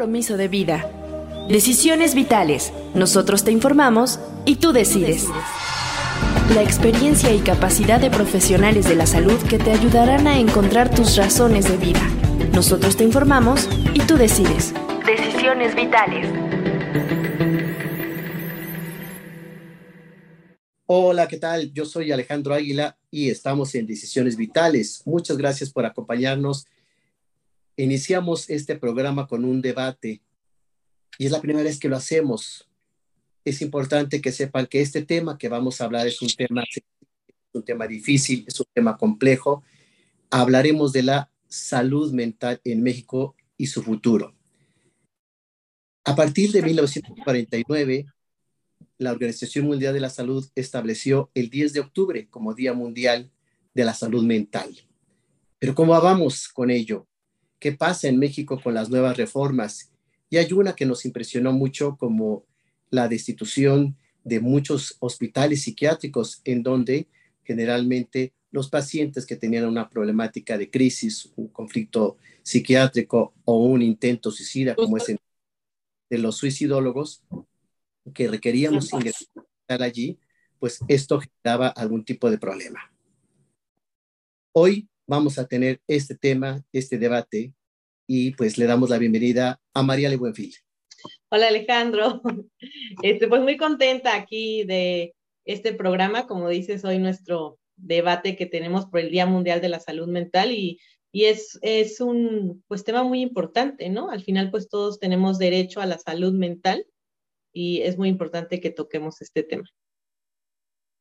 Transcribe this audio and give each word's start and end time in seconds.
compromiso 0.00 0.38
de 0.38 0.48
vida. 0.48 0.90
Decisiones 1.50 2.14
vitales. 2.14 2.72
Nosotros 2.94 3.44
te 3.44 3.52
informamos 3.52 4.18
y 4.46 4.56
tú 4.56 4.72
decides. 4.72 5.26
La 6.54 6.62
experiencia 6.62 7.34
y 7.34 7.40
capacidad 7.40 8.00
de 8.00 8.08
profesionales 8.08 8.88
de 8.88 8.96
la 8.96 9.04
salud 9.04 9.38
que 9.46 9.58
te 9.58 9.72
ayudarán 9.72 10.26
a 10.26 10.38
encontrar 10.38 10.90
tus 10.90 11.18
razones 11.18 11.68
de 11.68 11.76
vida. 11.76 12.00
Nosotros 12.54 12.96
te 12.96 13.04
informamos 13.04 13.68
y 13.92 14.00
tú 14.00 14.16
decides. 14.16 14.72
Decisiones 15.04 15.74
vitales. 15.74 16.26
Hola, 20.86 21.28
¿qué 21.28 21.36
tal? 21.36 21.74
Yo 21.74 21.84
soy 21.84 22.10
Alejandro 22.10 22.54
Águila 22.54 22.96
y 23.10 23.28
estamos 23.28 23.74
en 23.74 23.86
Decisiones 23.86 24.38
Vitales. 24.38 25.02
Muchas 25.04 25.36
gracias 25.36 25.70
por 25.70 25.84
acompañarnos. 25.84 26.64
Iniciamos 27.80 28.50
este 28.50 28.76
programa 28.76 29.26
con 29.26 29.42
un 29.42 29.62
debate 29.62 30.20
y 31.16 31.24
es 31.24 31.32
la 31.32 31.40
primera 31.40 31.64
vez 31.64 31.78
que 31.78 31.88
lo 31.88 31.96
hacemos. 31.96 32.68
Es 33.42 33.62
importante 33.62 34.20
que 34.20 34.32
sepan 34.32 34.66
que 34.66 34.82
este 34.82 35.00
tema 35.00 35.38
que 35.38 35.48
vamos 35.48 35.80
a 35.80 35.84
hablar 35.84 36.06
es 36.06 36.20
un 36.20 36.28
tema, 36.28 36.62
un 37.54 37.62
tema 37.62 37.86
difícil, 37.86 38.44
es 38.46 38.60
un 38.60 38.66
tema 38.74 38.98
complejo. 38.98 39.64
Hablaremos 40.28 40.92
de 40.92 41.04
la 41.04 41.30
salud 41.48 42.12
mental 42.12 42.60
en 42.64 42.82
México 42.82 43.34
y 43.56 43.68
su 43.68 43.82
futuro. 43.82 44.34
A 46.04 46.14
partir 46.14 46.52
de 46.52 46.60
1949, 46.60 48.04
la 48.98 49.12
Organización 49.12 49.64
Mundial 49.64 49.94
de 49.94 50.00
la 50.00 50.10
Salud 50.10 50.46
estableció 50.54 51.30
el 51.32 51.48
10 51.48 51.72
de 51.72 51.80
octubre 51.80 52.28
como 52.28 52.52
Día 52.52 52.74
Mundial 52.74 53.30
de 53.72 53.84
la 53.86 53.94
Salud 53.94 54.22
Mental. 54.22 54.68
Pero 55.58 55.74
¿cómo 55.74 55.98
vamos 55.98 56.46
con 56.46 56.70
ello? 56.70 57.06
¿Qué 57.60 57.72
pasa 57.72 58.08
en 58.08 58.18
México 58.18 58.58
con 58.60 58.74
las 58.74 58.88
nuevas 58.88 59.16
reformas? 59.18 59.92
Y 60.30 60.38
hay 60.38 60.52
una 60.52 60.74
que 60.74 60.86
nos 60.86 61.04
impresionó 61.04 61.52
mucho 61.52 61.96
como 61.98 62.44
la 62.88 63.06
destitución 63.06 63.96
de 64.24 64.40
muchos 64.40 64.96
hospitales 65.00 65.62
psiquiátricos 65.62 66.40
en 66.44 66.62
donde 66.62 67.06
generalmente 67.44 68.32
los 68.50 68.68
pacientes 68.68 69.26
que 69.26 69.36
tenían 69.36 69.66
una 69.66 69.88
problemática 69.88 70.58
de 70.58 70.70
crisis, 70.70 71.32
un 71.36 71.48
conflicto 71.48 72.16
psiquiátrico 72.42 73.34
o 73.44 73.64
un 73.64 73.82
intento 73.82 74.30
suicida, 74.30 74.74
como 74.74 74.96
es 74.96 75.08
en 75.10 75.18
de 76.08 76.18
los 76.18 76.36
suicidólogos, 76.36 77.22
que 78.12 78.26
requeríamos 78.26 78.92
ingresar 78.92 79.82
allí, 79.82 80.18
pues 80.58 80.80
esto 80.88 81.20
generaba 81.20 81.68
algún 81.68 82.04
tipo 82.04 82.30
de 82.30 82.38
problema. 82.38 82.92
Hoy 84.52 84.89
vamos 85.10 85.40
a 85.40 85.48
tener 85.48 85.80
este 85.88 86.14
tema, 86.14 86.62
este 86.72 86.96
debate, 86.96 87.52
y 88.06 88.30
pues 88.36 88.56
le 88.58 88.66
damos 88.66 88.90
la 88.90 88.98
bienvenida 88.98 89.60
a 89.74 89.82
María 89.82 90.08
Le 90.08 90.16
Buenfil. 90.16 90.54
Hola 91.30 91.48
Alejandro, 91.48 92.22
este, 93.02 93.26
pues 93.26 93.42
muy 93.42 93.56
contenta 93.56 94.14
aquí 94.14 94.62
de 94.62 95.16
este 95.44 95.74
programa, 95.74 96.28
como 96.28 96.48
dices, 96.48 96.84
hoy 96.84 97.00
nuestro 97.00 97.58
debate 97.74 98.36
que 98.36 98.46
tenemos 98.46 98.86
por 98.86 99.00
el 99.00 99.10
Día 99.10 99.26
Mundial 99.26 99.60
de 99.60 99.68
la 99.68 99.80
Salud 99.80 100.06
Mental 100.06 100.52
y, 100.52 100.78
y 101.10 101.24
es, 101.24 101.58
es 101.60 102.00
un 102.00 102.62
pues 102.68 102.84
tema 102.84 103.02
muy 103.02 103.20
importante, 103.20 103.88
¿no? 103.88 104.10
Al 104.10 104.22
final 104.22 104.52
pues 104.52 104.68
todos 104.68 105.00
tenemos 105.00 105.38
derecho 105.38 105.80
a 105.80 105.86
la 105.86 105.98
salud 105.98 106.34
mental 106.34 106.86
y 107.52 107.80
es 107.80 107.98
muy 107.98 108.08
importante 108.08 108.60
que 108.60 108.70
toquemos 108.70 109.20
este 109.22 109.42
tema. 109.42 109.68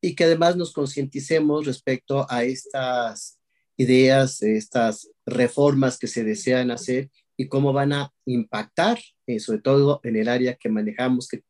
Y 0.02 0.16
que 0.16 0.24
además 0.24 0.58
nos 0.58 0.74
concienticemos 0.74 1.68
respecto 1.68 2.26
a 2.28 2.44
estas 2.44 3.39
ideas, 3.80 4.44
estas 4.44 5.10
reformas 5.26 5.98
que 5.98 6.08
se 6.08 6.24
desean 6.24 6.70
hacer 6.70 7.10
y 7.38 7.48
cómo 7.48 7.74
van 7.74 7.94
a 7.94 8.14
impactar, 8.26 9.00
eh, 9.26 9.40
sobre 9.40 9.62
todo 9.62 10.00
en 10.04 10.16
el 10.16 10.28
área 10.28 10.56
que 10.56 10.70
manejamos, 10.70 11.28
que 11.28 11.42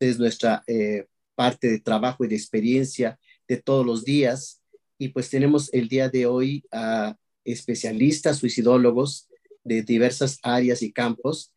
es 0.00 0.18
nuestra 0.18 0.62
eh, 0.66 1.06
parte 1.34 1.68
de 1.68 1.80
trabajo 1.80 2.24
y 2.24 2.28
de 2.28 2.36
experiencia 2.36 3.18
de 3.48 3.56
todos 3.56 3.86
los 3.86 4.04
días. 4.04 4.62
Y 4.98 5.08
pues 5.08 5.30
tenemos 5.30 5.72
el 5.72 5.88
día 5.88 6.08
de 6.08 6.26
hoy 6.26 6.64
a 6.70 7.16
especialistas 7.44 8.38
suicidólogos 8.38 9.28
de 9.64 9.82
diversas 9.82 10.38
áreas 10.42 10.82
y 10.82 10.92
campos. 10.92 11.52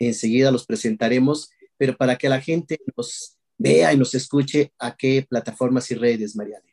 Enseguida 0.00 0.50
los 0.50 0.66
presentaremos 0.66 1.50
pero 1.78 1.96
para 1.96 2.16
que 2.16 2.28
la 2.28 2.40
gente 2.40 2.78
nos 2.94 3.38
vea 3.56 3.92
y 3.92 3.96
nos 3.96 4.14
escuche 4.14 4.72
a 4.78 4.94
qué 4.94 5.24
plataformas 5.26 5.90
y 5.90 5.94
redes, 5.94 6.36
Mariana. 6.36 6.67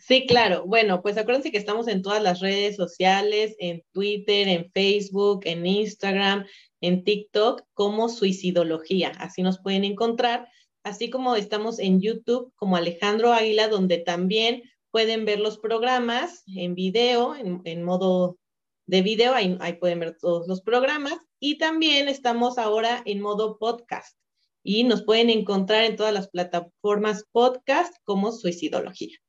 Sí, 0.00 0.26
claro. 0.26 0.64
Bueno, 0.66 1.02
pues 1.02 1.16
acuérdense 1.16 1.50
que 1.50 1.58
estamos 1.58 1.88
en 1.88 2.02
todas 2.02 2.22
las 2.22 2.40
redes 2.40 2.76
sociales, 2.76 3.56
en 3.58 3.82
Twitter, 3.92 4.48
en 4.48 4.70
Facebook, 4.72 5.42
en 5.44 5.66
Instagram, 5.66 6.46
en 6.80 7.04
TikTok, 7.04 7.62
como 7.72 8.08
Suicidología. 8.08 9.10
Así 9.18 9.42
nos 9.42 9.58
pueden 9.58 9.84
encontrar, 9.84 10.48
así 10.82 11.10
como 11.10 11.36
estamos 11.36 11.78
en 11.78 12.00
YouTube 12.00 12.52
como 12.56 12.76
Alejandro 12.76 13.32
Águila, 13.32 13.68
donde 13.68 13.98
también 13.98 14.62
pueden 14.90 15.24
ver 15.24 15.40
los 15.40 15.58
programas 15.58 16.44
en 16.46 16.74
video, 16.74 17.34
en, 17.34 17.82
modo 17.82 18.38
de 18.86 19.02
video, 19.02 19.34
ahí, 19.34 19.56
pueden 19.80 19.98
ver 20.00 20.16
todos 20.20 20.46
los 20.46 20.62
programas. 20.62 21.18
Y 21.40 21.58
también 21.58 22.08
estamos 22.08 22.58
ahora 22.58 23.02
en 23.04 23.20
modo 23.20 23.58
podcast 23.58 24.16
y 24.62 24.84
nos 24.84 25.02
pueden 25.02 25.30
encontrar 25.30 25.84
en 25.84 25.96
todas 25.96 26.14
las 26.14 26.28
plataformas 26.28 27.24
podcast 27.32 27.94
como 28.04 28.32
Suicidología. 28.32 29.23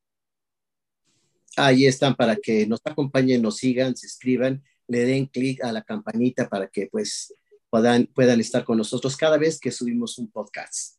Ahí 1.58 1.86
están 1.86 2.16
para 2.16 2.36
que 2.36 2.66
nos 2.68 2.82
acompañen, 2.84 3.42
nos 3.42 3.58
sigan, 3.58 3.96
se 3.96 4.08
escriban, 4.08 4.64
le 4.88 5.06
den 5.06 5.26
clic 5.26 5.64
a 5.64 5.72
la 5.72 5.84
campanita 5.84 6.50
para 6.50 6.68
que 6.68 6.88
pues 6.88 7.34
puedan, 7.70 8.08
puedan 8.08 8.40
estar 8.40 8.64
con 8.64 8.78
nosotros 8.78 9.16
cada 9.16 9.38
vez 9.38 9.60
que 9.60 9.72
subimos 9.72 10.18
un 10.18 10.30
podcast. 10.32 10.98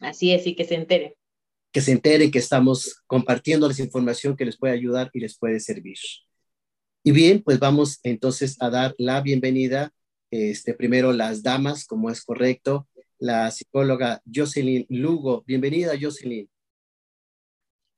Así 0.00 0.32
es, 0.32 0.46
y 0.46 0.54
que 0.54 0.64
se 0.64 0.74
enteren. 0.74 1.14
Que 1.70 1.80
se 1.80 1.92
enteren 1.92 2.30
que 2.30 2.38
estamos 2.38 3.02
compartiendo 3.06 3.68
la 3.68 3.74
información 3.78 4.36
que 4.36 4.44
les 4.44 4.58
puede 4.58 4.74
ayudar 4.74 5.10
y 5.12 5.20
les 5.20 5.38
puede 5.38 5.60
servir. 5.60 5.98
Y 7.04 7.12
bien, 7.12 7.42
pues 7.42 7.58
vamos 7.58 7.98
entonces 8.02 8.56
a 8.60 8.70
dar 8.70 8.94
la 8.98 9.20
bienvenida 9.20 9.92
este, 10.32 10.72
primero 10.72 11.12
las 11.12 11.42
damas, 11.42 11.84
como 11.84 12.10
es 12.10 12.24
correcto, 12.24 12.88
la 13.18 13.50
psicóloga 13.50 14.22
Jocelyn 14.32 14.86
Lugo. 14.88 15.44
Bienvenida, 15.46 15.92
Jocelyn. 16.00 16.48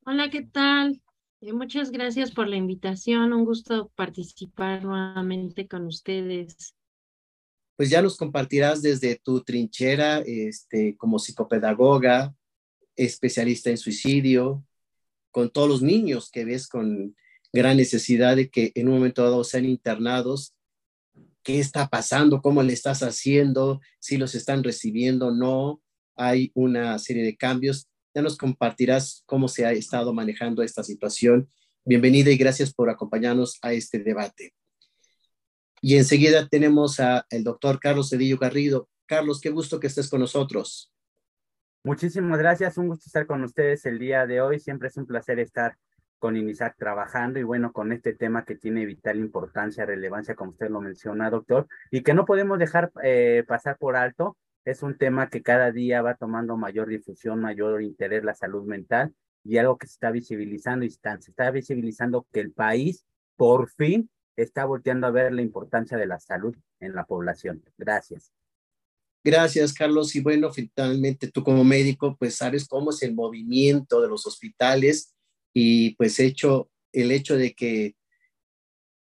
Hola, 0.05 0.28
¿qué 0.31 0.43
tal? 0.43 1.00
Muchas 1.53 1.91
gracias 1.91 2.31
por 2.31 2.49
la 2.49 2.56
invitación. 2.56 3.32
Un 3.32 3.44
gusto 3.44 3.91
participar 3.94 4.84
nuevamente 4.84 5.69
con 5.69 5.87
ustedes. 5.87 6.75
Pues 7.77 7.91
ya 7.91 8.00
nos 8.00 8.16
compartirás 8.16 8.82
desde 8.82 9.16
tu 9.16 9.43
trinchera 9.43 10.21
este, 10.21 10.97
como 10.97 11.19
psicopedagoga, 11.19 12.34
especialista 12.97 13.71
en 13.71 13.78
suicidio, 13.78 14.65
con 15.31 15.50
todos 15.50 15.69
los 15.69 15.82
niños 15.82 16.31
que 16.31 16.44
ves 16.44 16.69
con 16.69 17.16
gran 17.53 17.76
necesidad 17.76 18.37
de 18.37 18.49
que 18.49 18.72
en 18.75 18.88
un 18.88 18.94
momento 18.94 19.22
dado 19.22 19.43
sean 19.44 19.65
internados 19.65 20.55
qué 21.43 21.61
está 21.61 21.88
pasando, 21.88 22.41
cómo 22.41 22.62
le 22.62 22.72
estás 22.72 23.03
haciendo, 23.03 23.81
si 24.00 24.16
los 24.16 24.34
están 24.34 24.65
recibiendo 24.65 25.28
o 25.28 25.34
no. 25.34 25.81
Hay 26.16 26.50
una 26.55 26.99
serie 26.99 27.22
de 27.22 27.37
cambios. 27.37 27.88
Ya 28.14 28.22
nos 28.22 28.38
compartirás 28.38 29.25
cómo 29.26 29.48
se 29.48 29.66
ha 29.66 29.72
estado 29.72 30.14
manejando 30.14 30.62
esta 30.62 30.84
situación. 30.84 31.48
Bienvenida 31.84 32.30
y 32.30 32.36
gracias 32.36 32.72
por 32.72 32.88
acompañarnos 32.88 33.58
a 33.60 33.72
este 33.72 33.98
debate. 33.98 34.54
Y 35.82 35.97
enseguida 35.97 36.48
tenemos 36.48 37.00
al 37.00 37.25
doctor 37.42 37.80
Carlos 37.80 38.10
Cedillo 38.10 38.38
Garrido. 38.38 38.88
Carlos, 39.06 39.41
qué 39.41 39.50
gusto 39.50 39.80
que 39.80 39.88
estés 39.88 40.08
con 40.08 40.20
nosotros. 40.20 40.92
Muchísimas 41.82 42.38
gracias, 42.38 42.78
un 42.78 42.86
gusto 42.86 43.04
estar 43.06 43.26
con 43.26 43.42
ustedes 43.42 43.84
el 43.84 43.98
día 43.98 44.26
de 44.26 44.41
hoy. 44.41 44.60
Siempre 44.60 44.88
es 44.88 44.96
un 44.96 45.06
placer 45.06 45.41
estar 45.41 45.76
con 46.20 46.37
INISAC 46.37 46.76
trabajando 46.78 47.40
y 47.40 47.43
bueno, 47.43 47.72
con 47.72 47.90
este 47.90 48.14
tema 48.14 48.44
que 48.44 48.55
tiene 48.55 48.87
vital 48.87 49.19
importancia, 49.19 49.84
relevancia, 49.84 50.37
como 50.37 50.52
usted 50.52 50.70
lo 50.70 50.81
menciona, 50.81 51.28
doctor, 51.31 51.67
y 51.90 52.02
que 52.02 52.14
no 52.14 52.25
podemos 52.25 52.60
dejar 52.60 52.93
eh, 53.02 53.44
pasar 53.46 53.76
por 53.76 53.96
alto. 53.96 54.38
Es 54.64 54.82
un 54.82 54.96
tema 54.96 55.28
que 55.28 55.43
cada 55.43 55.72
día 55.72 56.02
va 56.02 56.16
tomando 56.16 56.56
mayor 56.56 56.88
difusión, 56.88 57.40
mayor 57.40 57.82
interés, 57.82 58.25
la 58.25 58.34
salud 58.34 58.64
mental, 58.64 59.14
y 59.44 59.58
algo 59.58 59.76
que 59.76 59.87
se 59.87 59.94
está 59.94 60.11
visibilizando 60.11 60.84
y 60.84 60.90
se 60.90 60.99
está 61.28 61.50
visibilizando 61.50 62.26
que 62.32 62.40
el 62.40 62.52
país 62.52 63.05
por 63.37 63.69
fin 63.70 64.11
está 64.37 64.64
volteando 64.64 65.06
a 65.06 65.11
ver 65.11 65.32
la 65.32 65.43
importancia 65.43 65.99
de 65.99 66.06
la 66.06 66.19
salud 66.19 66.56
en 66.81 66.94
la 66.94 67.05
población. 67.05 67.62
Gracias. 67.76 68.32
Gracias, 69.22 69.72
Carlos. 69.72 70.14
Y 70.16 70.20
bueno, 70.20 70.52
finalmente 70.52 71.31
tú 71.31 71.43
como 71.43 71.64
médico, 71.64 72.17
pues 72.19 72.34
sabes 72.37 72.67
cómo 72.67 72.90
es 72.90 73.02
el 73.02 73.14
movimiento 73.14 74.00
de 74.00 74.08
los 74.08 74.26
hospitales 74.26 75.14
y 75.55 75.94
pues 75.96 76.19
hecho 76.20 76.70
el 76.93 77.10
hecho 77.10 77.37
de 77.37 77.55
que 77.55 77.96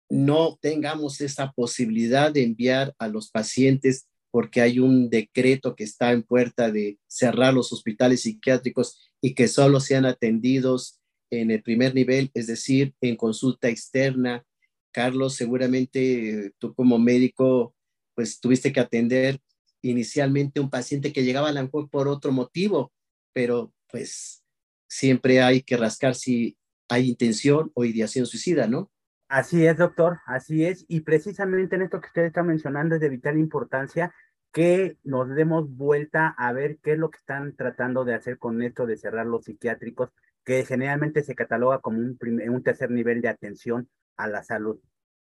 no 0.10 0.58
tengamos 0.62 1.22
esa 1.22 1.52
posibilidad 1.52 2.32
de 2.32 2.44
enviar 2.44 2.94
a 2.98 3.08
los 3.08 3.32
pacientes 3.32 4.08
porque 4.34 4.62
hay 4.62 4.80
un 4.80 5.12
decreto 5.12 5.76
que 5.76 5.84
está 5.84 6.12
en 6.12 6.24
puerta 6.24 6.72
de 6.72 6.98
cerrar 7.06 7.54
los 7.54 7.72
hospitales 7.72 8.24
psiquiátricos 8.24 9.12
y 9.22 9.36
que 9.36 9.48
solo 9.48 9.80
sean 9.80 10.08
atendidos 10.08 11.00
en 11.30 11.52
el 11.52 11.62
primer 11.62 11.94
nivel, 11.94 12.32
es 12.34 12.48
decir, 12.48 12.96
en 13.00 13.16
consulta 13.16 13.70
externa. 13.70 14.44
Carlos, 14.92 15.36
seguramente 15.36 16.52
tú 16.58 16.74
como 16.74 16.98
médico 16.98 17.76
pues 18.16 18.40
tuviste 18.40 18.74
que 18.74 18.80
atender 18.80 19.40
inicialmente 19.84 20.60
un 20.60 20.72
paciente 20.72 21.14
que 21.14 21.24
llegaba 21.24 21.50
a 21.50 21.54
lo 21.54 21.62
mejor 21.62 21.92
por 21.92 22.08
otro 22.08 22.32
motivo, 22.32 22.92
pero 23.34 23.72
pues 23.88 24.44
siempre 24.90 25.44
hay 25.44 25.62
que 25.62 25.78
rascar 25.78 26.16
si 26.16 26.58
hay 26.90 27.08
intención 27.08 27.72
o 27.76 27.86
ideación 27.86 28.26
suicida, 28.26 28.66
¿no? 28.66 28.92
Así 29.34 29.66
es, 29.66 29.76
doctor, 29.78 30.20
así 30.28 30.64
es. 30.64 30.86
Y 30.88 31.00
precisamente 31.02 31.76
en 31.76 31.82
esto 31.82 32.00
que 32.00 32.06
usted 32.06 32.26
está 32.26 32.44
mencionando 32.44 32.94
es 32.94 33.02
de 33.02 33.10
vital 33.10 33.36
importancia 33.40 34.14
que 34.52 35.00
nos 35.04 35.28
demos 35.28 35.76
vuelta 35.76 36.28
a 36.38 36.54
ver 36.54 36.78
qué 36.84 36.92
es 36.92 37.00
lo 37.00 37.10
que 37.10 37.18
están 37.18 37.56
tratando 37.56 38.06
de 38.06 38.14
hacer 38.14 38.38
con 38.38 38.62
esto 38.62 38.86
de 38.86 38.96
cerrar 38.96 39.26
los 39.26 39.46
psiquiátricos, 39.46 40.12
que 40.44 40.64
generalmente 40.66 41.24
se 41.24 41.34
cataloga 41.34 41.80
como 41.80 41.98
un, 41.98 42.64
tercer 42.64 42.92
nivel 42.92 43.22
de 43.22 43.30
atención 43.30 43.90
a 44.18 44.28
la 44.28 44.44
salud. 44.44 44.80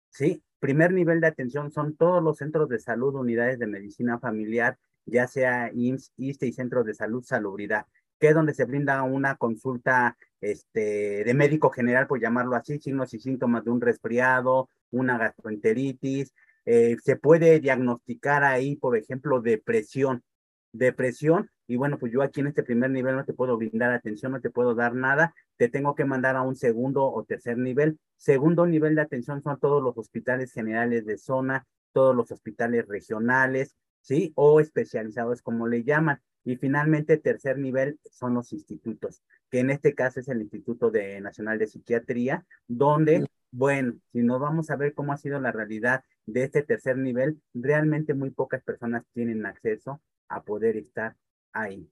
¿Sí? 0.09 0.43
Primer 0.57 0.91
nivel 0.91 1.21
de 1.21 1.27
atención 1.27 1.69
son 1.69 1.95
todos 1.95 2.23
los 2.23 2.37
centros 2.37 2.67
de 2.67 2.79
salud, 2.79 3.13
unidades 3.13 3.59
de 3.59 3.67
medicina 3.67 4.17
familiar, 4.17 4.79
ya 5.05 5.27
sea 5.27 5.69
IMSS, 5.71 6.13
ISTE 6.17 6.47
y 6.47 6.53
centros 6.53 6.83
de 6.83 6.95
salud, 6.95 7.23
salubridad, 7.23 7.85
que 8.19 8.29
es 8.29 8.35
donde 8.35 8.53
se 8.53 8.65
brinda 8.65 9.01
una 9.03 9.35
consulta 9.35 10.17
este, 10.41 11.23
de 11.23 11.33
médico 11.33 11.69
general, 11.69 12.07
por 12.07 12.21
llamarlo 12.21 12.55
así, 12.55 12.79
signos 12.79 13.13
y 13.13 13.19
síntomas 13.19 13.63
de 13.63 13.71
un 13.71 13.81
resfriado, 13.81 14.69
una 14.91 15.17
gastroenteritis. 15.17 16.33
Eh, 16.65 16.97
se 17.03 17.15
puede 17.15 17.59
diagnosticar 17.59 18.43
ahí, 18.43 18.75
por 18.75 18.97
ejemplo, 18.97 19.41
depresión. 19.41 20.23
Depresión, 20.71 21.49
y 21.69 21.77
bueno, 21.77 21.99
pues 21.99 22.11
yo 22.11 22.23
aquí 22.23 22.41
en 22.41 22.47
este 22.47 22.63
primer 22.63 22.89
nivel 22.89 23.15
no 23.15 23.25
te 23.25 23.33
puedo 23.33 23.55
brindar 23.55 23.91
atención, 23.91 24.31
no 24.31 24.41
te 24.41 24.49
puedo 24.49 24.73
dar 24.73 24.95
nada, 24.95 25.35
te 25.55 25.69
tengo 25.69 25.93
que 25.93 26.03
mandar 26.03 26.35
a 26.35 26.41
un 26.41 26.55
segundo 26.55 27.05
o 27.05 27.23
tercer 27.23 27.59
nivel. 27.59 27.99
Segundo 28.17 28.65
nivel 28.65 28.95
de 28.95 29.01
atención 29.01 29.43
son 29.43 29.59
todos 29.59 29.81
los 29.81 29.95
hospitales 29.95 30.51
generales 30.51 31.05
de 31.05 31.19
zona, 31.19 31.67
todos 31.91 32.15
los 32.15 32.31
hospitales 32.31 32.87
regionales, 32.87 33.75
¿sí? 34.01 34.31
O 34.35 34.59
especializados, 34.59 35.43
como 35.43 35.67
le 35.67 35.83
llaman. 35.83 36.19
Y 36.49 36.55
finalmente, 36.55 37.17
tercer 37.17 37.59
nivel 37.59 37.99
son 38.09 38.33
los 38.33 38.53
institutos, 38.53 39.21
que 39.51 39.59
en 39.59 39.69
este 39.69 39.93
caso 39.93 40.19
es 40.19 40.29
el 40.29 40.41
Instituto 40.41 40.89
de 40.89 41.21
Nacional 41.21 41.59
de 41.59 41.67
Psiquiatría, 41.67 42.43
donde, 42.67 43.27
bueno, 43.51 43.93
si 44.11 44.23
nos 44.23 44.39
vamos 44.39 44.71
a 44.71 44.75
ver 44.75 44.95
cómo 44.95 45.13
ha 45.13 45.17
sido 45.17 45.39
la 45.39 45.51
realidad 45.51 46.03
de 46.25 46.45
este 46.45 46.63
tercer 46.63 46.97
nivel, 46.97 47.39
realmente 47.53 48.15
muy 48.15 48.31
pocas 48.31 48.63
personas 48.63 49.03
tienen 49.13 49.45
acceso 49.45 50.01
a 50.27 50.41
poder 50.41 50.75
estar 50.75 51.15
ahí. 51.53 51.87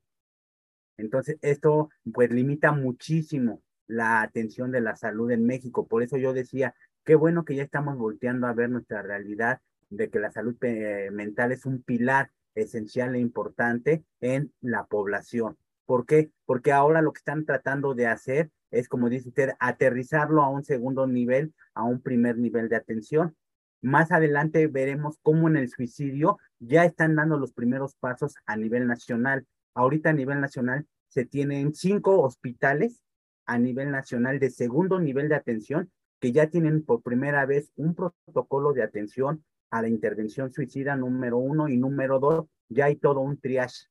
Entonces, 0.97 1.37
esto 1.43 1.91
pues 2.11 2.31
limita 2.31 2.71
muchísimo 2.71 3.61
la 3.85 4.23
atención 4.23 4.71
de 4.71 4.81
la 4.81 4.95
salud 4.95 5.29
en 5.29 5.45
México. 5.45 5.85
Por 5.85 6.01
eso 6.01 6.17
yo 6.17 6.33
decía, 6.33 6.73
qué 7.05 7.13
bueno 7.13 7.45
que 7.45 7.53
ya 7.53 7.61
estamos 7.61 7.95
volteando 7.95 8.47
a 8.47 8.53
ver 8.53 8.71
nuestra 8.71 9.03
realidad 9.03 9.61
de 9.91 10.09
que 10.09 10.17
la 10.17 10.31
salud 10.31 10.57
eh, 10.61 11.11
mental 11.11 11.51
es 11.51 11.67
un 11.67 11.83
pilar 11.83 12.31
esencial 12.57 13.15
e 13.15 13.19
importante 13.19 14.03
en 14.21 14.51
la 14.61 14.85
población. 14.85 15.57
¿Por 15.85 16.05
qué? 16.05 16.31
Porque 16.45 16.71
ahora 16.71 17.01
lo 17.01 17.13
que 17.13 17.19
están 17.19 17.45
tratando 17.45 17.93
de 17.93 18.07
hacer 18.07 18.51
es, 18.71 18.89
como 18.89 19.09
dice 19.09 19.29
usted, 19.29 19.51
aterrizarlo 19.59 20.43
a 20.43 20.49
un 20.49 20.63
segundo 20.63 21.07
nivel, 21.07 21.53
a 21.73 21.83
un 21.83 22.01
primer 22.01 22.37
nivel 22.37 22.67
de 22.67 22.75
atención. 22.75 23.35
Más 23.81 24.11
adelante 24.11 24.67
veremos 24.67 25.17
cómo 25.21 25.47
en 25.47 25.55
el 25.55 25.69
suicidio 25.69 26.39
ya 26.59 26.83
están 26.83 27.15
dando 27.15 27.37
los 27.37 27.53
primeros 27.53 27.95
pasos 27.95 28.35
a 28.45 28.57
nivel 28.57 28.87
nacional. 28.87 29.45
Ahorita 29.73 30.09
a 30.09 30.13
nivel 30.13 30.41
nacional 30.41 30.87
se 31.07 31.25
tienen 31.25 31.73
cinco 31.73 32.21
hospitales 32.21 33.01
a 33.45 33.57
nivel 33.57 33.91
nacional 33.91 34.39
de 34.39 34.49
segundo 34.49 34.99
nivel 34.99 35.29
de 35.29 35.35
atención 35.35 35.89
que 36.19 36.31
ya 36.31 36.47
tienen 36.47 36.83
por 36.83 37.01
primera 37.01 37.45
vez 37.45 37.71
un 37.75 37.95
protocolo 37.95 38.73
de 38.73 38.83
atención 38.83 39.45
a 39.69 39.81
la 39.81 39.89
intervención 39.89 40.51
suicida 40.51 40.95
número 40.95 41.37
uno 41.37 41.67
y 41.67 41.77
número 41.77 42.19
dos, 42.19 42.45
ya 42.69 42.85
hay 42.85 42.95
todo 42.95 43.21
un 43.21 43.39
triage, 43.39 43.87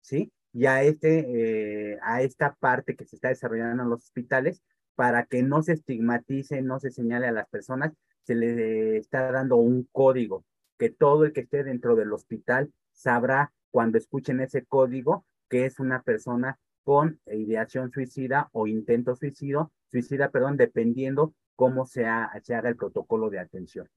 ¿sí? 0.00 0.32
Ya 0.52 0.82
este, 0.82 1.94
eh, 1.94 1.98
a 2.02 2.22
esta 2.22 2.54
parte 2.54 2.96
que 2.96 3.04
se 3.04 3.16
está 3.16 3.28
desarrollando 3.28 3.82
en 3.82 3.90
los 3.90 4.04
hospitales, 4.04 4.62
para 4.94 5.24
que 5.26 5.42
no 5.42 5.62
se 5.62 5.72
estigmatice, 5.72 6.62
no 6.62 6.78
se 6.78 6.90
señale 6.90 7.26
a 7.26 7.32
las 7.32 7.48
personas, 7.48 7.92
se 8.22 8.34
le 8.34 8.96
está 8.96 9.30
dando 9.32 9.56
un 9.56 9.88
código, 9.90 10.44
que 10.78 10.90
todo 10.90 11.24
el 11.24 11.32
que 11.32 11.40
esté 11.42 11.64
dentro 11.64 11.96
del 11.96 12.12
hospital 12.12 12.72
sabrá 12.92 13.52
cuando 13.70 13.98
escuchen 13.98 14.40
ese 14.40 14.64
código 14.64 15.24
que 15.48 15.66
es 15.66 15.78
una 15.78 16.02
persona 16.02 16.58
con 16.84 17.20
ideación 17.26 17.90
suicida 17.90 18.48
o 18.52 18.66
intento 18.66 19.16
suicidio, 19.16 19.72
suicida, 19.90 20.30
perdón, 20.30 20.56
dependiendo 20.56 21.34
cómo 21.56 21.86
se 21.86 22.06
haga 22.06 22.68
el 22.68 22.76
protocolo 22.76 23.30
de 23.30 23.38
atención. 23.38 23.88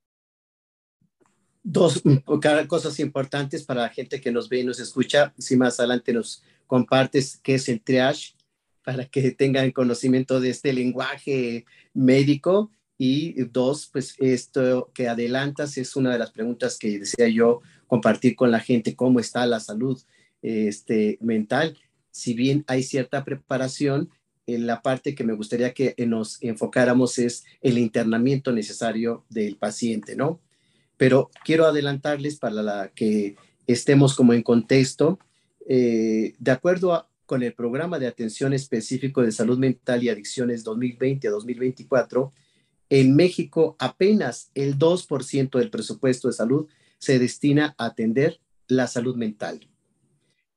Dos 1.69 2.01
cosas 2.69 2.97
importantes 3.01 3.63
para 3.63 3.81
la 3.81 3.89
gente 3.89 4.21
que 4.21 4.31
nos 4.31 4.47
ve 4.47 4.61
y 4.61 4.63
nos 4.63 4.79
escucha. 4.79 5.33
Si 5.37 5.57
más 5.57 5.79
adelante 5.81 6.13
nos 6.13 6.41
compartes 6.65 7.41
qué 7.43 7.55
es 7.55 7.67
el 7.67 7.81
triage, 7.81 8.35
para 8.85 9.03
que 9.03 9.31
tengan 9.31 9.71
conocimiento 9.71 10.39
de 10.39 10.51
este 10.51 10.71
lenguaje 10.71 11.65
médico. 11.93 12.71
Y 12.97 13.33
dos, 13.43 13.89
pues 13.91 14.15
esto 14.17 14.91
que 14.93 15.09
adelantas 15.09 15.77
es 15.77 15.97
una 15.97 16.13
de 16.13 16.19
las 16.19 16.31
preguntas 16.31 16.79
que 16.79 16.99
decía 16.99 17.27
yo 17.27 17.59
compartir 17.85 18.37
con 18.37 18.49
la 18.49 18.61
gente, 18.61 18.95
cómo 18.95 19.19
está 19.19 19.45
la 19.45 19.59
salud 19.59 20.01
este, 20.41 21.17
mental. 21.19 21.77
Si 22.11 22.33
bien 22.33 22.63
hay 22.67 22.81
cierta 22.81 23.25
preparación, 23.25 24.09
en 24.45 24.65
la 24.65 24.81
parte 24.81 25.13
que 25.13 25.25
me 25.25 25.33
gustaría 25.33 25.73
que 25.73 25.93
nos 26.07 26.41
enfocáramos 26.41 27.19
es 27.19 27.43
el 27.61 27.77
internamiento 27.77 28.53
necesario 28.53 29.25
del 29.29 29.57
paciente, 29.57 30.15
¿no? 30.15 30.39
Pero 30.97 31.29
quiero 31.45 31.65
adelantarles 31.65 32.37
para 32.37 32.61
la 32.61 32.91
que 32.93 33.35
estemos 33.67 34.15
como 34.15 34.33
en 34.33 34.43
contexto. 34.43 35.19
Eh, 35.69 36.33
de 36.39 36.51
acuerdo 36.51 37.07
con 37.25 37.43
el 37.43 37.53
programa 37.53 37.99
de 37.99 38.07
atención 38.07 38.53
específico 38.53 39.21
de 39.21 39.31
salud 39.31 39.57
mental 39.57 40.03
y 40.03 40.09
adicciones 40.09 40.63
2020 40.63 41.27
a 41.27 41.31
2024, 41.31 42.33
en 42.89 43.15
México 43.15 43.75
apenas 43.79 44.49
el 44.55 44.77
2% 44.77 45.59
del 45.59 45.69
presupuesto 45.69 46.29
de 46.29 46.33
salud 46.33 46.67
se 46.99 47.19
destina 47.19 47.75
a 47.77 47.87
atender 47.87 48.39
la 48.67 48.87
salud 48.87 49.15
mental. 49.15 49.69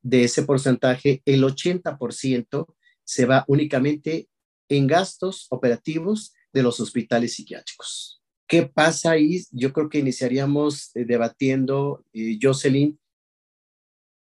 De 0.02 0.24
ese 0.24 0.44
porcentaje, 0.44 1.22
el 1.26 1.42
80% 1.42 2.66
se 3.04 3.26
va 3.26 3.44
únicamente 3.48 4.28
en 4.68 4.86
gastos 4.86 5.46
operativos 5.50 6.32
de 6.52 6.62
los 6.62 6.80
hospitales 6.80 7.34
psiquiátricos. 7.34 8.19
¿Qué 8.50 8.64
pasa 8.66 9.12
ahí? 9.12 9.44
Yo 9.52 9.72
creo 9.72 9.88
que 9.88 10.00
iniciaríamos 10.00 10.90
eh, 10.96 11.04
debatiendo, 11.04 12.04
eh, 12.12 12.36
Jocelyn, 12.42 12.98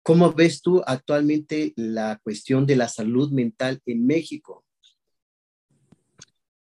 ¿cómo 0.04 0.33
ves 0.33 0.62
tú 0.62 0.80
actualmente 0.87 1.73
la 1.75 2.21
cuestión 2.23 2.64
de 2.64 2.76
la 2.76 2.87
salud 2.87 3.33
mental 3.33 3.83
en 3.87 4.06
México? 4.06 4.64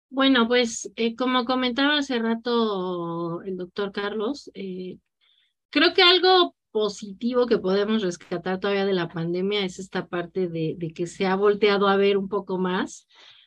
Bueno, 0.09 0.49
pues 0.49 0.91
eh, 0.97 1.15
como 1.15 1.45
comentaba 1.45 1.99
hace 1.99 2.19
rato 2.21 3.43
el 3.43 3.59
doctor 3.59 3.93
Carlos, 3.93 4.51
creo 4.55 5.93
que 5.95 6.03
algo 6.03 6.57
positivo 6.71 7.45
que 7.45 7.59
podemos 7.59 8.01
rescatar 8.01 8.61
todavía 8.61 8.87
de 8.87 8.95
la 8.95 9.09
pandemia 9.09 9.63
es 9.63 9.79
esta 9.79 10.07
parte 10.07 10.49
de 10.49 10.93
que 10.95 11.07
se 11.07 11.27
ha 11.27 11.37
volteado 11.37 11.87
a 11.87 11.97
ver 11.97 12.17
un 12.17 12.31
poco 12.31 12.57
más 12.57 13.07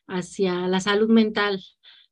hacia 0.10 0.68
la 0.68 0.80
salud 0.80 1.10
mental, 1.10 1.64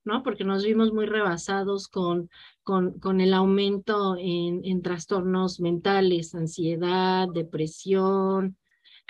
¿no? 0.07 0.23
Porque 0.23 0.43
nos 0.43 0.63
vimos 0.63 0.91
muy 0.91 1.05
rebasados 1.05 1.87
con, 1.87 2.29
con, 2.63 2.99
con 2.99 3.21
el 3.21 3.33
aumento 3.33 4.15
en, 4.17 4.65
en, 4.65 4.81
trastornos 4.81 5.59
mentales, 5.59 6.33
ansiedad, 6.33 7.27
depresión, 7.31 8.57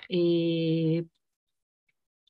eh, 0.10 1.06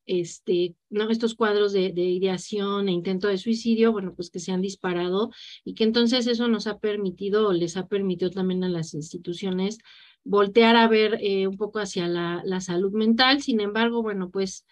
este, 0.05 0.75
¿no? 0.89 1.09
estos 1.09 1.35
cuadros 1.35 1.73
de, 1.73 1.91
de, 1.91 2.03
ideación 2.03 2.87
e 2.87 2.91
intento 2.93 3.27
de 3.27 3.37
suicidio, 3.37 3.91
bueno, 3.91 4.13
pues 4.15 4.29
que 4.29 4.39
se 4.39 4.51
han 4.51 4.61
disparado 4.61 5.31
y 5.65 5.73
que 5.73 5.83
entonces 5.83 6.27
eso 6.27 6.47
nos 6.47 6.67
ha 6.67 6.79
permitido, 6.79 7.51
les 7.51 7.75
ha 7.75 7.87
permitido 7.87 8.31
también 8.31 8.63
a 8.63 8.69
las 8.69 8.93
instituciones 8.93 9.79
voltear 10.23 10.75
a 10.75 10.87
ver 10.87 11.17
eh, 11.21 11.47
un 11.47 11.57
poco 11.57 11.79
hacia 11.79 12.07
la, 12.07 12.41
la 12.45 12.61
salud 12.61 12.91
mental. 12.91 13.41
Sin 13.41 13.59
embargo, 13.61 14.01
bueno, 14.03 14.29
pues 14.29 14.65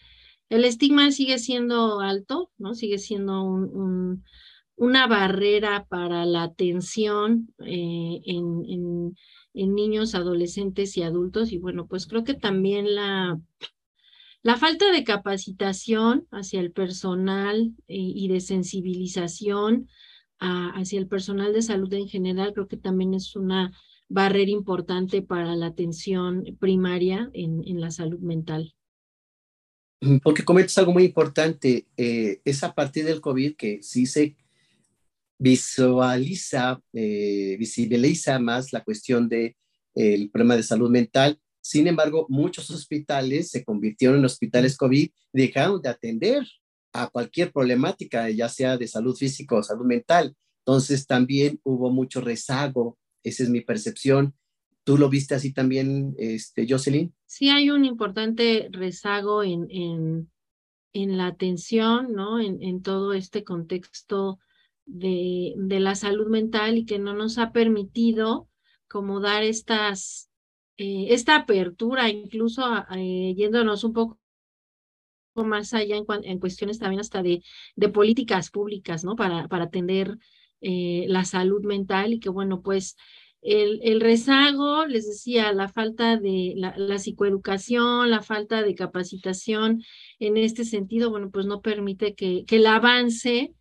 el 0.49 0.65
estigma 0.65 1.11
sigue 1.11 1.39
siendo 1.39 1.99
alto, 1.99 2.51
¿no? 2.57 2.75
Sigue 2.75 2.97
siendo 2.97 3.43
un, 3.43 4.23
una 4.75 5.07
barrera 5.07 5.85
para 5.85 6.25
la 6.25 6.43
atención 6.43 7.53
eh, 7.65 8.21
en, 8.25 9.15
niños, 9.53 10.15
adolescentes 10.15 10.97
y 10.97 11.03
adultos. 11.03 11.51
Y 11.51 11.57
bueno, 11.57 11.87
pues 11.87 12.07
creo 12.07 12.23
que 12.23 12.33
también 12.33 12.93
la, 12.93 13.39
falta 14.57 14.91
de 14.91 15.03
capacitación 15.03 16.27
hacia 16.31 16.59
el 16.59 16.71
personal 16.71 17.73
eh, 17.87 17.95
y 17.97 18.27
de 18.27 18.41
sensibilización 18.41 19.87
hacia 20.37 20.99
el 20.99 21.07
personal 21.07 21.53
de 21.53 21.61
salud 21.61 21.91
en 21.93 22.07
general, 22.07 22.53
creo 22.53 22.67
que 22.67 22.77
también 22.77 23.13
es 23.13 23.35
una 23.35 23.71
barrera 24.09 24.51
importante 24.51 25.21
para 25.21 25.55
la 25.55 25.67
atención 25.67 26.43
primaria 26.59 27.31
en 27.33 27.79
la 27.81 27.89
salud 27.89 28.19
mental. 28.19 28.75
Porque 30.23 30.43
comentas 30.43 30.77
algo 30.77 30.93
muy 30.93 31.03
importante, 31.05 31.87
eh, 31.97 32.41
es 32.45 32.63
a 32.63 32.73
partir 32.73 33.05
del 33.05 33.21
COVID 33.21 33.55
que 33.55 33.81
sí 33.81 34.05
se 34.05 34.35
visualiza, 35.37 36.81
eh, 36.93 37.55
visibiliza 37.57 38.39
más 38.39 38.71
la 38.71 38.83
cuestión 38.83 39.27
del 39.27 39.55
el 39.95 40.29
problema 40.29 40.55
de 40.55 40.63
salud 40.63 40.89
mental. 40.89 41.39
Sin 41.61 41.87
embargo, 41.87 42.25
muchos 42.29 42.69
hospitales 42.69 43.49
se 43.49 43.63
convirtieron 43.63 44.19
en 44.19 44.25
hospitales 44.25 44.77
COVID 44.77 45.03
y 45.03 45.11
dejaron 45.33 45.81
de 45.81 45.89
atender 45.89 46.45
a 46.93 47.07
cualquier 47.07 47.51
problemática, 47.51 48.29
ya 48.29 48.49
sea 48.49 48.77
de 48.77 48.87
salud 48.87 49.15
física 49.15 49.55
o 49.55 49.63
salud 49.63 49.85
mental. 49.85 50.35
Entonces 50.59 51.05
también 51.05 51.59
hubo 51.63 51.91
mucho 51.91 52.21
rezago, 52.21 52.97
esa 53.23 53.43
es 53.43 53.49
mi 53.49 53.61
percepción. 53.61 54.33
¿Tú 54.86 55.00
lo 55.00 55.10
viste 55.10 55.34
así 55.34 55.51
también, 55.51 56.15
este, 56.20 56.68
Jocelyn? 56.70 57.12
Sí, 57.25 57.50
hay 57.50 57.72
un 57.72 57.86
importante 57.86 58.70
rezago 58.72 59.44
en, 59.44 59.68
en, 60.94 61.18
la 61.18 61.25
atención, 61.25 62.13
¿no? 62.13 62.39
En, 62.39 62.62
en 62.62 62.84
todo 62.84 63.13
este 63.13 63.44
contexto 63.44 64.38
de, 64.86 65.54
de, 65.58 65.80
la 65.80 65.96
salud 65.96 66.27
mental 66.27 66.77
y 66.77 66.86
que 66.86 67.00
no 67.00 67.15
nos 67.15 67.39
ha 67.39 67.51
permitido 67.51 68.48
como 68.88 69.20
dar 69.20 69.42
estas, 69.42 70.30
eh, 70.77 71.08
esta 71.10 71.36
apertura, 71.36 72.08
incluso 72.10 72.63
eh, 72.96 73.34
yéndonos 73.36 73.84
un 73.84 73.94
poco 73.94 74.20
más 75.34 75.74
allá 75.74 75.98
en, 75.98 76.06
en, 76.24 76.39
cuestiones 76.39 76.77
también 76.77 77.00
hasta 77.00 77.24
de, 77.24 77.42
de 77.75 77.89
políticas 77.89 78.51
públicas, 78.51 79.04
¿no? 79.04 79.15
Para, 79.15 79.48
para 79.48 79.65
atender 79.65 80.20
eh, 80.62 81.06
la 81.08 81.25
salud 81.25 81.63
mental 81.65 82.13
y 82.13 82.20
que, 82.20 82.30
bueno, 82.30 82.62
pues 82.62 82.96
el, 83.45 84.01
rezago, 84.01 84.87
les 84.87 85.07
decía, 85.07 85.53
la 85.53 85.69
falta 85.69 86.17
de 86.17 86.53
la, 86.55 86.97
psicoeducación, 86.97 88.09
la 88.09 88.23
falta 88.23 88.63
de 88.63 88.73
capacitación 88.73 89.83
en 90.19 90.37
este 90.37 90.65
sentido, 90.65 91.11
bueno, 91.11 91.29
pues 91.29 91.45
no 91.45 91.61
permite 91.61 92.15
que, 92.15 92.43
que 92.45 92.55
el 92.55 92.65
avance 92.65 93.53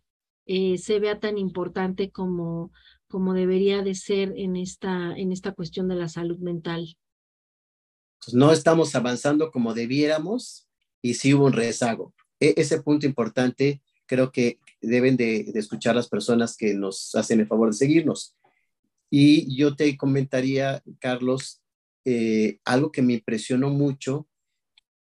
eh, 0.47 0.79
se 0.79 0.99
vea 0.99 1.19
tan 1.19 1.37
importante 1.37 2.09
como, 2.09 2.71
como 3.07 3.35
debería 3.35 3.83
de 3.83 3.93
ser 3.93 4.33
en 4.35 4.55
esta, 4.55 5.15
en 5.15 5.31
esta 5.31 5.51
cuestión 5.51 5.87
de 5.87 5.95
la 5.95 6.09
salud 6.09 6.39
mental. 6.39 6.97
Pues 8.25 8.33
no 8.33 8.51
estamos 8.51 8.95
avanzando 8.95 9.51
como 9.51 9.75
debiéramos 9.75 10.67
y 11.03 11.13
sí 11.13 11.35
hubo 11.35 11.45
un 11.45 11.53
rezago. 11.53 12.15
E 12.39 12.55
ese 12.57 12.81
punto 12.81 13.05
importante 13.05 13.83
creo 14.07 14.31
que 14.31 14.59
deben 14.81 15.15
de, 15.15 15.43
de, 15.43 15.59
escuchar 15.59 15.95
las 15.95 16.09
personas 16.09 16.57
que 16.57 16.73
nos 16.73 17.13
hacen 17.13 17.39
el 17.39 17.47
favor 17.47 17.69
de 17.69 17.77
seguirnos. 17.77 18.35
Y 19.17 19.55
yo 19.55 19.77
te 19.77 19.95
comentaría, 19.95 20.83
Carlos, 20.99 21.61
eh, 22.03 22.59
algo 22.65 22.91
que 22.91 23.01
me 23.01 23.13
impresionó 23.13 23.69
mucho 23.69 24.27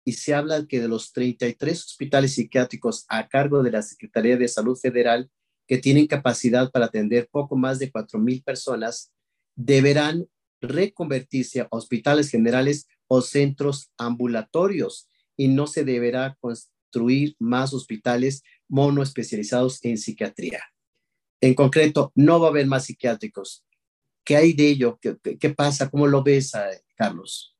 y 0.06 0.12
se 0.12 0.36
habla 0.36 0.68
que 0.68 0.80
de 0.80 0.88
los 0.88 1.14
33 1.14 1.84
hospitales 1.84 2.36
psiquiátricos 2.36 3.06
a 3.10 3.28
cargo 3.28 3.64
de 3.64 3.72
la 3.72 3.82
Secretaría 3.82 4.38
de 4.38 4.48
Salud 4.48 4.78
Federal 4.78 5.32
que 5.68 5.80
tienen 5.80 6.06
capacidad 6.06 6.70
para 6.70 6.86
atender 6.86 7.28
poco 7.32 7.56
más 7.56 7.80
de 7.80 7.92
4.000 7.92 8.44
personas, 8.44 9.12
deberán 9.56 10.28
reconvertirse 10.62 11.62
a 11.62 11.68
hospitales 11.72 12.30
generales 12.30 12.86
o 13.08 13.20
centros 13.20 13.90
ambulatorios 13.98 15.10
y 15.36 15.48
no 15.48 15.66
se 15.66 15.84
deberá 15.84 16.38
construir 16.40 17.36
más 17.40 17.74
hospitales 17.74 18.44
monoespecializados 18.68 19.84
en 19.84 19.98
psiquiatría. 19.98 20.62
En 21.42 21.56
concreto, 21.56 22.12
no 22.14 22.40
va 22.40 22.50
a 22.50 22.52
haber 22.52 22.68
más 22.68 22.86
psiquiátricos. 22.86 23.66
¿Qué 24.24 24.38
hay 24.38 24.54
de 24.54 24.70
ello? 24.70 25.00
¿Qué, 25.02 25.50
pasa? 25.50 25.90
¿Cómo 25.90 26.08
lo 26.08 26.24
ves, 26.24 26.54
Carlos? 26.96 27.58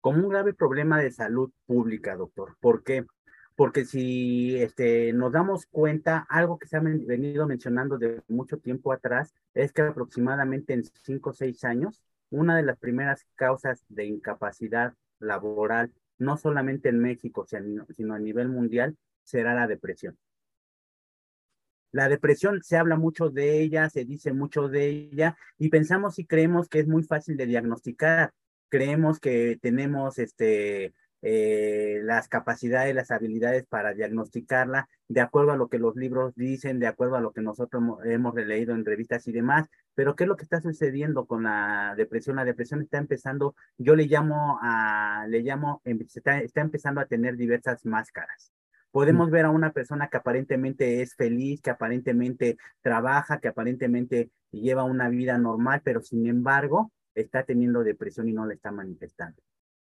Como 0.00 0.22
un 0.22 0.28
grave 0.28 0.54
problema 0.54 1.00
de 1.00 1.10
salud 1.10 1.50
pública, 1.66 2.14
doctor. 2.16 2.56
¿Por 2.60 2.84
qué? 2.84 3.04
Porque 3.56 3.84
si 3.84 4.56
este, 4.56 5.12
nos 5.12 5.32
damos 5.32 5.66
cuenta, 5.66 6.24
algo 6.28 6.58
que 6.58 6.68
se 6.68 6.76
ha 6.76 6.80
venido 6.80 7.46
mencionando 7.46 7.98
de 7.98 8.22
mucho 8.28 8.58
tiempo 8.58 8.92
atrás 8.92 9.34
es 9.54 9.72
que 9.72 9.82
aproximadamente 9.82 10.74
en 10.74 10.84
cinco 11.02 11.30
o 11.30 11.32
seis 11.32 11.64
años, 11.64 12.00
una 12.30 12.56
de 12.56 12.62
las 12.62 12.78
primeras 12.78 13.26
causas 13.34 13.84
de 13.88 14.06
incapacidad 14.06 14.94
laboral, 15.18 15.92
no 16.18 16.36
solamente 16.36 16.88
en 16.88 17.00
México, 17.00 17.44
sino 17.46 18.14
a 18.14 18.18
nivel 18.20 18.48
mundial, 18.48 18.96
será 19.24 19.54
la 19.54 19.66
depresión. 19.66 20.16
La 21.92 22.08
depresión 22.08 22.62
se 22.62 22.76
habla 22.76 22.96
mucho 22.96 23.30
de 23.30 23.60
ella, 23.60 23.88
se 23.88 24.04
dice 24.04 24.32
mucho 24.32 24.68
de 24.68 24.88
ella 24.88 25.36
y 25.58 25.68
pensamos 25.70 26.18
y 26.18 26.26
creemos 26.26 26.68
que 26.68 26.80
es 26.80 26.88
muy 26.88 27.02
fácil 27.02 27.36
de 27.36 27.46
diagnosticar. 27.46 28.32
Creemos 28.68 29.20
que 29.20 29.58
tenemos 29.62 30.18
este, 30.18 30.92
eh, 31.22 32.00
las 32.04 32.28
capacidades, 32.28 32.94
las 32.94 33.10
habilidades 33.10 33.66
para 33.66 33.92
diagnosticarla 33.92 34.88
de 35.08 35.20
acuerdo 35.20 35.50
a 35.50 35.56
lo 35.56 35.68
que 35.68 35.78
los 35.78 35.96
libros 35.96 36.34
dicen, 36.36 36.78
de 36.78 36.86
acuerdo 36.86 37.16
a 37.16 37.20
lo 37.20 37.32
que 37.32 37.40
nosotros 37.40 37.82
hemos 38.04 38.34
leído 38.34 38.74
en 38.74 38.84
revistas 38.84 39.26
y 39.26 39.32
demás. 39.32 39.66
Pero 39.94 40.14
¿qué 40.14 40.24
es 40.24 40.28
lo 40.28 40.36
que 40.36 40.44
está 40.44 40.60
sucediendo 40.60 41.26
con 41.26 41.42
la 41.44 41.94
depresión? 41.96 42.36
La 42.36 42.44
depresión 42.44 42.82
está 42.82 42.98
empezando, 42.98 43.56
yo 43.78 43.96
le 43.96 44.06
llamo 44.06 44.58
a, 44.62 45.26
le 45.28 45.40
llamo, 45.40 45.82
está, 45.84 46.38
está 46.40 46.60
empezando 46.60 47.00
a 47.00 47.06
tener 47.06 47.36
diversas 47.36 47.84
máscaras. 47.84 48.52
Podemos 48.90 49.30
ver 49.30 49.44
a 49.44 49.50
una 49.50 49.72
persona 49.72 50.08
que 50.08 50.16
aparentemente 50.16 51.02
es 51.02 51.14
feliz, 51.14 51.60
que 51.60 51.70
aparentemente 51.70 52.56
trabaja, 52.80 53.38
que 53.38 53.48
aparentemente 53.48 54.30
lleva 54.50 54.84
una 54.84 55.08
vida 55.08 55.36
normal, 55.38 55.82
pero 55.84 56.00
sin 56.00 56.26
embargo 56.26 56.92
está 57.14 57.44
teniendo 57.44 57.84
depresión 57.84 58.28
y 58.28 58.32
no 58.32 58.46
la 58.46 58.54
está 58.54 58.70
manifestando. 58.70 59.40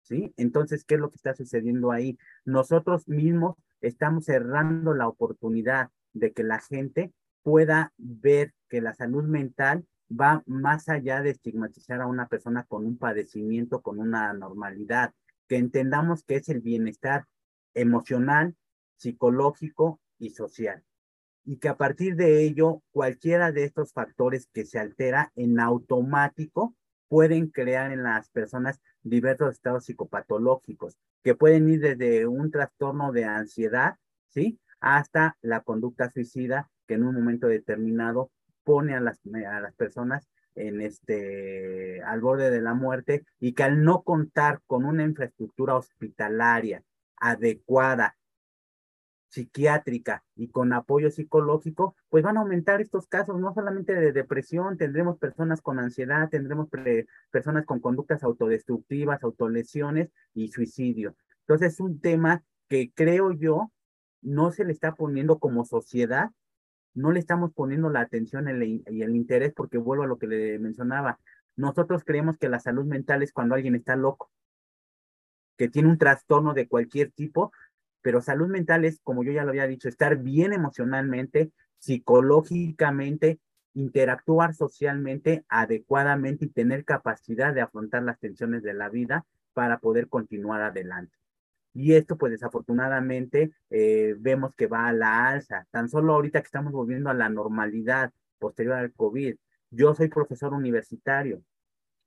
¿Sí? 0.02 0.34
Entonces, 0.36 0.84
¿qué 0.84 0.96
es 0.96 1.02
lo 1.02 1.10
que 1.10 1.16
está 1.16 1.34
sucediendo 1.34 1.92
ahí? 1.92 2.18
Nosotros 2.44 3.08
mismos 3.08 3.56
estamos 3.80 4.26
cerrando 4.26 4.94
la 4.94 5.08
oportunidad 5.08 5.90
de 6.12 6.34
que 6.34 6.44
la 6.44 6.60
gente 6.60 7.14
pueda 7.42 7.94
ver 7.98 8.54
que 8.70 8.82
la 8.82 8.94
salud 8.94 9.24
mental 9.24 9.86
va 10.10 10.44
más 10.46 10.90
allá 10.90 11.22
de 11.22 11.32
estigmatizar 11.32 12.02
a 12.02 12.08
una 12.08 12.28
persona 12.28 12.64
con 12.64 12.86
un 12.86 12.98
padecimiento, 12.98 13.82
con 13.82 14.00
una 14.00 14.34
normalidad, 14.34 15.14
que 15.48 15.58
entendamos 15.58 16.24
que 16.24 16.36
es 16.36 16.50
el 16.50 16.62
bienestar 16.62 17.26
emocional, 17.74 18.56
psicológico 18.98 20.00
y 20.20 20.32
social. 20.32 20.84
Y 21.46 21.58
que 21.58 21.70
a 21.70 21.78
partir 21.78 22.16
de 22.16 22.44
ello, 22.44 22.82
cualquiera 22.92 23.52
de 23.52 23.66
estos 23.66 23.92
factores 23.92 24.48
que 24.54 24.66
se 24.66 24.80
altera 24.80 25.32
en 25.36 25.60
automático 25.60 26.76
pueden 27.10 27.48
crear 27.48 27.92
en 27.92 28.04
las 28.04 28.30
personas 28.30 28.82
diversos 29.04 29.54
estados 29.54 29.86
psicopatológicos, 29.86 30.98
que 31.22 31.36
pueden 31.36 31.70
ir 31.70 31.82
desde 31.82 32.26
un 32.26 32.50
trastorno 32.50 33.12
de 33.12 33.26
ansiedad, 33.26 33.98
¿sí? 34.30 34.60
Hasta 34.80 35.38
la 35.42 35.62
conducta 35.62 36.10
suicida, 36.10 36.70
que 36.88 36.96
en 36.96 37.04
un 37.04 37.16
momento 37.16 37.48
determinado 37.48 38.32
pone 38.64 38.96
a 38.96 39.00
las, 39.00 39.20
a 39.48 39.60
las 39.60 39.74
personas 39.76 40.28
en 40.56 40.82
este, 40.82 42.02
al 42.04 42.22
borde 42.22 42.50
de 42.50 42.62
la 42.62 42.74
muerte 42.74 43.26
y 43.40 43.54
que 43.54 43.64
al 43.64 43.84
no 43.84 44.04
contar 44.04 44.62
con 44.68 44.86
una 44.86 45.04
infraestructura 45.04 45.76
hospitalaria 45.76 46.84
adecuada 47.18 48.16
psiquiátrica 49.34 50.24
y 50.36 50.50
con 50.50 50.74
apoyo 50.74 51.10
psicológico, 51.10 51.96
pues 52.10 52.24
van 52.24 52.38
a 52.38 52.42
aumentar 52.42 52.82
estos 52.82 53.08
casos, 53.08 53.40
no 53.40 53.52
solamente 53.52 53.96
de 53.96 54.12
depresión, 54.12 54.78
tendremos 54.78 55.18
personas 55.18 55.60
con 55.60 55.80
ansiedad, 55.80 56.30
tendremos 56.30 56.70
personas 57.32 57.66
con 57.66 57.80
conductas 57.80 58.24
autodestructivas, 58.24 59.24
autolesiones 59.24 60.12
y 60.36 60.50
suicidio. 60.50 61.16
Entonces 61.42 61.74
es 61.74 61.80
un 61.80 62.00
tema 62.00 62.44
que 62.70 62.92
creo 62.94 63.32
yo 63.32 63.72
no 64.22 64.52
se 64.52 64.66
le 64.66 64.72
está 64.72 64.94
poniendo 64.94 65.40
como 65.40 65.66
sociedad, 65.66 66.30
no 66.94 67.12
le 67.12 67.20
estamos 67.20 67.52
poniendo 67.54 67.90
la 67.90 68.02
atención 68.02 68.48
y 68.48 69.02
el 69.02 69.16
interés 69.16 69.52
porque 69.56 69.80
vuelvo 69.80 70.04
a 70.04 70.08
lo 70.08 70.20
que 70.20 70.28
le 70.28 70.60
mencionaba. 70.60 71.20
Nosotros 71.56 72.04
creemos 72.06 72.38
que 72.38 72.50
la 72.50 72.60
salud 72.60 72.86
mental 72.86 73.24
es 73.24 73.34
cuando 73.34 73.56
alguien 73.56 73.74
está 73.74 73.96
loco, 73.96 74.30
que 75.58 75.70
tiene 75.70 75.90
un 75.90 75.98
trastorno 75.98 76.54
de 76.54 76.68
cualquier 76.68 77.12
tipo, 77.12 77.52
pero 78.04 78.22
salud 78.22 78.48
mental 78.48 78.86
es, 78.86 79.00
como 79.02 79.24
yo 79.24 79.32
ya 79.32 79.44
lo 79.44 79.50
había 79.50 79.66
dicho, 79.66 79.90
estar 79.90 80.18
bien 80.18 80.54
emocionalmente, 80.54 81.52
psicológicamente, 81.80 83.40
interactuar 83.74 84.54
socialmente 84.54 85.46
adecuadamente 85.50 86.46
y 86.46 86.50
tener 86.50 86.86
capacidad 86.86 87.54
de 87.54 87.62
afrontar 87.62 88.04
las 88.04 88.20
tensiones 88.20 88.62
de 88.62 88.74
la 88.74 88.90
vida 88.90 89.26
para 89.54 89.80
poder 89.80 90.10
continuar 90.10 90.62
adelante. 90.62 91.16
Y 91.74 91.94
esto, 91.94 92.18
pues 92.18 92.32
desafortunadamente, 92.32 93.52
eh, 93.72 94.16
vemos 94.20 94.54
que 94.56 94.68
va 94.68 94.88
a 94.88 94.94
la 94.94 95.30
alza. 95.30 95.66
Tan 95.72 95.90
solo 95.90 96.14
ahorita 96.14 96.42
que 96.42 96.46
estamos 96.46 96.72
volviendo 96.72 97.10
a 97.10 97.16
la 97.16 97.30
normalidad 97.30 98.12
posterior 98.38 98.76
al 98.76 98.94
COVID. 98.94 99.36
Yo 99.72 99.96
soy 99.96 100.10
profesor 100.10 100.54
universitario 100.54 101.42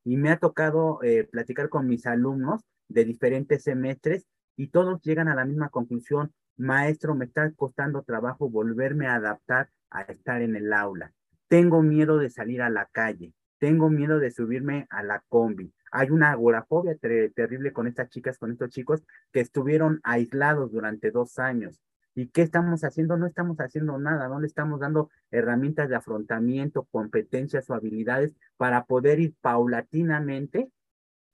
y 0.04 0.18
me 0.18 0.30
ha 0.30 0.38
tocado 0.38 1.02
eh, 1.02 1.24
platicar 1.24 1.68
con 1.68 1.88
mis 1.88 2.06
alumnos 2.06 2.62
de 2.88 3.04
diferentes 3.04 3.64
semestres 3.64 4.26
y 4.56 4.68
todos 4.68 5.02
llegan 5.02 5.28
a 5.28 5.34
la 5.34 5.44
misma 5.44 5.68
conclusión, 5.68 6.32
maestro, 6.56 7.14
me 7.14 7.26
está 7.26 7.50
costando 7.52 8.02
trabajo 8.02 8.48
volverme 8.48 9.06
a 9.06 9.16
adaptar 9.16 9.68
a 9.90 10.02
estar 10.02 10.42
en 10.42 10.56
el 10.56 10.72
aula. 10.72 11.12
Tengo 11.48 11.82
miedo 11.82 12.18
de 12.18 12.30
salir 12.30 12.62
a 12.62 12.70
la 12.70 12.86
calle, 12.86 13.32
tengo 13.58 13.90
miedo 13.90 14.18
de 14.18 14.30
subirme 14.30 14.86
a 14.90 15.02
la 15.02 15.22
combi. 15.28 15.72
Hay 15.92 16.10
una 16.10 16.32
agorafobia 16.32 16.96
ter 16.96 17.32
terrible 17.32 17.72
con 17.72 17.86
estas 17.86 18.10
chicas, 18.10 18.38
con 18.38 18.50
estos 18.50 18.70
chicos 18.70 19.04
que 19.32 19.40
estuvieron 19.40 20.00
aislados 20.02 20.72
durante 20.72 21.10
dos 21.10 21.38
años. 21.38 21.80
¿Y 22.14 22.28
qué 22.28 22.42
estamos 22.42 22.82
haciendo? 22.82 23.16
No 23.18 23.26
estamos 23.26 23.58
haciendo 23.60 23.98
nada, 23.98 24.28
no 24.28 24.40
le 24.40 24.46
estamos 24.46 24.80
dando 24.80 25.10
herramientas 25.30 25.88
de 25.88 25.96
afrontamiento, 25.96 26.84
competencias 26.90 27.68
o 27.68 27.74
habilidades 27.74 28.34
para 28.56 28.86
poder 28.86 29.20
ir 29.20 29.34
paulatinamente 29.40 30.70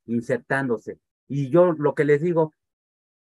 insertándose. 0.06 0.98
Y 1.28 1.50
yo 1.50 1.72
lo 1.72 1.94
que 1.94 2.04
les 2.04 2.20
digo, 2.20 2.52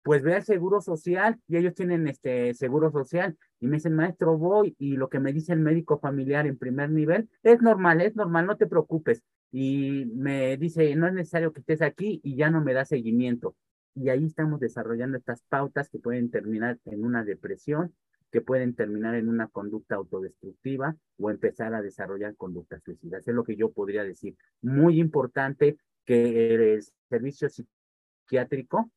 pues 0.04 0.22
ve 0.22 0.34
al 0.34 0.44
seguro 0.44 0.82
social 0.82 1.40
y 1.48 1.56
ellos 1.56 1.74
tienen 1.74 2.06
este 2.06 2.52
seguro 2.52 2.92
social 2.92 3.38
y 3.58 3.66
me 3.66 3.78
dicen, 3.78 3.94
maestro, 3.94 4.36
voy 4.36 4.76
y 4.78 4.96
lo 4.96 5.08
que 5.08 5.18
me 5.18 5.32
dice 5.32 5.54
el 5.54 5.60
médico 5.60 5.98
familiar 5.98 6.46
en 6.46 6.58
primer 6.58 6.90
nivel 6.90 7.30
es 7.42 7.62
normal, 7.62 8.02
es 8.02 8.14
normal, 8.14 8.46
no 8.46 8.56
te 8.58 8.66
preocupes. 8.66 9.22
Y 9.50 10.04
me 10.14 10.58
dice, 10.58 10.94
no 10.94 11.06
es 11.06 11.14
necesario 11.14 11.54
que 11.54 11.60
estés 11.60 11.80
aquí 11.80 12.20
y 12.22 12.36
ya 12.36 12.50
no 12.50 12.62
me 12.62 12.74
da 12.74 12.84
seguimiento. 12.84 13.56
Y 13.94 14.10
ahí 14.10 14.26
estamos 14.26 14.60
desarrollando 14.60 15.16
estas 15.16 15.42
pautas 15.48 15.88
que 15.88 15.98
pueden 15.98 16.30
terminar 16.30 16.78
en 16.84 17.02
una 17.02 17.24
depresión, 17.24 17.94
que 18.30 18.42
pueden 18.42 18.74
terminar 18.74 19.14
en 19.14 19.30
una 19.30 19.48
conducta 19.48 19.94
autodestructiva 19.94 20.96
o 21.18 21.30
empezar 21.30 21.72
a 21.72 21.80
desarrollar 21.80 22.36
conductas 22.36 22.82
suicidas. 22.82 23.26
Es 23.26 23.34
lo 23.34 23.44
que 23.44 23.56
yo 23.56 23.72
podría 23.72 24.04
decir. 24.04 24.36
Muy 24.60 25.00
importante 25.00 25.78
que 26.04 26.74
el 26.74 26.82
servicio 27.08 27.48
psiquiátrico 27.48 28.90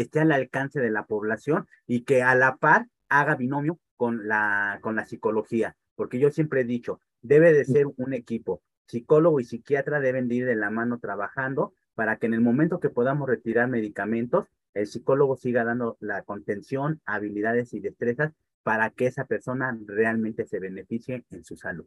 esté 0.00 0.20
al 0.20 0.32
alcance 0.32 0.80
de 0.80 0.90
la 0.90 1.06
población 1.06 1.66
y 1.86 2.02
que 2.02 2.22
a 2.22 2.34
la 2.34 2.56
par 2.56 2.88
haga 3.08 3.36
binomio 3.36 3.78
con 3.96 4.26
la, 4.28 4.78
con 4.82 4.96
la 4.96 5.06
psicología, 5.06 5.76
porque 5.94 6.18
yo 6.18 6.30
siempre 6.30 6.62
he 6.62 6.64
dicho, 6.64 7.00
debe 7.22 7.52
de 7.52 7.64
ser 7.64 7.86
un 7.96 8.12
equipo. 8.12 8.62
Psicólogo 8.86 9.40
y 9.40 9.44
psiquiatra 9.44 10.00
deben 10.00 10.28
de 10.28 10.34
ir 10.36 10.46
de 10.46 10.56
la 10.56 10.70
mano 10.70 10.98
trabajando 10.98 11.74
para 11.94 12.18
que 12.18 12.26
en 12.26 12.34
el 12.34 12.40
momento 12.40 12.80
que 12.80 12.90
podamos 12.90 13.28
retirar 13.28 13.68
medicamentos, 13.68 14.46
el 14.74 14.86
psicólogo 14.86 15.36
siga 15.36 15.64
dando 15.64 15.96
la 16.00 16.22
contención, 16.22 17.00
habilidades 17.06 17.72
y 17.72 17.80
destrezas 17.80 18.32
para 18.62 18.90
que 18.90 19.06
esa 19.06 19.26
persona 19.26 19.78
realmente 19.86 20.46
se 20.46 20.58
beneficie 20.58 21.24
en 21.30 21.44
su 21.44 21.56
salud. 21.56 21.86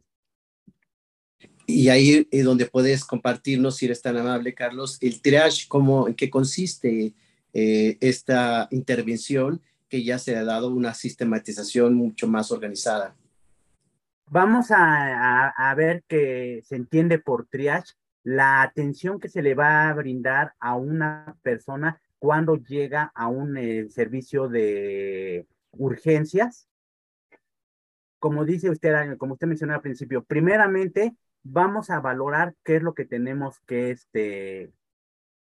Y 1.66 1.88
ahí 1.90 2.26
es 2.30 2.44
donde 2.44 2.66
puedes 2.66 3.04
compartirnos, 3.04 3.76
si 3.76 3.86
eres 3.86 4.00
tan 4.00 4.16
amable, 4.16 4.54
Carlos, 4.54 4.96
el 5.00 5.20
triage, 5.20 5.68
cómo, 5.68 6.08
en 6.08 6.14
qué 6.14 6.30
consiste 6.30 7.14
eh, 7.52 7.96
esta 8.00 8.68
intervención 8.70 9.60
que 9.88 10.04
ya 10.04 10.18
se 10.18 10.36
ha 10.36 10.44
dado 10.44 10.68
una 10.68 10.94
sistematización 10.94 11.94
mucho 11.94 12.28
más 12.28 12.52
organizada. 12.52 13.14
Vamos 14.30 14.66
a, 14.70 15.74
ver 15.74 16.04
que 16.06 16.60
se 16.64 16.76
entiende 16.76 17.18
por 17.18 17.46
triage 17.46 17.94
la 18.22 18.60
atención 18.60 19.18
que 19.18 19.30
se 19.30 19.40
le 19.40 19.54
va 19.54 19.88
a 19.88 19.94
brindar 19.94 20.52
a 20.60 20.76
una 20.76 21.36
persona 21.42 21.98
cuando 22.18 22.56
llega 22.56 23.10
a 23.14 23.28
un 23.28 23.56
eh, 23.56 23.88
servicio 23.88 24.48
de 24.48 25.46
urgencias. 25.72 26.68
Como 28.18 28.44
dice 28.44 28.68
usted, 28.68 29.16
como 29.16 29.34
usted 29.34 29.46
mencionó 29.46 29.74
al 29.74 29.80
principio, 29.80 30.22
primeramente 30.24 31.16
vamos 31.42 31.88
a 31.88 32.00
valorar 32.00 32.54
qué 32.64 32.76
es 32.76 32.82
lo 32.82 32.92
que 32.92 33.06
tenemos 33.06 33.60
que 33.60 33.92
este, 33.92 34.70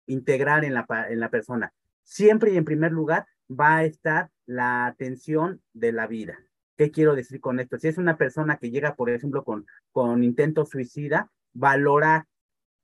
integrar 0.06 0.64
en 0.64 0.74
la, 0.74 0.86
en 1.08 1.20
la 1.20 1.30
persona. 1.30 1.72
Siempre 2.06 2.52
y 2.52 2.56
en 2.56 2.64
primer 2.64 2.92
lugar 2.92 3.26
va 3.50 3.78
a 3.78 3.84
estar 3.84 4.30
la 4.46 4.86
atención 4.86 5.60
de 5.72 5.90
la 5.90 6.06
vida. 6.06 6.38
¿Qué 6.76 6.92
quiero 6.92 7.16
decir 7.16 7.40
con 7.40 7.58
esto? 7.58 7.78
Si 7.78 7.88
es 7.88 7.98
una 7.98 8.16
persona 8.16 8.58
que 8.58 8.70
llega, 8.70 8.94
por 8.94 9.10
ejemplo, 9.10 9.42
con, 9.42 9.66
con 9.90 10.22
intento 10.22 10.64
suicida, 10.64 11.32
valorar 11.52 12.26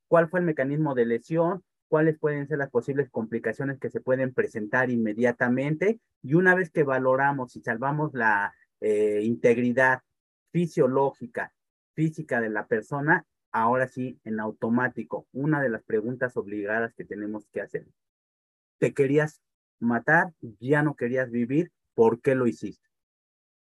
cuál 0.09 0.27
fue 0.27 0.41
el 0.41 0.45
mecanismo 0.45 0.93
de 0.93 1.05
lesión, 1.05 1.63
cuáles 1.87 2.19
pueden 2.19 2.49
ser 2.49 2.57
las 2.57 2.69
posibles 2.69 3.09
complicaciones 3.09 3.79
que 3.79 3.89
se 3.89 4.01
pueden 4.01 4.33
presentar 4.33 4.89
inmediatamente 4.89 6.01
y 6.21 6.33
una 6.33 6.53
vez 6.53 6.69
que 6.69 6.83
valoramos 6.83 7.55
y 7.55 7.61
salvamos 7.61 8.13
la 8.13 8.53
eh, 8.81 9.21
integridad 9.23 10.01
fisiológica 10.51 11.53
física 11.93 12.41
de 12.41 12.49
la 12.49 12.67
persona, 12.67 13.25
ahora 13.53 13.87
sí, 13.87 14.19
en 14.25 14.41
automático, 14.41 15.27
una 15.31 15.61
de 15.61 15.69
las 15.69 15.83
preguntas 15.83 16.35
obligadas 16.35 16.93
que 16.93 17.05
tenemos 17.05 17.47
que 17.53 17.61
hacer. 17.61 17.85
¿Te 18.83 18.93
querías 18.93 19.41
matar? 19.79 20.33
¿Ya 20.59 20.83
no 20.83 20.97
querías 20.97 21.31
vivir? 21.31 21.71
¿Por 21.95 22.19
qué 22.19 22.35
lo 22.35 22.47
hiciste? 22.47 22.85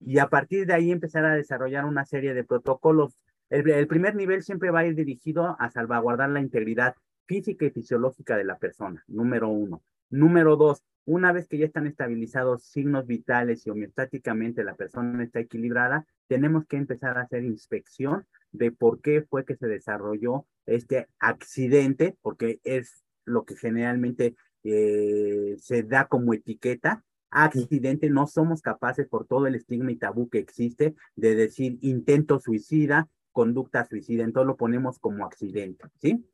Y 0.01 0.17
a 0.17 0.31
partir 0.31 0.65
de 0.65 0.73
ahí 0.73 0.91
empezar 0.91 1.27
a 1.27 1.35
desarrollar 1.35 1.85
una 1.85 2.07
serie 2.07 2.33
de 2.33 2.45
protocolos. 2.45 3.19
El, 3.51 3.87
primer 3.89 4.15
nivel 4.15 4.43
siempre 4.43 4.71
va 4.71 4.79
a 4.79 4.87
ir 4.87 4.95
dirigido 4.95 5.55
a 5.61 5.69
salvaguardar 5.69 6.31
la 6.31 6.41
integridad 6.41 6.95
física 7.27 7.67
y 7.67 7.71
fisiológica 7.71 8.39
de 8.39 8.45
la 8.45 8.57
persona, 8.57 9.05
número 9.07 9.51
uno. 9.51 9.83
Número 10.09 10.57
dos, 10.57 10.83
una 11.05 11.31
vez 11.31 11.47
que 11.47 11.59
ya 11.59 11.67
están 11.67 11.87
estabilizados 11.87 12.65
signos 12.65 13.07
vitales 13.07 13.67
y 13.67 13.71
homeostáticamente 13.71 14.65
la 14.65 14.77
persona 14.77 15.23
está 15.23 15.41
equilibrada, 15.41 16.07
tenemos 16.27 16.65
que 16.65 16.79
empezar 16.79 17.19
a 17.19 17.25
hacer 17.25 17.45
inspección 17.45 18.27
de 18.51 18.73
por 18.73 19.03
qué 19.03 19.21
fue 19.21 19.45
que 19.45 19.57
se 19.57 19.67
desarrolló 19.67 20.47
este 20.65 21.07
accidente, 21.19 22.17
porque 22.23 22.61
es 22.65 23.05
lo 23.27 23.45
que 23.45 23.57
generalmente 23.57 24.37
eh, 24.65 25.57
se 25.59 25.83
da 25.83 26.07
como 26.07 26.35
etiqueta. 26.35 27.05
Accidente, 27.31 28.11
no 28.11 28.27
somos 28.27 28.61
capaces 28.61 29.09
por 29.09 29.27
todo 29.27 29.47
el 29.47 29.55
estigma 29.55 29.91
y 29.91 29.97
tabú 29.97 30.29
que 30.29 30.39
existe 30.39 30.95
de 31.17 31.35
decir 31.35 31.79
intento 31.81 32.39
suicida, 32.39 33.09
conducta 33.33 33.87
suicida, 33.87 34.25
entonces 34.25 34.49
lo 34.49 34.57
ponemos 34.57 34.99
como 34.99 35.25
accidente, 35.25 35.87
¿sí? 35.99 36.27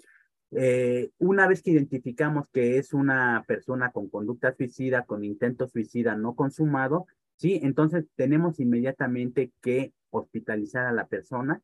Eh, 0.50 1.10
una 1.18 1.46
vez 1.46 1.62
que 1.62 1.70
identificamos 1.70 2.48
que 2.48 2.78
es 2.78 2.94
una 2.94 3.44
persona 3.46 3.92
con 3.92 4.08
conducta 4.08 4.54
suicida, 4.56 5.04
con 5.04 5.22
intento 5.22 5.68
suicida 5.68 6.16
no 6.16 6.34
consumado, 6.34 7.06
sí, 7.36 7.60
entonces 7.62 8.06
tenemos 8.16 8.58
inmediatamente 8.58 9.52
que 9.60 9.92
hospitalizar 10.10 10.86
a 10.86 10.92
la 10.92 11.06
persona, 11.06 11.62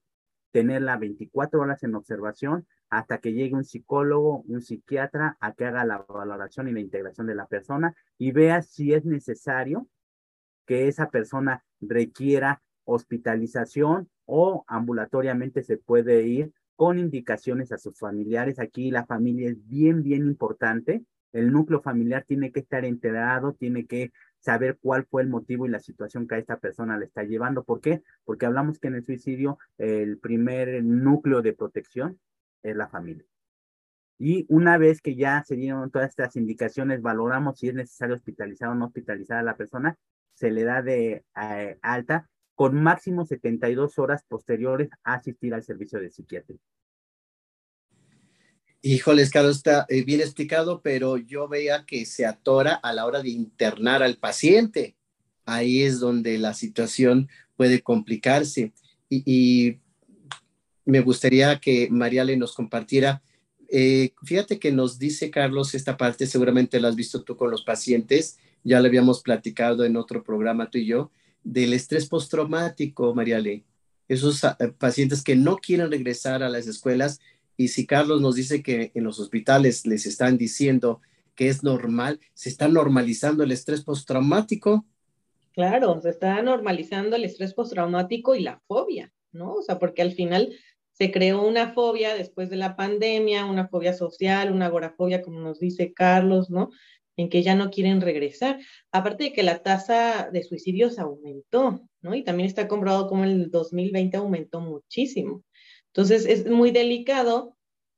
tenerla 0.55 0.97
24 0.97 1.61
horas 1.61 1.83
en 1.83 1.97
observación 1.97 2.65
hasta 2.89 3.19
que 3.19 3.33
llegue 3.33 3.57
un 3.57 3.65
psicólogo, 3.65 4.45
un 4.47 4.61
psiquiatra 4.61 5.37
a 5.41 5.53
que 5.53 5.65
haga 5.65 5.85
la 5.85 6.07
valoración 6.09 6.69
y 6.69 6.73
la 6.73 6.79
integración 6.79 7.27
de 7.27 7.35
la 7.35 7.49
persona 7.49 7.93
y 8.19 8.31
vea 8.31 8.63
si 8.63 8.95
es 8.95 9.05
necesario 9.05 9.89
que 10.65 10.87
esa 10.87 11.11
persona 11.11 11.65
requiera 11.81 12.63
hospitalización 12.85 14.09
o 14.27 14.65
ambulatoriamente 14.69 15.65
se 15.65 15.77
puede 15.77 16.25
ir 16.25 16.53
con 16.77 17.01
indicaciones 17.01 17.73
a 17.73 17.79
sus 17.79 17.99
familiares. 17.99 18.61
Aquí 18.61 18.93
la 18.93 19.07
familia 19.07 19.51
es 19.51 19.67
bien, 19.67 20.05
bien 20.05 20.25
importante. 20.25 21.03
El 21.33 21.51
núcleo 21.51 21.83
familiar 21.83 22.23
tiene 22.23 22.53
que 22.53 22.61
estar 22.61 22.85
enterado, 22.85 23.55
tiene 23.55 23.87
que 23.87 24.13
saber 24.45 24.79
cuál 24.81 25.07
fue 25.07 25.23
el 25.23 25.29
motivo 25.29 25.65
y 25.65 25.71
la 25.71 25.81
situación 25.81 26.29
que 26.29 26.35
a 26.35 26.39
esta 26.39 26.59
persona 26.59 26.99
le 26.99 27.07
está 27.07 27.23
llevando. 27.25 27.65
¿Por 27.65 27.81
qué? 27.81 28.03
Porque 28.25 28.45
hablamos 28.45 28.79
que 28.79 28.89
en 28.89 28.97
el 28.97 29.05
suicidio 29.05 29.59
el 29.79 30.19
primer 30.19 30.85
núcleo 30.85 31.41
de 31.41 31.55
protección 31.55 32.21
es 32.63 32.77
la 32.77 32.89
familia. 32.89 33.25
Y 34.19 34.45
una 34.51 34.77
vez 34.77 35.01
que 35.01 35.17
ya 35.17 35.43
se 35.45 35.57
dieron 35.57 35.91
todas 35.91 36.11
estas 36.11 36.37
indicaciones, 36.37 37.01
valoramos 37.01 37.59
si 37.59 37.69
es 37.69 37.75
necesario 37.75 38.15
hospitalizar 38.15 38.69
o 38.69 38.75
no 38.75 38.87
hospitalizar 38.87 39.39
a 39.39 39.43
la 39.43 39.57
persona, 39.57 39.97
se 40.35 40.51
le 40.51 40.65
da 40.65 40.83
de 40.83 41.25
eh, 41.41 41.79
alta 41.81 42.29
con 42.55 42.81
máximo 42.81 43.25
72 43.25 43.99
horas 43.99 44.25
posteriores 44.29 44.91
a 45.05 45.15
asistir 45.15 45.55
al 45.55 45.63
servicio 45.63 45.99
de 46.01 46.11
psiquiatría. 46.11 46.59
Híjoles, 48.87 49.31
Carlos, 49.31 49.57
está 49.57 49.87
eh, 49.89 50.05
bien 50.05 50.21
explicado, 50.21 50.83
pero 50.83 51.17
yo 51.17 51.49
veía 51.49 51.87
que 51.87 52.05
se 52.05 52.27
atora 52.27 52.75
a 52.75 52.93
la 52.93 53.07
hora 53.07 53.23
de 53.23 53.31
internar 53.31 54.03
al 54.03 54.19
paciente. 54.19 54.95
Ahí 55.47 55.81
es 55.81 56.01
donde 56.01 56.37
la 56.37 56.53
situación 56.53 57.31
puede 57.57 57.81
complicarse. 57.81 58.75
Y, 59.09 59.79
me 60.85 61.01
gustaría 61.01 61.59
que 61.61 61.89
María 61.91 62.25
le 62.25 62.37
nos 62.37 62.53
compartiera. 62.53 63.23
Eh, 63.71 64.13
fíjate 64.23 64.59
que 64.59 64.71
nos 64.71 64.99
dice 64.99 65.31
Carlos 65.31 65.75
esta 65.75 65.97
parte, 65.97 66.27
seguramente 66.27 66.79
la 66.79 66.89
has 66.89 66.95
visto 66.95 67.23
tú 67.23 67.39
con 67.39 67.51
los 67.51 67.65
pacientes, 67.65 68.37
ya 68.65 68.81
lo 68.81 68.89
habíamos 68.89 69.23
platicado 69.23 69.87
en 69.87 69.97
otro 69.97 70.23
programa 70.23 70.69
tú 70.69 70.77
y 70.77 70.85
yo, 70.85 71.11
del 71.43 71.73
estrés 71.73 72.05
postraumático, 72.05 73.15
Mariale. 73.15 73.65
Esos 74.09 74.45
ah, 74.45 74.59
pacientes 74.77 75.23
que 75.23 75.37
no 75.37 75.57
quieren 75.57 75.91
regresar 75.91 76.43
a 76.43 76.51
las 76.51 76.67
escuelas 76.67 77.19
y 77.57 77.69
si 77.69 77.87
Carlos 77.87 78.21
nos 78.21 78.35
dice 78.35 78.63
que 78.63 78.91
en 78.95 79.05
los 79.05 79.19
hospitales 79.21 79.87
les 79.87 80.07
están 80.07 80.39
diciendo 80.39 81.01
que 81.35 81.49
es 81.49 81.63
normal, 81.63 82.21
se 82.35 82.49
está 82.49 82.69
normalizando 82.69 83.43
el 83.43 83.53
estrés 83.53 83.83
postraumático. 83.83 84.85
Claro, 85.53 86.01
se 86.01 86.11
está 86.11 86.41
normalizando 86.43 87.17
el 87.17 87.25
estrés 87.25 87.55
postraumático 87.55 88.35
y 88.35 88.43
la 88.43 88.61
fobia, 88.67 89.13
¿no? 89.33 89.55
O 89.55 89.63
sea, 89.63 89.79
porque 89.79 90.03
al 90.03 90.13
final 90.13 90.53
se 90.93 91.11
creó 91.11 91.47
una 91.47 91.73
fobia 91.73 92.15
después 92.15 92.51
de 92.51 92.57
la 92.57 92.77
pandemia, 92.77 93.47
una 93.47 93.69
fobia 93.69 93.95
social, 93.95 94.53
una 94.53 94.67
agorafobia, 94.67 95.23
como 95.23 95.41
nos 95.41 95.59
dice 95.59 95.93
Carlos, 95.93 96.51
¿no? 96.51 96.71
en 97.17 97.29
que 97.29 97.43
ya 97.43 97.55
no 97.55 97.71
quieren 97.71 98.01
regresar. 98.01 98.59
Aparte 98.91 99.25
de 99.25 99.33
que 99.33 99.43
la 99.43 99.63
tasa 99.63 100.31
de 100.33 100.43
suicidios 100.43 100.99
aumentó, 100.99 101.83
¿no? 102.03 102.15
Y 102.15 102.25
también 102.25 102.49
está 102.49 102.69
comprobado 102.69 103.09
como 103.09 103.25
el 103.25 103.51
2020 103.51 104.17
aumentó 104.17 104.61
muchísimo. 104.61 105.43
Entonces 105.95 106.27
es 106.27 106.47
muy 106.47 106.73
delicado 106.73 107.57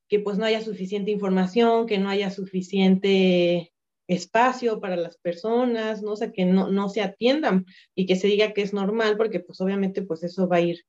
que 0.08 0.20
pues 0.20 0.36
no 0.36 0.44
haya 0.44 0.60
suficiente 0.60 1.10
información, 1.10 1.86
que 1.86 1.98
no 1.98 2.10
haya 2.10 2.30
suficiente 2.30 3.72
espacio 4.06 4.80
para 4.80 4.96
las 4.96 5.16
personas, 5.16 6.02
¿no? 6.02 6.14
Que 6.32 6.44
no, 6.44 6.70
no 6.70 6.90
se 6.90 7.00
atiendan 7.00 7.64
y 7.94 8.04
que 8.06 8.16
se 8.16 8.28
diga 8.28 8.52
que 8.52 8.62
es 8.62 8.74
normal, 8.74 9.16
porque 9.16 9.40
pues 9.40 9.60
obviamente 9.62 10.02
pues 10.02 10.22
eso 10.22 10.46
va 10.46 10.56
a 10.56 10.60
ir, 10.60 10.84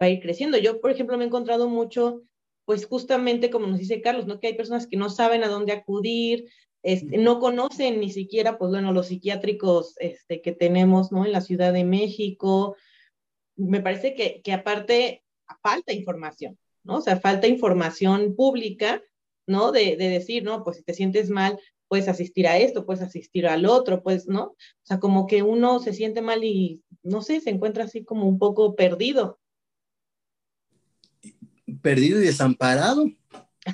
va 0.00 0.06
a 0.06 0.08
ir 0.08 0.20
creciendo. 0.20 0.56
Yo, 0.56 0.80
por 0.80 0.90
ejemplo, 0.90 1.18
me 1.18 1.24
he 1.24 1.26
encontrado 1.26 1.68
mucho, 1.68 2.22
pues 2.64 2.86
justamente 2.86 3.50
como 3.50 3.66
nos 3.66 3.78
dice 3.78 4.00
Carlos, 4.00 4.26
¿no? 4.26 4.40
Que 4.40 4.48
hay 4.48 4.54
personas 4.54 4.86
que 4.86 4.96
no 4.96 5.10
saben 5.10 5.44
a 5.44 5.48
dónde 5.48 5.72
acudir, 5.72 6.46
este, 6.82 7.18
no 7.18 7.38
conocen 7.38 8.00
ni 8.00 8.10
siquiera, 8.10 8.56
pues 8.56 8.70
bueno, 8.70 8.92
los 8.92 9.08
psiquiátricos 9.08 9.94
este, 9.98 10.40
que 10.40 10.52
tenemos, 10.52 11.12
¿no? 11.12 11.26
En 11.26 11.32
la 11.32 11.42
Ciudad 11.42 11.72
de 11.74 11.84
México. 11.84 12.76
Me 13.56 13.80
parece 13.80 14.14
que, 14.14 14.40
que 14.42 14.52
aparte 14.52 15.22
falta 15.62 15.92
información, 15.92 16.58
¿no? 16.84 16.96
O 16.96 17.00
sea, 17.00 17.20
falta 17.20 17.46
información 17.46 18.34
pública, 18.36 19.02
¿no? 19.46 19.72
De, 19.72 19.96
de, 19.96 20.08
decir, 20.08 20.42
no, 20.42 20.64
pues 20.64 20.78
si 20.78 20.82
te 20.82 20.94
sientes 20.94 21.30
mal, 21.30 21.58
puedes 21.88 22.08
asistir 22.08 22.46
a 22.46 22.58
esto, 22.58 22.84
puedes 22.84 23.02
asistir 23.02 23.46
al 23.46 23.66
otro, 23.66 24.02
pues, 24.02 24.26
¿no? 24.26 24.44
O 24.44 24.56
sea, 24.82 24.98
como 24.98 25.26
que 25.26 25.42
uno 25.42 25.78
se 25.80 25.92
siente 25.92 26.22
mal 26.22 26.44
y, 26.44 26.82
no 27.02 27.22
sé, 27.22 27.40
se 27.40 27.50
encuentra 27.50 27.84
así 27.84 28.04
como 28.04 28.26
un 28.26 28.38
poco 28.38 28.74
perdido. 28.74 29.38
Perdido 31.82 32.20
y 32.20 32.24
desamparado. 32.24 33.06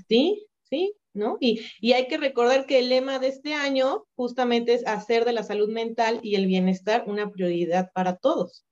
Sí, 0.08 0.46
sí, 0.68 0.94
¿no? 1.14 1.38
Y, 1.40 1.62
y 1.80 1.92
hay 1.92 2.06
que 2.08 2.18
recordar 2.18 2.66
que 2.66 2.78
el 2.78 2.88
lema 2.88 3.18
de 3.18 3.28
este 3.28 3.54
año 3.54 4.06
justamente 4.14 4.74
es 4.74 4.86
hacer 4.86 5.24
de 5.24 5.32
la 5.32 5.42
salud 5.42 5.68
mental 5.70 6.20
y 6.22 6.34
el 6.34 6.46
bienestar 6.46 7.04
una 7.06 7.30
prioridad 7.30 7.90
para 7.92 8.16
todos. 8.16 8.64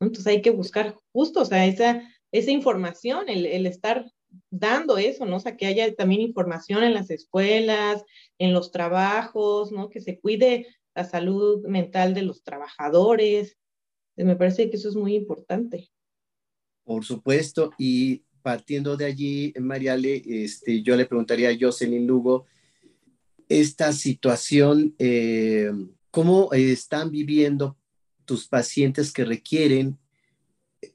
Entonces 0.00 0.26
hay 0.26 0.42
que 0.42 0.50
buscar 0.50 0.96
justo, 1.12 1.42
o 1.42 1.44
sea, 1.44 1.66
esa, 1.66 2.02
esa 2.32 2.50
información, 2.50 3.28
el, 3.28 3.66
estar 3.66 4.10
dando 4.50 4.98
eso, 4.98 5.26
¿no? 5.26 5.36
O 5.36 5.40
sea, 5.40 5.56
que 5.56 5.66
haya 5.66 5.94
también 5.94 6.20
información 6.20 6.84
en 6.84 6.94
las 6.94 7.10
escuelas, 7.10 8.04
en 8.38 8.52
los 8.52 8.70
trabajos, 8.70 9.72
¿no? 9.72 9.88
Que 9.88 10.00
se 10.00 10.20
cuide 10.20 10.66
la 10.94 11.04
salud 11.04 11.64
mental 11.66 12.14
de 12.14 12.22
los 12.22 12.42
trabajadores. 12.42 13.56
Me 14.16 14.36
parece 14.36 14.70
que 14.70 14.76
eso 14.76 14.88
es 14.88 14.96
muy 14.96 15.14
importante. 15.14 15.90
Por 16.84 17.04
supuesto, 17.04 17.72
y 17.78 18.22
partiendo 18.42 18.96
de 18.96 19.04
allí, 19.04 19.52
Mariale, 19.58 20.22
este, 20.26 20.82
yo 20.82 20.96
le 20.96 21.06
preguntaría 21.06 21.50
a 21.50 21.56
Jocelyn 21.58 22.06
Lugo, 22.06 22.46
esta 23.48 23.92
situación, 23.92 24.94
eh, 24.98 25.72
¿cómo 26.10 26.52
están 26.52 27.10
viviendo 27.10 27.76
tus 28.24 28.46
pacientes 28.46 29.12
que 29.12 29.24
requieren 29.24 29.98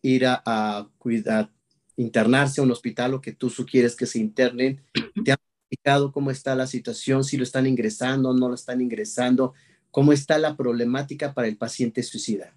ir 0.01 0.25
a, 0.25 0.41
a 0.45 0.89
cuidar, 0.97 1.51
internarse 1.97 2.61
a 2.61 2.63
un 2.63 2.71
hospital 2.71 3.13
o 3.13 3.21
que 3.21 3.31
tú 3.31 3.49
sugieres 3.49 3.95
que 3.95 4.05
se 4.05 4.19
internen. 4.19 4.81
¿Te 5.23 5.31
han 5.31 5.37
explicado 5.69 6.11
cómo 6.11 6.31
está 6.31 6.55
la 6.55 6.67
situación? 6.67 7.23
Si 7.23 7.37
lo 7.37 7.43
están 7.43 7.67
ingresando, 7.67 8.33
no 8.33 8.49
lo 8.49 8.55
están 8.55 8.81
ingresando. 8.81 9.53
¿Cómo 9.91 10.11
está 10.11 10.37
la 10.37 10.57
problemática 10.57 11.33
para 11.33 11.47
el 11.47 11.57
paciente 11.57 12.03
suicida? 12.03 12.53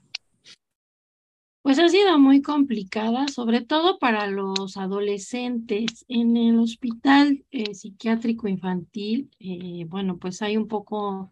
Pues 1.63 1.79
ha 1.79 1.89
sido 1.89 2.19
muy 2.19 2.41
complicada, 2.41 3.29
sobre 3.29 3.61
todo 3.61 3.99
para 3.99 4.27
los 4.27 4.77
adolescentes. 4.77 6.05
En 6.09 6.37
el 6.37 6.59
hospital 6.59 7.45
eh, 7.51 7.75
psiquiátrico 7.75 8.49
infantil, 8.49 9.31
eh, 9.39 9.85
bueno, 9.87 10.19
pues 10.19 10.41
hay 10.41 10.57
un 10.57 10.67
poco 10.67 11.31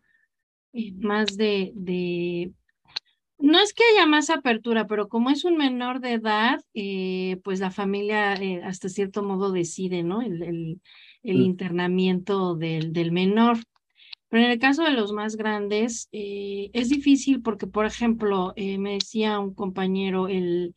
eh, 0.73 0.93
más 0.93 1.37
de, 1.37 1.73
de 1.75 2.53
no 3.39 3.61
es 3.61 3.75
que 3.75 3.83
haya 3.93 4.07
más 4.07 4.31
apertura, 4.31 4.87
pero 4.87 5.09
como 5.09 5.31
es 5.31 5.45
un 5.45 5.57
menor 5.57 6.01
de 6.01 6.15
edad, 6.15 6.61
eh, 6.75 7.39
pues 7.45 7.61
la 7.61 7.71
familia 7.71 8.35
eh, 8.35 8.63
hasta 8.65 8.89
cierto 8.89 9.23
modo 9.23 9.53
decide, 9.53 10.03
¿no? 10.03 10.23
El, 10.23 10.43
el, 10.43 10.81
el 11.23 11.39
mm. 11.39 11.43
internamiento 11.43 12.55
del, 12.55 12.93
del, 12.93 13.13
menor. 13.13 13.59
Pero 14.29 14.45
en 14.45 14.51
el 14.53 14.59
caso 14.59 14.85
de 14.85 14.93
los 14.93 15.13
más 15.13 15.37
grandes, 15.37 16.09
eh, 16.13 16.71
es 16.73 16.89
difícil 16.89 17.43
porque, 17.43 17.67
por 17.67 17.87
ejemplo, 17.87 18.55
me 18.57 18.95
decía 18.95 19.39
un 19.39 19.55
compañero 19.55 20.29
el, 20.29 20.75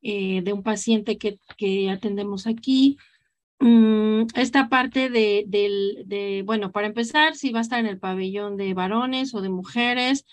de 0.00 0.52
un 0.52 0.62
paciente 0.62 1.18
que, 1.18 1.40
que 1.56 1.90
atendemos 1.90 2.46
aquí, 2.46 2.96
mm, 3.58 4.26
esta 4.34 4.68
parte 4.68 5.10
de, 5.10 5.44
del, 5.48 6.04
de, 6.06 6.42
bueno, 6.46 6.70
para 6.70 6.86
empezar, 6.86 7.34
si 7.34 7.50
va 7.50 7.58
a 7.58 7.62
estar 7.62 7.80
en 7.80 7.86
el 7.86 7.98
pabellón 7.98 8.56
de 8.56 8.74
varones 8.74 9.34
o 9.34 9.40
de 9.40 9.48
mujeres, 9.48 10.24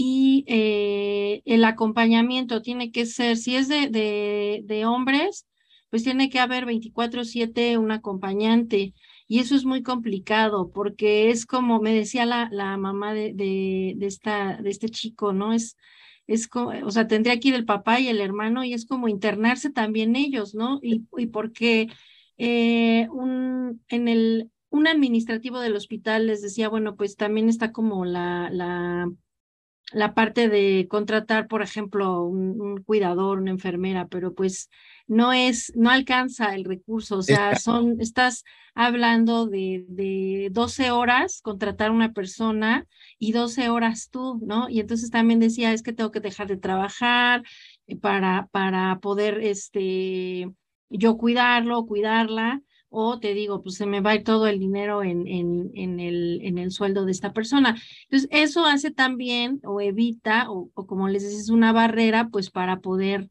y 0.00 0.44
eh, 0.46 1.42
el 1.44 1.64
acompañamiento 1.64 2.62
tiene 2.62 2.92
que 2.92 3.04
ser, 3.04 3.36
si 3.36 3.56
es 3.56 3.66
de, 3.66 3.88
de, 4.64 4.86
hombres, 4.86 5.48
pues 5.90 6.04
tiene 6.04 6.30
que 6.30 6.38
haber 6.38 6.66
24/7 6.66 7.78
un 7.78 7.90
acompañante. 7.90 8.94
Y 9.26 9.40
eso 9.40 9.56
es 9.56 9.64
muy 9.64 9.82
complicado 9.82 10.70
porque 10.72 11.30
es 11.30 11.46
como 11.46 11.80
me 11.80 11.92
decía 11.92 12.26
la, 12.26 12.48
la 12.52 12.76
mamá 12.76 13.12
de, 13.12 13.32
de, 13.34 13.96
este 14.70 14.88
chico, 14.88 15.32
¿no? 15.32 15.52
Es, 15.52 15.76
es 16.28 16.46
como, 16.46 16.70
o 16.86 16.90
sea, 16.92 17.08
tendría 17.08 17.40
que 17.40 17.48
ir 17.48 17.54
el 17.54 17.64
papá 17.64 17.98
y 17.98 18.06
el 18.06 18.20
hermano 18.20 18.62
y 18.62 18.74
es 18.74 18.86
como 18.86 19.08
internarse 19.08 19.70
también 19.70 20.14
ellos, 20.14 20.54
¿no? 20.54 20.78
Y, 20.80 21.06
y 21.16 21.26
porque 21.26 21.88
eh, 22.36 23.08
un, 23.10 23.82
en 23.88 24.06
el, 24.06 24.52
un 24.70 24.86
administrativo 24.86 25.58
del 25.58 25.74
hospital 25.74 26.28
les 26.28 26.40
decía, 26.40 26.68
bueno, 26.68 26.94
pues 26.94 27.16
también 27.16 27.48
está 27.48 27.72
como 27.72 28.04
la 28.04 28.48
la 29.92 30.14
parte 30.14 30.48
de 30.48 30.86
contratar, 30.88 31.48
por 31.48 31.62
ejemplo, 31.62 32.22
un, 32.24 32.82
cuidador, 32.82 33.38
una 33.38 33.50
enfermera, 33.50 34.06
pero 34.08 34.34
pues 34.34 34.68
no 35.06 35.32
es, 35.32 35.72
no 35.76 35.90
alcanza 35.90 36.54
el 36.54 36.64
recurso, 36.64 37.18
o 37.18 37.22
sea, 37.22 37.56
son, 37.56 38.00
estás 38.00 38.44
hablando 38.74 39.46
de, 39.46 39.84
de 39.88 40.48
12 40.52 40.90
horas 40.90 41.40
contratar 41.42 41.90
una 41.90 42.12
persona 42.12 42.86
y 43.18 43.32
12 43.32 43.70
horas 43.70 44.10
tú, 44.10 44.40
¿no? 44.44 44.68
Y 44.68 44.80
entonces 44.80 45.10
también 45.10 45.40
decía, 45.40 45.72
es 45.72 45.82
que 45.82 45.94
tengo 45.94 46.10
que 46.10 46.20
dejar 46.20 46.48
de 46.48 46.58
trabajar 46.58 47.42
eh, 47.86 47.96
para, 47.96 48.48
para 48.52 48.98
poder, 49.00 49.40
este, 49.42 50.50
yo 50.90 51.16
cuidarlo, 51.16 51.86
cuidarla, 51.86 52.62
o 52.90 53.18
te 53.18 53.34
digo, 53.34 53.62
pues 53.62 53.76
se 53.76 53.86
me 53.86 54.00
va 54.00 54.22
todo 54.22 54.46
el 54.46 54.58
dinero 54.58 55.02
en, 55.02 55.26
en, 55.26 55.70
en, 55.74 56.00
el, 56.00 56.40
en 56.42 56.58
el 56.58 56.70
sueldo 56.70 57.04
de 57.04 57.12
esta 57.12 57.32
persona. 57.32 57.76
Entonces, 58.04 58.28
eso 58.32 58.64
hace 58.64 58.90
también 58.90 59.60
o 59.64 59.80
evita, 59.80 60.50
o, 60.50 60.70
o 60.74 60.86
como 60.86 61.08
les 61.08 61.22
decía, 61.22 61.38
es 61.38 61.50
una 61.50 61.72
barrera, 61.72 62.28
pues 62.28 62.50
para 62.50 62.80
poder 62.80 63.28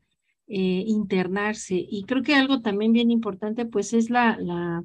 eh, 0.48 0.84
internarse. 0.88 1.76
Y 1.76 2.04
creo 2.04 2.24
que 2.24 2.36
algo 2.36 2.62
también 2.62 2.93
bien 2.93 3.12
importante, 3.12 3.65
pues 3.65 3.93
es 3.93 4.10
la, 4.10 4.38
la, 4.39 4.84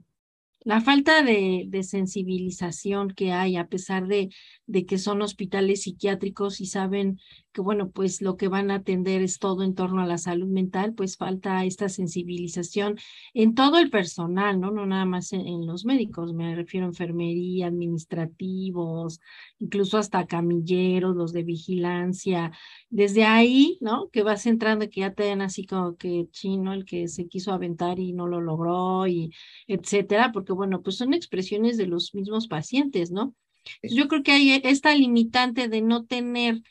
la 0.64 0.81
falta 0.81 1.22
de, 1.22 1.64
de, 1.68 1.83
sensibilización 1.83 3.11
que 3.11 3.33
hay, 3.33 3.57
a 3.57 3.66
pesar 3.68 4.07
de, 4.07 4.31
de, 4.66 4.87
que 4.87 4.98
son 4.98 5.22
hospitales 5.22 5.83
psiquiátricos 5.83 6.61
y 6.61 6.66
saben 6.66 7.18
que, 7.53 7.61
bueno, 7.61 7.90
pues 7.90 8.22
lo 8.22 8.37
que 8.37 8.48
van 8.48 8.70
a 8.70 8.77
atender 8.77 9.22
es 9.22 9.38
todo 9.38 9.62
en 9.62 9.75
torno 9.75 10.03
a 10.03 10.07
la 10.07 10.18
salud 10.18 10.48
mental, 10.48 10.94
pues 10.94 11.16
falta 11.16 11.64
esta 11.64 11.88
sensibilización 11.88 12.96
en 13.35 13.55
todo 13.55 13.79
el 13.79 13.90
personal, 13.90 14.59
¿no? 14.61 14.70
No 14.70 14.87
nada 14.87 15.05
más 15.05 15.33
en, 15.33 15.66
los 15.66 15.85
médicos, 15.85 16.33
me 16.33 16.55
refiero 16.55 16.87
a 16.87 16.88
enfermería, 16.90 17.66
administrativos, 17.66 19.20
incluso 19.59 19.98
hasta 19.98 20.27
camilleros, 20.27 21.14
los 21.14 21.33
de 21.33 21.42
vigilancia. 21.44 22.53
Desde 22.90 23.25
ahí, 23.25 23.79
¿no? 23.81 24.09
Que 24.11 24.22
vas 24.22 24.46
entrando, 24.46 24.88
que 24.88 25.01
ya 25.01 25.12
te 25.12 25.25
den 25.25 25.42
así 25.42 25.66
como 25.66 25.96
que 25.96 26.29
chino, 26.31 26.72
el 26.72 26.85
que 26.85 27.09
se 27.09 27.29
quiso 27.29 27.53
aventar 27.53 27.98
y 27.98 28.12
no 28.12 28.27
lo 28.27 28.40
logró, 28.40 29.07
y 29.07 29.33
etcétera, 29.66 30.33
porque, 30.33 30.52
bueno, 30.55 30.83
pues 30.83 30.97
son 30.97 31.15
expresiones 31.15 31.77
de 31.77 31.87
los 31.87 32.15
mismos 32.15 32.49
pacientes, 32.49 33.11
¿no? 33.11 33.35
Yo 33.83 34.09
creo 34.09 34.23
que 34.23 34.33
hay 34.33 34.61
esta 34.65 34.95
limitante 34.95 35.69
de 35.69 35.83
no 35.83 36.05
tener 36.05 36.62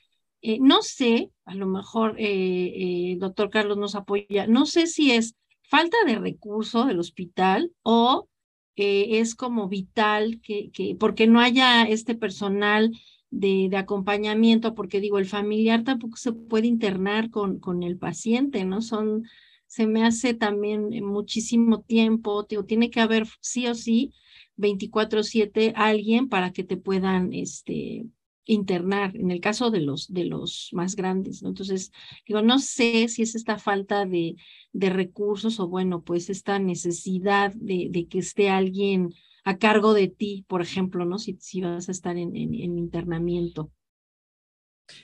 eh, 0.42 0.58
no 0.60 0.82
sé, 0.82 1.32
a 1.46 1.54
lo 1.56 1.68
mejor 1.68 2.16
eh, 2.18 3.12
eh, 3.14 3.18
doctor 3.20 3.50
Carlos 3.50 3.78
nos 3.78 3.96
apoya, 3.96 4.48
no 4.48 4.66
sé 4.66 4.88
si 4.88 5.12
es 5.12 5.36
falta 5.62 5.98
de 6.06 6.18
recurso 6.18 6.86
del 6.86 7.00
hospital 7.00 7.72
o 7.84 8.28
eh, 8.76 9.20
es 9.20 9.36
como 9.36 9.68
vital 9.68 10.40
que, 10.42 10.72
que, 10.72 10.96
porque 10.96 11.28
no 11.28 11.40
haya 11.40 11.84
este 11.84 12.16
personal 12.16 12.92
de, 13.30 13.68
de, 13.70 13.78
acompañamiento, 13.78 14.74
porque 14.74 15.00
digo, 15.00 15.20
el 15.20 15.26
familiar 15.28 15.84
tampoco 15.84 16.18
se 16.18 16.34
puede 16.34 16.68
internar 16.68 17.30
con, 17.30 17.60
con 17.60 17.84
el 17.84 17.98
paciente, 17.98 18.66
¿no? 18.66 18.82
Son, 18.82 19.24
se 19.72 19.88
me 19.88 20.04
hace 20.04 20.34
también 20.34 20.90
muchísimo 21.02 21.82
tiempo, 21.84 22.44
digo, 22.44 22.66
tiene 22.66 22.90
que 22.90 23.00
haber 23.00 23.26
sí 23.40 23.68
o 23.68 23.74
sí 23.74 24.14
24/7 24.58 25.72
alguien 25.78 26.28
para 26.28 26.52
que 26.52 26.66
te 26.66 26.76
puedan, 26.76 27.32
este, 27.32 28.06
internar 28.44 29.16
en 29.16 29.32
el 29.32 29.40
caso 29.40 29.72
de 29.72 29.80
los 29.80 30.12
de 30.12 30.26
los 30.26 30.72
más 30.74 30.96
grandes 30.96 31.44
entonces 31.44 31.92
digo 32.28 32.42
no 32.42 32.58
sé 32.58 33.08
si 33.08 33.22
es 33.22 33.36
esta 33.36 33.60
falta 33.60 34.06
de, 34.06 34.36
de 34.74 34.90
recursos 34.90 35.60
o 35.60 35.68
bueno 35.68 36.02
pues 36.02 36.30
esta 36.30 36.58
necesidad 36.58 37.54
de, 37.54 37.88
de, 37.92 38.08
que 38.08 38.18
esté 38.18 38.50
alguien 38.50 39.14
a 39.46 39.58
cargo 39.58 39.94
de 39.94 40.08
ti 40.08 40.44
por 40.50 40.62
ejemplo 40.62 41.06
no 41.06 41.20
si, 41.20 41.38
si 41.40 41.62
vas 41.62 41.88
a 41.88 41.92
estar 41.92 42.18
en, 42.18 42.36
en, 42.36 42.56
en 42.56 42.78
internamiento. 42.78 43.72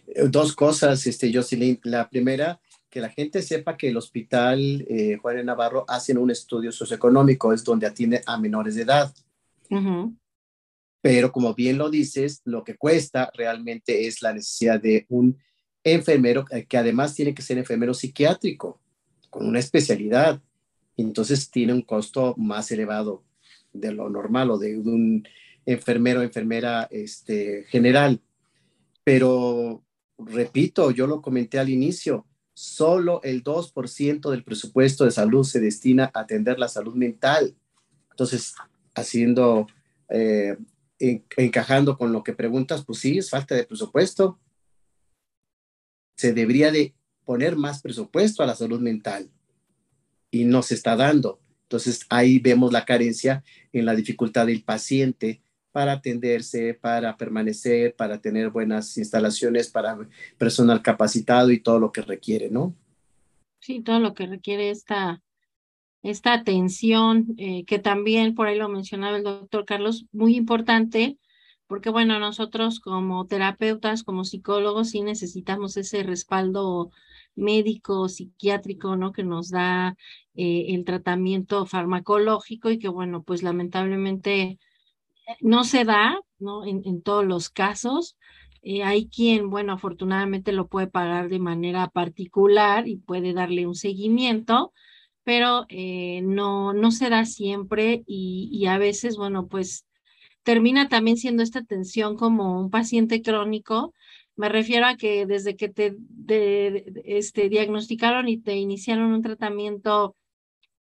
Eh, 0.08 0.28
dos 0.28 0.54
cosas 0.54 1.06
este 1.06 1.32
Jocelyn 1.32 1.80
la 1.84 2.10
primera 2.10 2.60
que 2.90 3.02
la 3.02 3.10
gente 3.10 3.42
sepa 3.42 3.78
que 3.78 3.90
el 3.90 3.98
hospital 3.98 4.86
eh, 4.90 5.18
Juan 5.22 5.38
de 5.38 5.44
Navarro 5.44 5.86
hace 5.88 6.18
un 6.18 6.32
estudio 6.32 6.72
socioeconómico 6.72 7.54
es 7.54 7.64
donde 7.64 7.88
atiende 7.88 8.22
a 8.26 8.38
menores 8.38 8.76
de 8.76 8.84
edad 8.84 9.14
uh 9.70 9.76
-huh 9.76 10.18
Pero 11.02 11.32
como 11.32 11.54
bien 11.54 11.78
lo 11.78 11.90
dices, 11.90 12.42
lo 12.46 12.64
que 12.64 12.76
cuesta 12.76 13.30
realmente 13.34 14.08
es 14.08 14.22
la 14.22 14.34
necesidad 14.34 14.82
de 14.82 15.06
un 15.10 15.38
enfermero 15.84 16.46
eh, 16.52 16.66
que 16.66 16.78
además 16.78 17.16
tiene 17.16 17.34
que 17.34 17.42
ser 17.42 17.58
enfermero 17.58 17.94
psiquiátrico 17.94 18.82
con 19.30 19.48
una 19.48 19.60
especialidad. 19.60 20.42
Entonces 20.98 21.50
tiene 21.52 21.74
un 21.74 21.84
costo 21.84 22.34
más 22.38 22.72
elevado 22.72 23.24
de 23.72 23.92
lo 23.94 24.10
normal 24.10 24.52
o 24.52 24.58
de 24.58 24.78
un 24.78 25.28
enfermero 25.66 26.22
o 26.22 26.24
enfermera 26.24 26.88
este, 26.92 27.66
general. 27.70 28.20
Pero 29.04 29.84
repito, 30.18 30.92
yo 30.92 31.08
lo 31.08 31.22
comenté 31.22 31.60
al 31.60 31.70
inicio, 31.70 32.26
solo 32.58 33.22
el 33.22 33.44
2% 33.44 34.32
del 34.32 34.44
presupuesto 34.44 35.06
de 35.06 35.12
salud 35.12 35.44
se 35.44 35.60
destina 35.60 36.10
a 36.12 36.22
atender 36.22 36.58
la 36.58 36.68
salud 36.68 36.96
mental. 36.96 37.56
Entonces, 38.10 38.56
haciendo, 38.96 39.68
eh, 40.10 40.58
encajando 40.98 42.00
con 42.00 42.12
lo 42.12 42.24
que 42.24 42.34
preguntas, 42.34 42.84
pues 42.84 42.98
sí, 42.98 43.20
es 43.20 43.30
falta 43.30 43.54
de 43.54 43.64
presupuesto. 43.64 44.40
Se 46.18 46.34
debería 46.34 46.72
de 46.72 46.96
poner 47.26 47.58
más 47.58 47.84
presupuesto 47.84 48.42
a 48.42 48.48
la 48.48 48.56
salud 48.56 48.80
mental 48.80 49.30
y 50.32 50.46
no 50.46 50.64
se 50.64 50.74
está 50.74 50.96
dando. 50.96 51.40
Entonces, 51.62 52.08
ahí 52.10 52.40
vemos 52.40 52.74
la 52.74 52.86
carencia 52.86 53.44
en 53.72 53.86
la 53.86 53.94
dificultad 53.94 54.48
del 54.48 54.64
paciente 54.64 55.44
para 55.78 55.92
atenderse, 55.92 56.74
para 56.74 57.16
permanecer, 57.18 57.96
para 57.96 58.20
tener 58.20 58.50
buenas 58.50 58.98
instalaciones, 58.98 59.70
para 59.70 59.96
personal 60.36 60.82
capacitado 60.82 61.52
y 61.52 61.60
todo 61.60 61.78
lo 61.78 61.92
que 61.92 62.02
requiere, 62.02 62.50
¿no? 62.50 62.74
Sí, 63.60 63.84
todo 63.84 64.00
lo 64.00 64.16
que 64.16 64.26
requiere 64.26 64.72
esta, 64.72 65.22
esta 66.02 66.34
atención, 66.34 67.28
eh, 67.38 67.64
que 67.66 67.78
también 67.78 68.34
por 68.34 68.48
ahí 68.48 68.58
lo 68.58 68.70
mencionaba 68.70 69.18
el 69.18 69.24
doctor 69.24 69.66
Carlos, 69.66 70.08
muy 70.12 70.36
importante, 70.36 71.20
porque 71.68 71.92
bueno, 71.92 72.20
nosotros 72.20 72.80
como 72.80 73.28
terapeutas, 73.28 74.02
como 74.04 74.24
psicólogos, 74.24 74.90
sí 74.90 75.04
necesitamos 75.04 75.78
ese 75.78 76.02
respaldo 76.02 76.90
médico, 77.36 78.10
psiquiátrico, 78.10 78.96
¿no? 78.96 79.12
Que 79.12 79.24
nos 79.24 79.52
da 79.52 79.96
eh, 80.34 80.66
el 80.70 80.86
tratamiento 80.86 81.68
farmacológico 81.68 82.72
y 82.72 82.80
que 82.80 82.88
bueno, 82.88 83.22
pues 83.22 83.44
lamentablemente 83.44 84.58
no 85.42 85.64
se 85.64 85.86
da, 85.86 86.20
¿no? 86.40 86.66
En, 86.66 87.02
todos 87.02 87.26
los 87.26 87.50
casos. 87.50 88.18
Eh, 88.62 88.84
hay 88.84 89.08
quien, 89.08 89.50
bueno, 89.50 89.74
afortunadamente 89.74 90.52
lo 90.52 90.68
puede 90.68 90.88
pagar 90.88 91.30
de 91.30 91.40
manera 91.40 91.90
particular 91.90 92.88
y 92.88 92.98
puede 92.98 93.34
darle 93.34 93.68
un 93.68 93.76
seguimiento, 93.76 94.74
pero 95.24 95.66
eh, 95.70 96.22
no, 96.24 96.74
no 96.74 96.92
se 96.92 97.10
da 97.10 97.26
siempre 97.26 98.04
y, 98.08 98.50
y, 98.52 98.68
a 98.68 98.78
veces, 98.78 99.18
bueno, 99.18 99.48
pues 99.48 99.86
termina 100.44 100.90
también 100.90 101.18
siendo 101.18 101.44
esta 101.44 101.60
atención 101.60 102.16
como 102.18 102.60
un 102.60 102.70
paciente 102.70 103.22
crónico. 103.22 103.94
Me 104.36 104.50
refiero 104.50 104.86
a 104.86 104.96
que 104.98 105.26
desde 105.26 105.56
que 105.56 105.70
te 105.70 105.98
este, 107.06 107.50
diagnosticaron 107.50 108.30
y 108.30 108.38
te 108.38 108.56
iniciaron 108.56 109.14
un 109.14 109.22
tratamiento, 109.22 110.16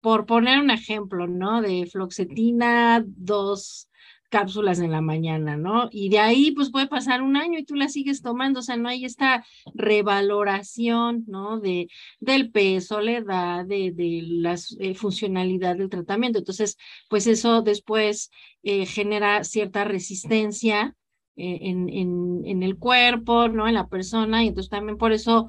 por 0.01 0.25
poner 0.25 0.59
un 0.59 0.69
ejemplo, 0.71 1.27
¿no? 1.27 1.61
De 1.61 1.87
floxetina, 1.91 3.03
dos 3.05 3.89
cápsulas 4.29 4.79
en 4.79 4.91
la 4.91 5.01
mañana, 5.01 5.57
¿no? 5.57 5.89
Y 5.91 6.09
de 6.09 6.19
ahí 6.19 6.51
pues 6.51 6.71
puede 6.71 6.87
pasar 6.87 7.21
un 7.21 7.37
año 7.37 7.59
y 7.59 7.65
tú 7.65 7.75
la 7.75 7.89
sigues 7.89 8.21
tomando, 8.21 8.59
o 8.59 8.63
sea, 8.63 8.77
no 8.77 8.89
hay 8.89 9.05
esta 9.05 9.45
revaloración, 9.73 11.23
¿no? 11.27 11.59
De, 11.59 11.87
del 12.19 12.51
peso, 12.51 13.01
la 13.01 13.11
edad, 13.17 13.65
de, 13.65 13.91
de 13.91 14.21
la 14.25 14.55
eh, 14.79 14.95
funcionalidad 14.95 15.77
del 15.77 15.89
tratamiento. 15.89 16.39
Entonces, 16.39 16.77
pues 17.09 17.27
eso 17.27 17.61
después 17.61 18.31
eh, 18.63 18.85
genera 18.85 19.43
cierta 19.43 19.83
resistencia 19.83 20.95
eh, 21.35 21.59
en, 21.61 21.89
en, 21.89 22.63
el 22.63 22.77
cuerpo, 22.77 23.47
¿no? 23.47 23.67
En 23.67 23.73
la 23.75 23.87
persona, 23.87 24.43
y 24.43 24.47
entonces 24.47 24.69
también 24.69 24.97
por 24.97 25.11
eso, 25.11 25.47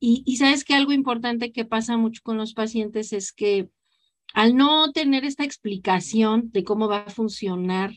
y 0.00 0.36
sabes 0.36 0.64
que 0.64 0.74
algo 0.74 0.92
importante 0.92 1.50
que 1.52 1.64
pasa 1.64 1.96
mucho 1.96 2.20
con 2.22 2.36
los 2.36 2.54
pacientes 2.54 3.12
es 3.12 3.32
que 3.32 3.68
al 4.34 4.56
no 4.56 4.92
tener 4.92 5.24
esta 5.24 5.44
explicación 5.44 6.50
de 6.52 6.64
cómo 6.64 6.88
va 6.88 6.98
a 6.98 7.10
funcionar 7.10 7.92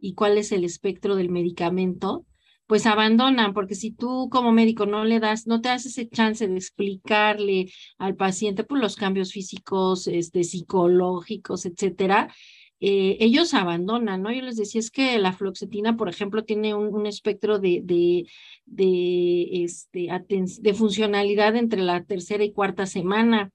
y 0.00 0.14
cuál 0.14 0.38
es 0.38 0.52
el 0.52 0.64
espectro 0.64 1.16
del 1.16 1.30
medicamento, 1.30 2.26
pues 2.66 2.86
abandonan, 2.86 3.52
porque 3.52 3.74
si 3.74 3.90
tú 3.90 4.28
como 4.30 4.52
médico 4.52 4.86
no 4.86 5.04
le 5.04 5.20
das, 5.20 5.46
no 5.46 5.60
te 5.60 5.68
das 5.68 5.86
ese 5.86 6.08
chance 6.08 6.48
de 6.48 6.56
explicarle 6.56 7.66
al 7.98 8.16
paciente 8.16 8.62
por 8.62 8.78
pues, 8.78 8.82
los 8.82 8.96
cambios 8.96 9.32
físicos, 9.32 10.06
este, 10.06 10.44
psicológicos, 10.44 11.66
etcétera, 11.66 12.32
eh, 12.80 13.16
ellos 13.20 13.54
abandonan, 13.54 14.22
¿no? 14.22 14.32
Yo 14.32 14.42
les 14.42 14.56
decía, 14.56 14.78
es 14.78 14.90
que 14.90 15.18
la 15.18 15.32
fluoxetina, 15.32 15.96
por 15.96 16.08
ejemplo, 16.08 16.44
tiene 16.44 16.74
un, 16.74 16.94
un 16.94 17.06
espectro 17.06 17.58
de, 17.58 17.80
de, 17.82 18.26
de, 18.66 19.64
este, 19.64 20.08
de 20.28 20.74
funcionalidad 20.74 21.56
entre 21.56 21.82
la 21.82 22.04
tercera 22.04 22.44
y 22.44 22.52
cuarta 22.52 22.86
semana. 22.86 23.50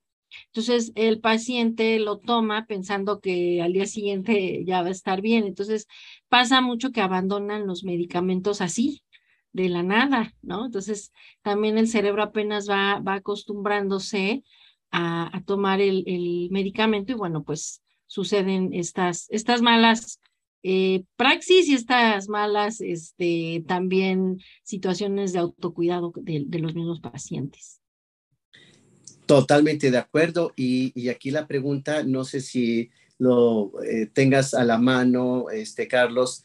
Entonces, 0.48 0.92
el 0.96 1.20
paciente 1.20 2.00
lo 2.00 2.18
toma 2.18 2.66
pensando 2.66 3.20
que 3.20 3.62
al 3.62 3.74
día 3.74 3.86
siguiente 3.86 4.64
ya 4.66 4.82
va 4.82 4.90
a 4.90 4.92
estar 4.92 5.22
bien. 5.22 5.46
Entonces, 5.46 5.88
pasa 6.28 6.62
mucho 6.62 6.92
que 6.92 7.02
abandonan 7.02 7.68
los 7.68 7.84
medicamentos 7.84 8.62
así, 8.62 9.04
de 9.52 9.70
la 9.70 9.84
nada, 9.84 10.34
¿no? 10.42 10.66
Entonces, 10.66 11.12
también 11.42 11.78
el 11.78 11.88
cerebro 11.88 12.24
apenas 12.24 12.70
va, 12.70 13.00
va 13.00 13.16
acostumbrándose 13.16 14.44
a, 14.92 15.36
a 15.36 15.42
tomar 15.44 15.82
el, 15.82 16.04
el, 16.08 16.50
medicamento 16.52 17.12
y 17.12 17.16
bueno, 17.16 17.44
pues 17.44 17.82
suceden 18.08 18.74
estas, 18.74 19.28
estas 19.30 19.62
malas 19.62 20.20
eh, 20.64 21.04
praxis 21.16 21.70
y 21.70 21.74
estas 21.74 22.28
malas 22.28 22.82
este, 22.82 23.64
también 23.68 24.40
situaciones 24.64 25.32
de 25.34 25.40
autocuidado 25.40 26.12
de, 26.16 26.44
de 26.46 26.60
los 26.60 26.76
mismos 26.76 27.00
pacientes. 27.00 27.79
Totalmente 29.30 29.92
de 29.92 30.00
acuerdo. 30.00 30.54
Y, 30.56 31.08
aquí 31.08 31.30
la 31.30 31.46
pregunta, 31.46 32.02
no 32.02 32.24
sé 32.24 32.42
si 32.42 32.90
lo 33.20 33.72
eh, 33.84 34.08
tengas 34.08 34.56
a 34.56 34.64
la 34.64 34.80
mano, 34.80 35.52
este, 35.52 35.88
Carlos. 35.88 36.44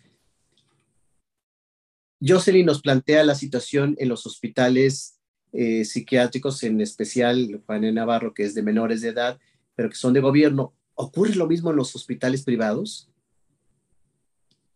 Jocelyn 2.20 2.66
nos 2.66 2.82
plantea 2.82 3.24
la 3.24 3.36
situación 3.36 3.96
en 3.98 4.10
los 4.10 4.26
hospitales 4.26 5.18
eh, 5.52 5.86
psiquiátricos, 5.86 6.62
en 6.62 6.82
especial 6.82 7.62
Juan 7.64 7.94
Navarro, 7.94 8.34
que 8.34 8.42
es 8.42 8.54
de 8.54 8.62
menores 8.62 9.00
de 9.00 9.08
edad, 9.08 9.40
pero 9.74 9.88
que 9.88 9.96
son 9.96 10.12
de 10.12 10.20
gobierno. 10.20 10.74
¿Ocurre 10.92 11.36
lo 11.36 11.46
mismo 11.46 11.70
en 11.70 11.76
los 11.76 11.96
hospitales 11.96 12.44
privados? 12.44 13.10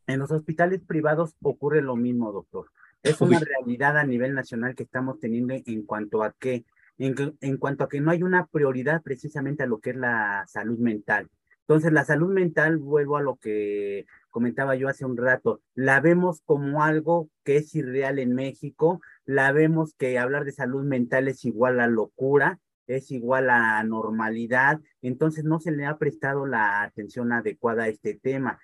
En 0.07 0.21
los 0.21 0.31
hospitales 0.31 0.81
privados 0.81 1.35
ocurre 1.43 1.83
lo 1.83 1.95
mismo, 1.95 2.33
doctor. 2.33 2.71
Es 3.03 3.21
una 3.21 3.39
realidad 3.39 3.99
a 3.99 4.07
nivel 4.07 4.35
nacional 4.35 4.75
que 4.75 4.85
estamos 4.85 5.21
teniendo 5.21 5.53
en 5.53 5.83
cuanto 5.83 6.23
a 6.23 6.33
que 6.33 6.65
en, 6.99 7.57
cuanto 7.59 7.85
a 7.85 7.89
que 7.89 8.01
no 8.01 8.11
hay 8.11 8.23
una 8.23 8.47
prioridad 8.47 9.03
precisamente 9.03 9.63
a 9.63 9.67
lo 9.67 9.81
que 9.81 9.91
es 9.91 9.97
la 9.97 10.45
salud 10.49 10.79
mental. 10.79 11.29
Entonces, 11.61 11.93
la 11.93 12.05
salud 12.05 12.33
mental, 12.33 12.79
vuelvo 12.79 13.19
a 13.19 13.23
lo 13.23 13.37
que 13.37 14.07
comentaba 14.31 14.75
yo 14.75 14.89
hace 14.89 15.05
un 15.05 15.17
rato, 15.17 15.61
la 15.75 16.01
vemos 16.01 16.41
como 16.45 16.83
algo 16.83 17.29
que 17.45 17.59
es 17.59 17.75
irreal 17.75 18.19
en 18.19 18.35
México, 18.35 19.01
la 19.27 19.53
vemos 19.53 19.95
que 19.95 20.19
hablar 20.19 20.45
de 20.45 20.53
salud 20.53 20.83
mental 20.85 21.29
es 21.29 21.45
igual 21.45 21.81
a 21.81 21.87
locura, 21.87 22.59
es 22.87 23.11
igual 23.11 23.51
a 23.51 23.83
normalidad, 23.85 24.81
entonces 25.03 25.45
no 25.45 25.61
se 25.61 25.73
le 25.73 25.85
ha 25.85 25.99
prestado 25.99 26.47
la 26.47 26.83
atención 26.83 27.33
adecuada 27.33 27.85
a 27.85 27.89
este 27.89 28.15
tema. 28.15 28.59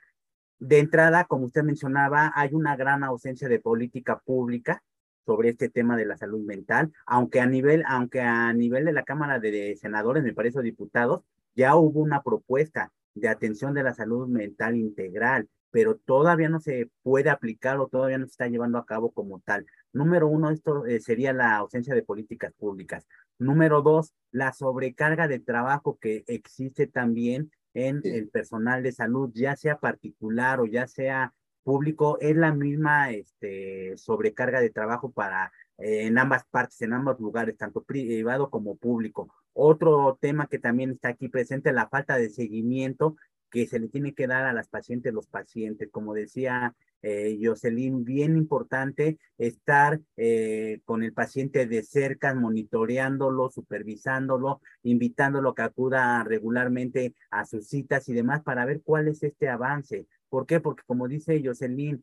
De 0.59 0.79
entrada, 0.79 1.25
como 1.25 1.45
usted 1.45 1.63
mencionaba, 1.63 2.33
hay 2.35 2.55
una 2.55 2.75
gran 2.75 3.05
ausencia 3.05 3.49
de 3.49 3.61
política 3.61 4.21
pública 4.25 4.83
sobre 5.27 5.51
este 5.51 5.69
tema 5.69 5.97
de 5.97 6.07
la 6.07 6.17
salud 6.17 6.45
mental, 6.45 6.93
aunque 7.07 7.41
a 7.41 7.47
nivel, 7.47 7.85
aunque 7.87 8.21
a 8.21 8.53
nivel 8.53 8.85
de 8.85 8.93
la 8.93 9.05
Cámara 9.05 9.39
de 9.39 9.77
Senadores, 9.77 10.23
me 10.23 10.35
parece, 10.35 10.63
diputados, 10.63 11.23
ya 11.55 11.77
hubo 11.77 12.01
una 12.01 12.23
propuesta 12.23 12.93
de 13.15 13.29
atención 13.29 13.75
de 13.75 13.83
la 13.83 13.95
salud 13.95 14.29
mental 14.29 14.77
integral, 14.77 15.49
pero 15.71 15.97
todavía 15.97 16.49
no 16.49 16.61
se 16.61 16.91
puede 17.03 17.31
aplicar 17.31 17.79
o 17.79 17.89
todavía 17.89 18.19
no 18.19 18.27
se 18.27 18.33
está 18.33 18.49
llevando 18.49 18.79
a 18.79 18.87
cabo 18.87 19.13
como 19.13 19.41
tal. 19.41 19.67
Número 19.93 20.29
uno, 20.29 20.51
esto 20.51 20.87
eh, 20.87 21.01
sería 21.01 21.33
la 21.33 21.57
ausencia 21.57 21.95
de 21.95 22.03
políticas 22.03 22.53
públicas. 22.53 23.07
Número 23.39 23.83
dos, 23.83 24.15
la 24.31 24.53
sobrecarga 24.53 25.29
de 25.29 25.41
trabajo 25.41 25.99
que 26.01 26.25
existe 26.27 26.87
también 26.87 27.51
en 27.75 28.01
el 28.05 28.29
personal 28.29 28.83
de 28.83 28.93
salud, 28.93 29.31
ya 29.35 29.57
sea 29.57 29.79
particular 29.79 30.61
o 30.61 30.67
ya 30.67 30.87
sea 30.87 31.33
público 31.65 32.19
es 32.21 32.37
la 32.37 32.53
misma 32.53 33.11
este, 33.11 33.97
sobrecarga 33.97 34.61
de 34.61 34.71
trabajo 34.71 35.11
para 35.11 35.53
eh, 35.79 36.07
en 36.07 36.19
ambas 36.19 36.45
partes, 36.45 36.81
en 36.83 36.93
ambos 36.93 37.19
lugares, 37.19 37.57
tanto 37.57 37.83
privado 37.83 38.51
como 38.51 38.77
público. 38.77 39.35
Otro 39.53 40.19
tema 40.21 40.47
que 40.47 40.59
también 40.59 40.91
está 40.93 41.09
aquí 41.09 41.29
presente, 41.29 41.73
la 41.73 41.89
falta 41.89 42.17
de 42.17 42.31
seguimiento 42.31 43.17
que 43.51 43.67
se 43.67 43.79
le 43.79 43.89
tiene 43.89 44.15
que 44.15 44.27
dar 44.27 44.47
a 44.47 44.53
las 44.53 44.69
pacientes, 44.69 45.13
los 45.15 45.29
pacientes. 45.29 45.89
Como 45.93 46.13
decía 46.13 46.75
eh, 47.03 47.39
Jocelyn, 47.41 48.05
bien 48.05 48.37
importante 48.37 49.19
estar 49.39 50.01
eh, 50.17 50.81
con 50.85 51.05
el 51.05 51.13
paciente 51.13 51.67
de 51.67 51.85
cerca, 51.85 52.35
monitoreándolo, 52.35 53.51
supervisándolo, 53.51 54.61
invitándolo 54.83 55.51
a 55.51 55.55
que 55.55 55.63
acuda 55.63 56.25
regularmente 56.25 57.15
a 57.31 57.45
sus 57.45 57.69
citas 57.69 58.09
y 58.09 58.15
demás 58.15 58.43
para 58.43 58.65
ver 58.65 58.81
cuál 58.83 59.07
es 59.07 59.23
este 59.23 59.49
avance. 59.49 60.07
¿Por 60.35 60.47
qué? 60.47 60.59
Porque 60.59 60.83
como 60.85 61.07
dice 61.07 61.41
Jocelyn, 61.45 62.03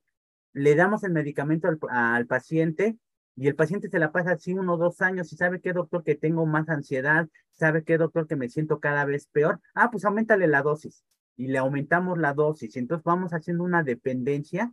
le 0.53 0.75
damos 0.75 1.03
el 1.03 1.11
medicamento 1.11 1.67
al, 1.67 1.77
al 1.89 2.27
paciente 2.27 2.97
y 3.35 3.49
el 3.49 3.55
paciente 3.55 3.89
se 3.89 3.99
la 3.99 4.13
pasa 4.13 4.31
así 4.31 4.53
uno 4.53 4.75
o 4.75 4.77
dos 4.77 5.01
años 5.01 5.33
y 5.33 5.35
sabe 5.35 5.59
qué 5.59 5.73
doctor 5.73 6.01
que 6.01 6.15
tengo 6.15 6.45
más 6.45 6.69
ansiedad, 6.69 7.27
sabe 7.51 7.83
qué 7.83 7.97
doctor 7.97 8.27
que 8.27 8.37
me 8.37 8.47
siento 8.47 8.79
cada 8.79 9.03
vez 9.03 9.27
peor, 9.27 9.59
ah, 9.73 9.91
pues 9.91 10.05
aumentale 10.05 10.47
la 10.47 10.61
dosis 10.61 11.03
y 11.35 11.47
le 11.47 11.57
aumentamos 11.57 12.17
la 12.17 12.33
dosis. 12.33 12.77
Entonces 12.77 13.03
vamos 13.03 13.33
haciendo 13.33 13.65
una 13.65 13.83
dependencia, 13.83 14.71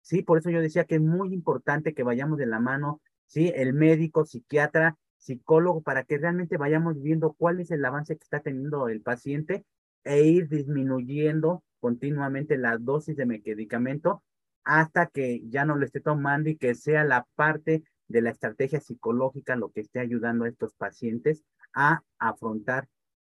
¿sí? 0.00 0.24
Por 0.24 0.38
eso 0.38 0.50
yo 0.50 0.60
decía 0.60 0.82
que 0.82 0.96
es 0.96 1.00
muy 1.00 1.32
importante 1.32 1.94
que 1.94 2.02
vayamos 2.02 2.36
de 2.36 2.46
la 2.46 2.58
mano, 2.58 3.00
¿sí? 3.26 3.52
El 3.54 3.74
médico, 3.74 4.24
psiquiatra, 4.24 4.98
psicólogo, 5.18 5.82
para 5.82 6.02
que 6.02 6.18
realmente 6.18 6.56
vayamos 6.56 7.00
viendo 7.00 7.32
cuál 7.34 7.60
es 7.60 7.70
el 7.70 7.84
avance 7.84 8.16
que 8.16 8.24
está 8.24 8.40
teniendo 8.40 8.88
el 8.88 9.02
paciente 9.02 9.64
e 10.02 10.22
ir 10.22 10.48
disminuyendo 10.48 11.62
continuamente 11.80 12.56
la 12.56 12.78
dosis 12.78 13.16
de 13.16 13.26
medicamento 13.26 14.22
hasta 14.64 15.06
que 15.06 15.42
ya 15.48 15.64
no 15.64 15.76
lo 15.76 15.84
esté 15.84 16.00
tomando 16.00 16.50
y 16.50 16.56
que 16.56 16.74
sea 16.74 17.04
la 17.04 17.26
parte 17.34 17.84
de 18.08 18.22
la 18.22 18.30
estrategia 18.30 18.80
psicológica 18.80 19.56
lo 19.56 19.70
que 19.70 19.80
esté 19.80 20.00
ayudando 20.00 20.44
a 20.44 20.48
estos 20.48 20.74
pacientes 20.74 21.44
a 21.74 22.02
afrontar 22.18 22.88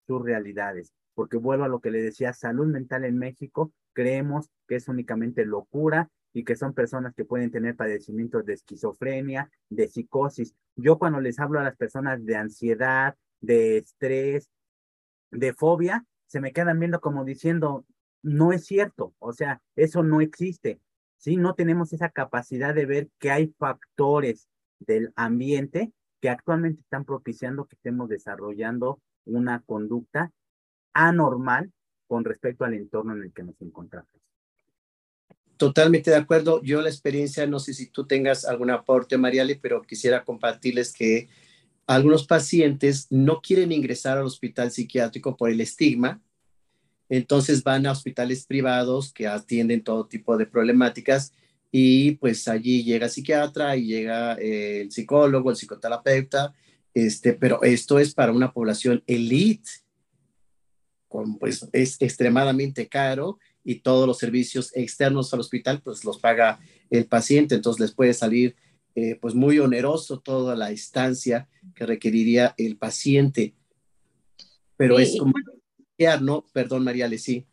sus 0.06 0.22
realidades. 0.22 0.92
Porque 1.14 1.36
vuelvo 1.36 1.64
a 1.64 1.68
lo 1.68 1.80
que 1.80 1.90
le 1.90 2.02
decía, 2.02 2.32
salud 2.32 2.66
mental 2.66 3.04
en 3.04 3.18
México, 3.18 3.72
creemos 3.92 4.50
que 4.68 4.76
es 4.76 4.88
únicamente 4.88 5.44
locura 5.46 6.10
y 6.32 6.44
que 6.44 6.56
son 6.56 6.74
personas 6.74 7.14
que 7.14 7.24
pueden 7.24 7.50
tener 7.50 7.76
padecimientos 7.76 8.44
de 8.44 8.52
esquizofrenia, 8.52 9.50
de 9.70 9.88
psicosis. 9.88 10.54
Yo 10.76 10.98
cuando 10.98 11.20
les 11.20 11.38
hablo 11.38 11.58
a 11.58 11.64
las 11.64 11.76
personas 11.76 12.24
de 12.24 12.36
ansiedad, 12.36 13.16
de 13.40 13.78
estrés, 13.78 14.50
de 15.30 15.54
fobia, 15.54 16.04
se 16.26 16.40
me 16.40 16.52
quedan 16.52 16.78
viendo 16.78 17.00
como 17.00 17.24
diciendo, 17.24 17.86
no 18.26 18.52
es 18.52 18.66
cierto, 18.66 19.14
o 19.20 19.32
sea, 19.32 19.62
eso 19.76 20.02
no 20.02 20.20
existe. 20.20 20.80
¿sí? 21.16 21.36
No 21.36 21.54
tenemos 21.54 21.92
esa 21.92 22.10
capacidad 22.10 22.74
de 22.74 22.84
ver 22.84 23.08
que 23.20 23.30
hay 23.30 23.54
factores 23.56 24.48
del 24.80 25.12
ambiente 25.14 25.92
que 26.20 26.28
actualmente 26.28 26.80
están 26.80 27.04
propiciando 27.04 27.66
que 27.66 27.76
estemos 27.76 28.08
desarrollando 28.08 29.00
una 29.24 29.60
conducta 29.60 30.32
anormal 30.92 31.72
con 32.08 32.24
respecto 32.24 32.64
al 32.64 32.74
entorno 32.74 33.14
en 33.14 33.22
el 33.22 33.32
que 33.32 33.44
nos 33.44 33.60
encontramos. 33.62 34.10
Totalmente 35.56 36.10
de 36.10 36.16
acuerdo. 36.16 36.60
Yo 36.62 36.82
la 36.82 36.90
experiencia, 36.90 37.46
no 37.46 37.60
sé 37.60 37.74
si 37.74 37.86
tú 37.90 38.06
tengas 38.06 38.44
algún 38.44 38.70
aporte, 38.70 39.16
Mariale, 39.16 39.56
pero 39.56 39.82
quisiera 39.82 40.24
compartirles 40.24 40.92
que 40.92 41.28
algunos 41.86 42.26
pacientes 42.26 43.06
no 43.10 43.40
quieren 43.40 43.70
ingresar 43.70 44.18
al 44.18 44.26
hospital 44.26 44.72
psiquiátrico 44.72 45.36
por 45.36 45.50
el 45.50 45.60
estigma 45.60 46.20
entonces 47.08 47.62
van 47.62 47.86
a 47.86 47.92
hospitales 47.92 48.46
privados 48.46 49.12
que 49.12 49.26
atienden 49.26 49.82
todo 49.82 50.06
tipo 50.06 50.36
de 50.36 50.46
problemáticas 50.46 51.32
y 51.70 52.12
pues 52.12 52.48
allí 52.48 52.84
llega 52.84 53.06
el 53.06 53.12
psiquiatra 53.12 53.76
y 53.76 53.86
llega 53.86 54.34
eh, 54.34 54.80
el 54.82 54.92
psicólogo, 54.92 55.50
el 55.50 55.56
psicoterapeuta, 55.56 56.54
este, 56.94 57.34
pero 57.34 57.62
esto 57.62 57.98
es 57.98 58.14
para 58.14 58.32
una 58.32 58.52
población 58.52 59.02
elite, 59.06 59.70
con, 61.08 61.38
pues 61.38 61.68
es 61.72 62.00
extremadamente 62.00 62.88
caro 62.88 63.38
y 63.62 63.80
todos 63.80 64.06
los 64.06 64.18
servicios 64.18 64.70
externos 64.74 65.32
al 65.34 65.40
hospital 65.40 65.82
pues 65.82 66.04
los 66.04 66.18
paga 66.18 66.58
el 66.90 67.06
paciente, 67.06 67.56
entonces 67.56 67.80
les 67.80 67.92
puede 67.92 68.14
salir 68.14 68.56
eh, 68.94 69.18
pues 69.20 69.34
muy 69.34 69.58
oneroso 69.58 70.20
toda 70.20 70.56
la 70.56 70.70
estancia 70.70 71.48
que 71.74 71.84
requeriría 71.84 72.54
el 72.56 72.78
paciente. 72.78 73.54
Pero 74.78 74.98
es 74.98 75.18
como 75.18 75.34
¿no? 76.20 76.46
Perdón, 76.52 76.84
María 76.84 77.08
sí. 77.18 77.46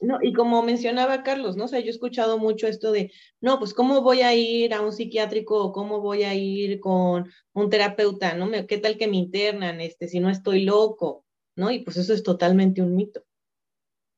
No, 0.00 0.18
y 0.22 0.32
como 0.32 0.62
mencionaba 0.62 1.22
Carlos, 1.22 1.56
¿no? 1.56 1.64
O 1.64 1.68
sea, 1.68 1.80
yo 1.80 1.86
he 1.86 1.90
escuchado 1.90 2.38
mucho 2.38 2.68
esto 2.68 2.92
de, 2.92 3.12
no, 3.40 3.58
pues, 3.58 3.74
¿cómo 3.74 4.02
voy 4.02 4.20
a 4.20 4.34
ir 4.34 4.72
a 4.72 4.80
un 4.80 4.92
psiquiátrico 4.92 5.62
o 5.62 5.72
cómo 5.72 6.00
voy 6.00 6.22
a 6.22 6.34
ir 6.34 6.80
con 6.80 7.28
un 7.52 7.70
terapeuta, 7.70 8.34
¿no? 8.34 8.50
¿Qué 8.66 8.78
tal 8.78 8.96
que 8.96 9.08
me 9.08 9.16
internan, 9.16 9.80
este, 9.80 10.08
si 10.08 10.20
no 10.20 10.30
estoy 10.30 10.64
loco, 10.64 11.24
¿no? 11.56 11.70
Y 11.70 11.80
pues 11.80 11.96
eso 11.96 12.14
es 12.14 12.22
totalmente 12.22 12.82
un 12.82 12.94
mito. 12.94 13.24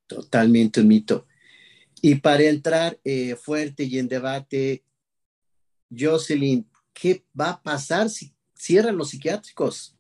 Totalmente 0.07 0.81
un 0.81 0.89
mito. 0.89 1.27
Y 2.03 2.17
para 2.17 2.45
entrar 2.45 2.99
eh, 3.05 3.37
fuerte 3.37 3.85
y 3.85 3.99
en 3.99 4.09
debate, 4.09 4.85
Jocelyn, 5.97 6.67
¿qué 6.93 7.25
va 7.39 7.51
a 7.51 7.63
pasar 7.63 8.11
si 8.11 8.33
cierran 8.55 8.97
los 8.97 9.11
psiquiátricos? 9.11 9.97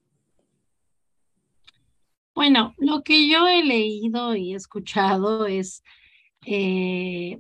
Bueno, 2.41 2.75
lo 2.79 3.03
que 3.03 3.29
yo 3.29 3.47
he 3.49 3.63
leído 3.63 4.35
y 4.35 4.55
escuchado 4.55 5.45
es 5.45 5.85
eh, 6.47 7.39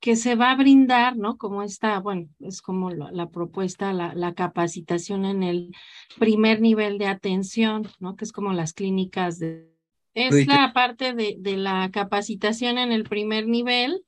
que 0.00 0.16
se 0.16 0.34
va 0.34 0.50
a 0.50 0.56
brindar, 0.56 1.16
¿no? 1.16 1.38
Como 1.38 1.62
está, 1.62 2.00
bueno, 2.00 2.28
es 2.40 2.60
como 2.60 2.90
la, 2.90 3.28
propuesta, 3.28 3.92
la, 3.92 4.34
capacitación 4.34 5.26
en 5.26 5.44
el 5.44 5.72
primer 6.18 6.60
nivel 6.60 6.98
de 6.98 7.06
atención, 7.06 7.86
¿no? 8.00 8.16
Que 8.16 8.24
es 8.24 8.32
como 8.32 8.52
las 8.52 8.72
clínicas 8.72 9.38
de... 9.38 9.70
Es 10.12 10.48
la 10.48 10.72
parte 10.72 11.14
de, 11.14 11.36
de 11.38 11.56
la 11.56 11.88
capacitación 11.92 12.78
en 12.78 12.90
el 12.90 13.04
primer 13.04 13.46
nivel 13.46 14.04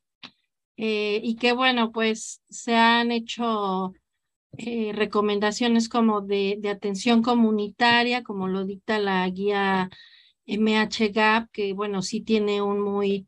eh, 0.77 1.20
y 1.23 1.37
que, 1.37 1.53
bueno, 1.53 1.92
pues 1.92 2.42
se 2.51 2.75
han 2.75 3.12
hecho 3.12 3.92
eh, 4.59 4.90
recomendaciones 4.97 5.88
como 5.88 6.23
de, 6.23 6.57
de 6.59 6.70
atención 6.70 7.23
comunitaria, 7.23 8.25
como 8.25 8.49
lo 8.49 8.64
dicta 8.64 8.99
la 8.99 9.29
guía 9.29 9.90
MHGAP, 10.46 11.50
que 11.50 11.72
bueno, 11.72 12.02
sí 12.02 12.20
tiene 12.20 12.62
un 12.62 12.80
muy, 12.80 13.26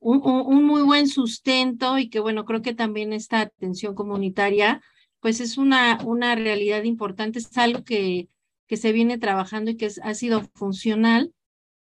un, 0.00 0.20
un, 0.24 0.64
muy 0.64 0.82
buen 0.82 1.08
sustento 1.08 1.98
y 1.98 2.08
que 2.08 2.20
bueno, 2.20 2.44
creo 2.44 2.62
que 2.62 2.74
también 2.74 3.12
esta 3.12 3.40
atención 3.40 3.94
comunitaria, 3.94 4.82
pues 5.20 5.40
es 5.40 5.58
una, 5.58 5.98
una 6.04 6.34
realidad 6.34 6.84
importante, 6.84 7.38
es 7.38 7.56
algo 7.58 7.84
que, 7.84 8.28
que 8.66 8.76
se 8.76 8.92
viene 8.92 9.18
trabajando 9.18 9.70
y 9.70 9.76
que 9.76 9.90
ha 10.02 10.14
sido 10.14 10.42
funcional. 10.54 11.32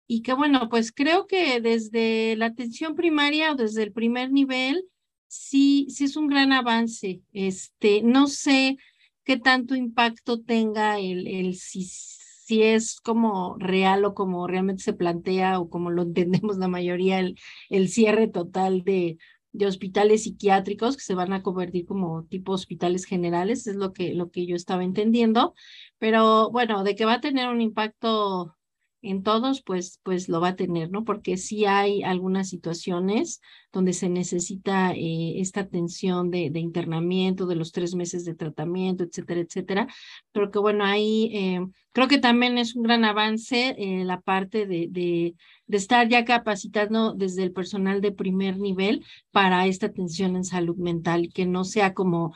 Y 0.08 0.24
que 0.24 0.34
bueno, 0.34 0.68
pues 0.70 0.92
creo 0.92 1.26
que 1.26 1.62
desde 1.62 2.36
la 2.36 2.48
atención 2.48 2.96
primaria 2.96 3.54
o 3.54 3.56
desde 3.56 3.84
el 3.84 3.94
primer 3.94 4.32
nivel, 4.32 4.84
sí, 5.28 5.88
sí 5.90 6.04
es 6.04 6.18
un 6.18 6.28
gran 6.28 6.52
avance. 6.52 7.22
Este, 7.32 8.02
no 8.02 8.28
sé 8.28 8.78
qué 9.24 9.38
tanto 9.38 9.76
impacto 9.76 10.42
tenga 10.42 11.00
el, 11.00 11.28
el, 11.28 11.56
si 11.56 11.84
es 12.62 13.00
como 13.02 13.56
real 13.60 14.06
o 14.06 14.14
como 14.14 14.48
realmente 14.48 14.84
se 14.84 14.94
plantea 14.94 15.60
o 15.60 15.70
como 15.70 15.90
lo 15.92 16.04
entendemos 16.04 16.58
la 16.58 16.68
mayoría, 16.68 17.20
el, 17.20 17.38
el 17.70 17.90
cierre 17.90 18.28
total 18.28 18.84
de, 18.84 19.18
de 19.52 19.66
hospitales 19.66 20.24
psiquiátricos 20.24 20.98
que 20.98 21.04
se 21.04 21.16
van 21.16 21.34
a 21.34 21.44
convertir 21.44 21.86
como 21.86 22.26
tipo 22.26 22.54
hospitales 22.54 23.06
generales, 23.06 23.68
es 23.68 23.76
lo 23.76 23.94
que, 23.94 24.14
lo 24.14 24.32
que 24.32 24.46
yo 24.46 24.56
estaba 24.56 24.84
entendiendo, 24.84 25.54
pero 25.98 26.50
bueno, 26.52 26.84
de 26.84 26.96
que 26.96 27.06
va 27.06 27.14
a 27.16 27.22
tener 27.22 27.48
un 27.50 27.62
impacto 27.62 28.56
en 29.02 29.24
todos, 29.24 29.64
pues, 29.64 30.00
pues 30.04 30.30
lo 30.30 30.40
va 30.42 30.50
a 30.50 30.56
tener, 30.56 30.92
¿no? 30.92 31.04
Porque 31.04 31.38
sí 31.38 31.66
hay 31.66 32.04
algunas 32.04 32.50
situaciones 32.50 33.42
donde 33.72 33.94
se 33.94 34.10
necesita 34.10 34.94
eh, 34.94 35.40
esta 35.40 35.62
atención 35.62 36.30
de, 36.30 36.52
internamiento, 36.56 37.48
de 37.48 37.56
los 37.56 37.72
tres 37.72 37.96
meses 37.96 38.26
de 38.26 38.36
tratamiento, 38.36 39.04
etcétera, 39.04 39.42
etcétera. 39.42 39.88
Pero 40.32 40.52
que 40.52 40.60
bueno, 40.60 40.86
ahí 40.86 41.32
eh, 41.34 41.66
creo 41.94 42.08
que 42.08 42.20
también 42.20 42.58
es 42.58 42.76
un 42.76 42.84
gran 42.84 43.04
avance 43.04 43.76
eh, 43.78 44.04
la 44.06 44.22
parte 44.22 44.68
de, 44.68 44.88
de, 44.90 45.36
estar 45.70 46.08
ya 46.08 46.26
capacitando 46.26 47.14
desde 47.14 47.44
el 47.44 47.54
personal 47.54 48.02
de 48.02 48.12
primer 48.12 48.60
nivel 48.60 49.06
para 49.32 49.66
esta 49.68 49.88
atención 49.88 50.36
en 50.36 50.44
salud 50.44 50.76
mental, 50.76 51.30
que 51.34 51.46
no 51.46 51.64
sea 51.64 51.94
como 51.94 52.34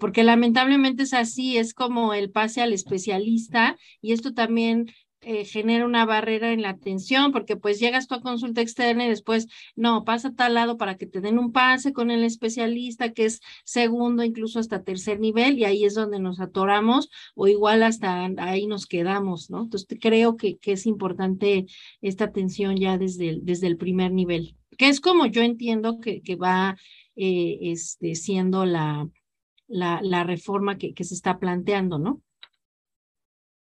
porque 0.00 0.24
lamentablemente 0.24 1.02
es 1.02 1.12
así, 1.12 1.58
es 1.58 1.74
como 1.74 2.14
el 2.14 2.30
pase 2.30 2.62
al 2.62 2.72
especialista 2.72 3.76
y 4.00 4.12
esto 4.12 4.32
también 4.32 4.86
eh, 5.28 5.44
genera 5.44 5.84
una 5.84 6.04
barrera 6.06 6.52
en 6.52 6.62
la 6.62 6.68
atención, 6.70 7.32
porque 7.32 7.56
pues 7.56 7.80
llegas 7.80 8.06
tú 8.06 8.14
a 8.14 8.20
consulta 8.20 8.60
externa 8.60 9.06
y 9.06 9.08
después, 9.08 9.48
no, 9.74 10.04
pasa 10.04 10.28
a 10.28 10.34
tal 10.34 10.54
lado 10.54 10.76
para 10.76 10.96
que 10.96 11.06
te 11.06 11.20
den 11.20 11.40
un 11.40 11.50
pase 11.50 11.92
con 11.92 12.12
el 12.12 12.22
especialista, 12.22 13.12
que 13.12 13.24
es 13.24 13.40
segundo, 13.64 14.22
incluso 14.22 14.60
hasta 14.60 14.84
tercer 14.84 15.18
nivel, 15.18 15.58
y 15.58 15.64
ahí 15.64 15.84
es 15.84 15.94
donde 15.94 16.20
nos 16.20 16.38
atoramos, 16.38 17.10
o 17.34 17.48
igual 17.48 17.82
hasta 17.82 18.30
ahí 18.38 18.68
nos 18.68 18.86
quedamos, 18.86 19.50
¿no? 19.50 19.64
Entonces 19.64 19.98
creo 20.00 20.36
que, 20.36 20.58
que 20.58 20.72
es 20.72 20.86
importante 20.86 21.66
esta 22.02 22.26
atención 22.26 22.76
ya 22.76 22.96
desde 22.96 23.30
el, 23.30 23.44
desde 23.44 23.66
el 23.66 23.78
primer 23.78 24.12
nivel, 24.12 24.56
que 24.78 24.88
es 24.88 25.00
como 25.00 25.26
yo 25.26 25.42
entiendo 25.42 25.98
que, 25.98 26.22
que 26.22 26.36
va 26.36 26.76
eh, 27.16 27.58
este, 27.62 28.14
siendo 28.14 28.64
la, 28.64 29.08
la, 29.66 30.00
la 30.02 30.22
reforma 30.22 30.78
que, 30.78 30.94
que 30.94 31.02
se 31.02 31.14
está 31.14 31.40
planteando, 31.40 31.98
¿no? 31.98 32.22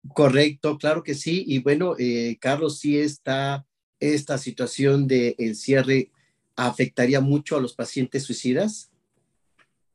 Correcto, 0.09 0.79
claro 0.79 1.03
que 1.03 1.15
sí. 1.15 1.45
Y 1.47 1.61
bueno, 1.63 1.95
eh, 1.99 2.39
Carlos, 2.41 2.79
sí 2.79 2.99
está 2.99 3.67
esta 3.99 4.39
situación 4.39 5.07
de 5.07 5.35
el 5.39 5.55
cierre 5.55 6.11
afectaría 6.57 7.21
mucho 7.21 7.57
a 7.57 7.61
los 7.61 7.75
pacientes 7.75 8.25
suicidas. 8.25 8.91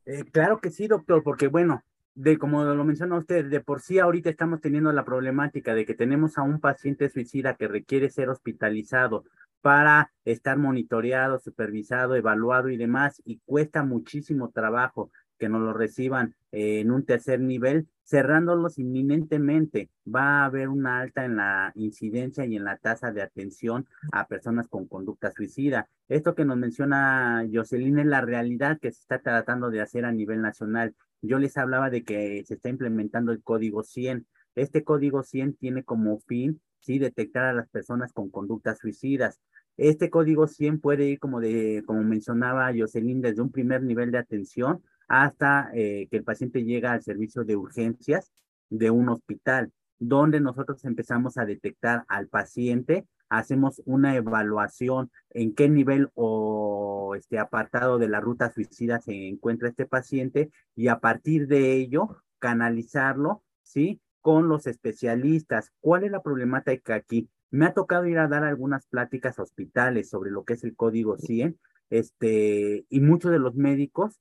Eh, 0.05 0.23
claro 0.31 0.59
que 0.59 0.69
sí, 0.69 0.87
doctor, 0.87 1.23
porque 1.23 1.47
bueno, 1.47 1.83
de 2.13 2.37
como 2.37 2.63
lo 2.63 2.83
menciona 2.85 3.17
usted, 3.17 3.45
de 3.45 3.59
por 3.59 3.81
sí 3.81 3.99
ahorita 3.99 4.29
estamos 4.29 4.61
teniendo 4.61 4.91
la 4.93 5.03
problemática 5.03 5.73
de 5.73 5.85
que 5.85 5.95
tenemos 5.95 6.37
a 6.37 6.43
un 6.43 6.59
paciente 6.59 7.09
suicida 7.09 7.55
que 7.55 7.67
requiere 7.67 8.09
ser 8.09 8.29
hospitalizado 8.29 9.25
para 9.61 10.11
estar 10.23 10.57
monitoreado, 10.57 11.39
supervisado, 11.39 12.15
evaluado 12.15 12.69
y 12.69 12.77
demás, 12.77 13.21
y 13.25 13.39
cuesta 13.45 13.83
muchísimo 13.83 14.49
trabajo 14.51 15.11
que 15.37 15.49
nos 15.49 15.61
lo 15.61 15.73
reciban 15.73 16.35
en 16.51 16.91
un 16.91 17.05
tercer 17.05 17.39
nivel, 17.39 17.87
cerrándolos 18.05 18.77
inminentemente, 18.77 19.89
va 20.07 20.41
a 20.41 20.45
haber 20.45 20.69
una 20.69 20.99
alta 20.99 21.25
en 21.25 21.37
la 21.37 21.71
incidencia 21.75 22.45
y 22.45 22.55
en 22.55 22.63
la 22.63 22.77
tasa 22.77 23.11
de 23.11 23.21
atención 23.21 23.87
a 24.11 24.27
personas 24.27 24.67
con 24.67 24.87
conducta 24.87 25.31
suicida. 25.31 25.89
Esto 26.07 26.35
que 26.35 26.45
nos 26.45 26.57
menciona 26.57 27.45
Jocelyn 27.51 27.99
es 27.99 28.05
la 28.05 28.21
realidad 28.21 28.79
que 28.79 28.91
se 28.91 29.01
está 29.01 29.19
tratando 29.19 29.71
de 29.71 29.81
hacer 29.81 30.05
a 30.05 30.11
nivel 30.11 30.41
nacional. 30.41 30.95
Yo 31.21 31.39
les 31.39 31.57
hablaba 31.57 31.89
de 31.89 32.03
que 32.03 32.43
se 32.45 32.53
está 32.53 32.69
implementando 32.69 33.31
el 33.31 33.41
código 33.41 33.83
100. 33.83 34.27
Este 34.55 34.83
código 34.83 35.23
100 35.23 35.55
tiene 35.55 35.83
como 35.83 36.19
fin, 36.19 36.61
sí, 36.79 36.99
detectar 36.99 37.45
a 37.45 37.53
las 37.53 37.67
personas 37.69 38.13
con 38.13 38.29
conductas 38.29 38.77
suicidas. 38.77 39.41
Este 39.77 40.09
código 40.09 40.47
100 40.47 40.79
puede 40.79 41.09
ir, 41.09 41.19
como, 41.19 41.41
de, 41.41 41.83
como 41.85 42.03
mencionaba 42.03 42.71
Jocelyn, 42.77 43.21
desde 43.21 43.41
un 43.41 43.51
primer 43.51 43.83
nivel 43.83 44.11
de 44.11 44.19
atención 44.19 44.81
hasta 45.07 45.69
eh, 45.73 46.07
que 46.09 46.17
el 46.17 46.23
paciente 46.23 46.63
llega 46.63 46.91
al 46.91 47.03
servicio 47.03 47.43
de 47.43 47.55
urgencias 47.55 48.31
de 48.69 48.89
un 48.89 49.09
hospital, 49.09 49.71
donde 49.99 50.39
nosotros 50.39 50.83
empezamos 50.85 51.37
a 51.37 51.45
detectar 51.45 52.03
al 52.07 52.27
paciente, 52.27 53.05
hacemos 53.29 53.81
una 53.85 54.15
evaluación 54.15 55.11
en 55.31 55.53
qué 55.55 55.69
nivel 55.69 56.09
o 56.13 57.15
este 57.15 57.39
apartado 57.39 57.97
de 57.97 58.09
la 58.09 58.19
ruta 58.19 58.51
suicida 58.51 58.99
se 58.99 59.27
encuentra 59.27 59.69
este 59.69 59.85
paciente 59.85 60.51
y 60.75 60.89
a 60.89 60.99
partir 60.99 61.47
de 61.47 61.73
ello 61.73 62.21
canalizarlo, 62.39 63.43
¿sí? 63.63 64.01
Con 64.21 64.49
los 64.49 64.67
especialistas. 64.67 65.71
¿Cuál 65.79 66.03
es 66.03 66.11
la 66.11 66.21
problemática 66.21 66.95
aquí? 66.95 67.29
Me 67.51 67.65
ha 67.65 67.73
tocado 67.73 68.05
ir 68.05 68.17
a 68.19 68.27
dar 68.27 68.43
algunas 68.43 68.85
pláticas 68.87 69.39
a 69.39 69.43
hospitales 69.43 70.09
sobre 70.09 70.31
lo 70.31 70.43
que 70.43 70.53
es 70.53 70.63
el 70.63 70.75
código 70.75 71.17
100, 71.17 71.57
este, 71.89 72.85
y 72.89 72.99
muchos 72.99 73.31
de 73.31 73.39
los 73.39 73.55
médicos 73.55 74.19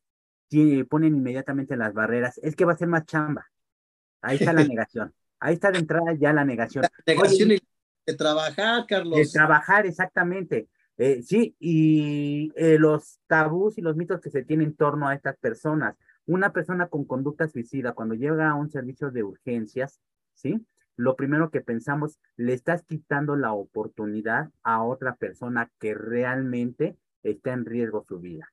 ponen 0.88 1.16
inmediatamente 1.16 1.76
las 1.76 1.94
barreras. 1.94 2.38
Es 2.42 2.56
que 2.56 2.64
va 2.64 2.72
a 2.72 2.76
ser 2.76 2.88
más 2.88 3.06
chamba. 3.06 3.50
Ahí 4.20 4.36
está 4.36 4.52
la 4.52 4.64
negación. 4.68 5.14
Ahí 5.40 5.54
está 5.54 5.70
de 5.70 5.78
entrada 5.78 6.14
ya 6.14 6.32
la 6.32 6.44
negación. 6.44 6.82
La 6.82 6.90
negación 7.14 7.50
de 8.06 8.14
trabajar, 8.14 8.84
Carlos. 8.86 9.16
De 9.16 9.26
trabajar, 9.26 9.86
exactamente. 9.86 10.68
Eh, 10.96 11.22
sí, 11.22 11.56
y 11.58 12.52
eh, 12.56 12.78
los 12.78 13.18
tabús 13.26 13.78
y 13.78 13.82
los 13.82 13.96
mitos 13.96 14.20
que 14.20 14.30
se 14.30 14.44
tienen 14.44 14.68
en 14.68 14.76
torno 14.76 15.08
a 15.08 15.14
estas 15.14 15.36
personas. 15.38 15.96
Una 16.26 16.52
persona 16.52 16.88
con 16.88 17.04
conducta 17.04 17.48
suicida, 17.48 17.92
cuando 17.92 18.14
llega 18.14 18.50
a 18.50 18.54
un 18.54 18.70
servicio 18.70 19.10
de 19.10 19.24
urgencias, 19.24 20.00
¿sí? 20.34 20.64
Lo 20.96 21.16
primero 21.16 21.50
que 21.50 21.60
pensamos, 21.60 22.20
le 22.36 22.52
estás 22.54 22.84
quitando 22.84 23.36
la 23.36 23.52
oportunidad 23.52 24.50
a 24.62 24.82
otra 24.82 25.16
persona 25.16 25.70
que 25.80 25.94
realmente 25.94 26.96
está 27.22 27.52
en 27.52 27.64
riesgo 27.64 28.04
su 28.06 28.20
vida. 28.20 28.52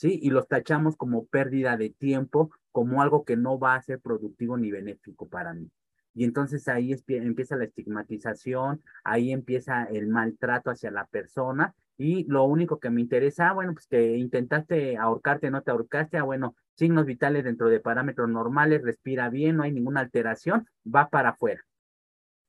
¿Sí? 0.00 0.18
Y 0.22 0.30
los 0.30 0.48
tachamos 0.48 0.96
como 0.96 1.26
pérdida 1.26 1.76
de 1.76 1.90
tiempo, 1.90 2.50
como 2.72 3.02
algo 3.02 3.26
que 3.26 3.36
no 3.36 3.58
va 3.58 3.74
a 3.74 3.82
ser 3.82 4.00
productivo 4.00 4.56
ni 4.56 4.70
benéfico 4.70 5.28
para 5.28 5.52
mí. 5.52 5.70
Y 6.14 6.24
entonces 6.24 6.68
ahí 6.68 6.96
empieza 7.08 7.56
la 7.56 7.64
estigmatización, 7.64 8.82
ahí 9.04 9.30
empieza 9.30 9.84
el 9.84 10.08
maltrato 10.08 10.70
hacia 10.70 10.90
la 10.90 11.04
persona 11.04 11.74
y 11.98 12.24
lo 12.24 12.44
único 12.44 12.80
que 12.80 12.88
me 12.88 13.02
interesa, 13.02 13.50
ah, 13.50 13.52
bueno, 13.52 13.74
pues 13.74 13.86
que 13.88 14.16
intentaste 14.16 14.96
ahorcarte, 14.96 15.50
no 15.50 15.60
te 15.60 15.70
ahorcaste, 15.70 16.16
ah, 16.16 16.22
bueno, 16.22 16.56
signos 16.76 17.04
vitales 17.04 17.44
dentro 17.44 17.68
de 17.68 17.80
parámetros 17.80 18.30
normales, 18.30 18.82
respira 18.82 19.28
bien, 19.28 19.56
no 19.58 19.64
hay 19.64 19.72
ninguna 19.72 20.00
alteración, 20.00 20.66
va 20.82 21.10
para 21.10 21.30
afuera. 21.30 21.62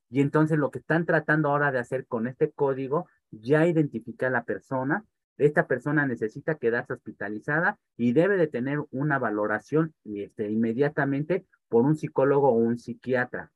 Y 0.10 0.22
entonces 0.22 0.58
lo 0.58 0.72
que 0.72 0.80
están 0.80 1.06
tratando 1.06 1.50
ahora 1.50 1.74
de 1.74 1.80
hacer 1.80 2.08
con 2.08 2.28
este 2.28 2.50
código, 2.50 3.08
ya 3.30 3.68
identifica 3.68 4.28
a 4.28 4.32
la 4.32 4.46
persona, 4.46 5.04
esta 5.38 5.68
persona 5.68 6.06
necesita 6.06 6.56
quedarse 6.56 6.94
hospitalizada 6.94 7.80
y 7.98 8.14
debe 8.14 8.38
de 8.38 8.48
tener 8.48 8.80
una 8.92 9.18
valoración 9.20 9.94
este, 10.04 10.50
inmediatamente 10.50 11.46
por 11.68 11.84
un 11.84 11.96
psicólogo 11.96 12.50
o 12.50 12.56
un 12.56 12.78
psiquiatra 12.78 13.52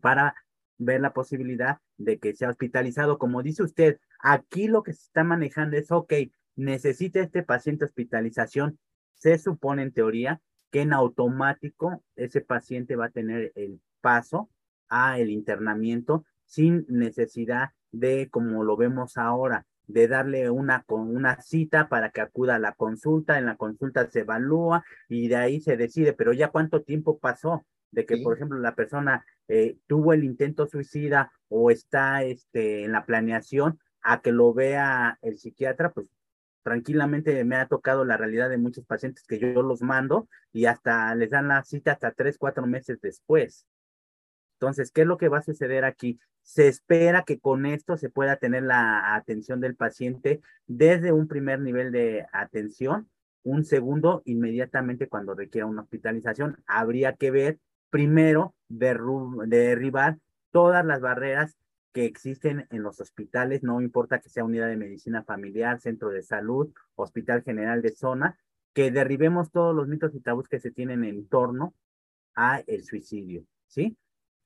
para 0.00 0.34
ver 0.78 1.00
la 1.00 1.12
posibilidad 1.12 1.78
de 1.96 2.18
que 2.18 2.34
sea 2.34 2.50
hospitalizado. 2.50 3.18
Como 3.18 3.42
dice 3.42 3.62
usted, 3.62 3.98
aquí 4.20 4.68
lo 4.68 4.82
que 4.82 4.92
se 4.92 5.02
está 5.02 5.24
manejando 5.24 5.76
es, 5.76 5.90
ok, 5.90 6.12
necesita 6.56 7.20
este 7.20 7.42
paciente 7.42 7.84
hospitalización. 7.84 8.78
Se 9.14 9.38
supone 9.38 9.82
en 9.82 9.92
teoría 9.92 10.40
que 10.70 10.80
en 10.80 10.92
automático 10.92 12.02
ese 12.16 12.40
paciente 12.40 12.96
va 12.96 13.06
a 13.06 13.10
tener 13.10 13.52
el 13.54 13.80
paso 14.00 14.50
a 14.88 15.18
el 15.18 15.30
internamiento 15.30 16.24
sin 16.44 16.84
necesidad 16.88 17.70
de, 17.92 18.28
como 18.30 18.64
lo 18.64 18.76
vemos 18.76 19.16
ahora, 19.16 19.66
de 19.86 20.08
darle 20.08 20.50
una, 20.50 20.84
una 20.88 21.40
cita 21.40 21.88
para 21.88 22.10
que 22.10 22.20
acuda 22.20 22.56
a 22.56 22.58
la 22.58 22.72
consulta, 22.72 23.38
en 23.38 23.46
la 23.46 23.56
consulta 23.56 24.08
se 24.10 24.20
evalúa 24.20 24.84
y 25.08 25.28
de 25.28 25.36
ahí 25.36 25.60
se 25.60 25.76
decide, 25.76 26.12
pero 26.12 26.32
ya 26.32 26.48
cuánto 26.48 26.82
tiempo 26.82 27.18
pasó 27.18 27.64
de 27.90 28.06
que, 28.06 28.16
por 28.18 28.34
ejemplo, 28.34 28.58
la 28.58 28.74
persona 28.74 29.24
eh, 29.48 29.76
tuvo 29.86 30.12
el 30.14 30.24
intento 30.24 30.66
suicida 30.66 31.30
o 31.48 31.70
está 31.70 32.24
este, 32.24 32.84
en 32.84 32.92
la 32.92 33.04
planeación 33.04 33.78
a 34.00 34.20
que 34.20 34.32
lo 34.32 34.52
vea 34.54 35.18
el 35.22 35.38
psiquiatra, 35.38 35.92
pues 35.92 36.08
tranquilamente 36.62 37.44
me 37.44 37.56
ha 37.56 37.66
tocado 37.66 38.04
la 38.04 38.16
realidad 38.16 38.48
de 38.48 38.56
muchos 38.56 38.84
pacientes 38.86 39.24
que 39.26 39.38
yo 39.38 39.62
los 39.62 39.82
mando 39.82 40.28
y 40.52 40.66
hasta 40.66 41.14
les 41.14 41.30
dan 41.30 41.48
la 41.48 41.62
cita 41.64 41.92
hasta 41.92 42.12
tres, 42.12 42.38
cuatro 42.38 42.66
meses 42.66 43.00
después. 43.00 43.66
Entonces, 44.54 44.90
¿qué 44.92 45.02
es 45.02 45.06
lo 45.06 45.18
que 45.18 45.28
va 45.28 45.38
a 45.38 45.42
suceder 45.42 45.84
aquí? 45.84 46.18
Se 46.42 46.68
espera 46.68 47.22
que 47.22 47.38
con 47.38 47.66
esto 47.66 47.96
se 47.96 48.10
pueda 48.10 48.36
tener 48.36 48.64
la 48.64 49.14
atención 49.14 49.60
del 49.60 49.76
paciente 49.76 50.40
desde 50.66 51.12
un 51.12 51.28
primer 51.28 51.60
nivel 51.60 51.92
de 51.92 52.26
atención, 52.32 53.08
un 53.42 53.64
segundo 53.64 54.22
inmediatamente 54.24 55.08
cuando 55.08 55.34
requiera 55.34 55.66
una 55.66 55.82
hospitalización. 55.82 56.62
Habría 56.66 57.14
que 57.14 57.30
ver 57.30 57.58
primero 57.90 58.54
derribar 58.68 60.18
todas 60.50 60.84
las 60.84 61.00
barreras 61.00 61.56
que 61.92 62.06
existen 62.06 62.66
en 62.70 62.82
los 62.82 63.00
hospitales, 63.00 63.62
no 63.62 63.80
importa 63.80 64.18
que 64.18 64.30
sea 64.30 64.44
unidad 64.44 64.68
de 64.68 64.76
medicina 64.76 65.22
familiar, 65.24 65.80
centro 65.80 66.08
de 66.08 66.22
salud, 66.22 66.72
hospital 66.94 67.42
general 67.42 67.82
de 67.82 67.90
zona, 67.90 68.38
que 68.72 68.90
derribemos 68.90 69.50
todos 69.50 69.74
los 69.74 69.88
mitos 69.88 70.14
y 70.14 70.20
tabús 70.20 70.48
que 70.48 70.58
se 70.58 70.70
tienen 70.70 71.04
en 71.04 71.28
torno 71.28 71.74
a 72.34 72.60
el 72.66 72.84
suicidio, 72.84 73.44
¿sí? 73.66 73.96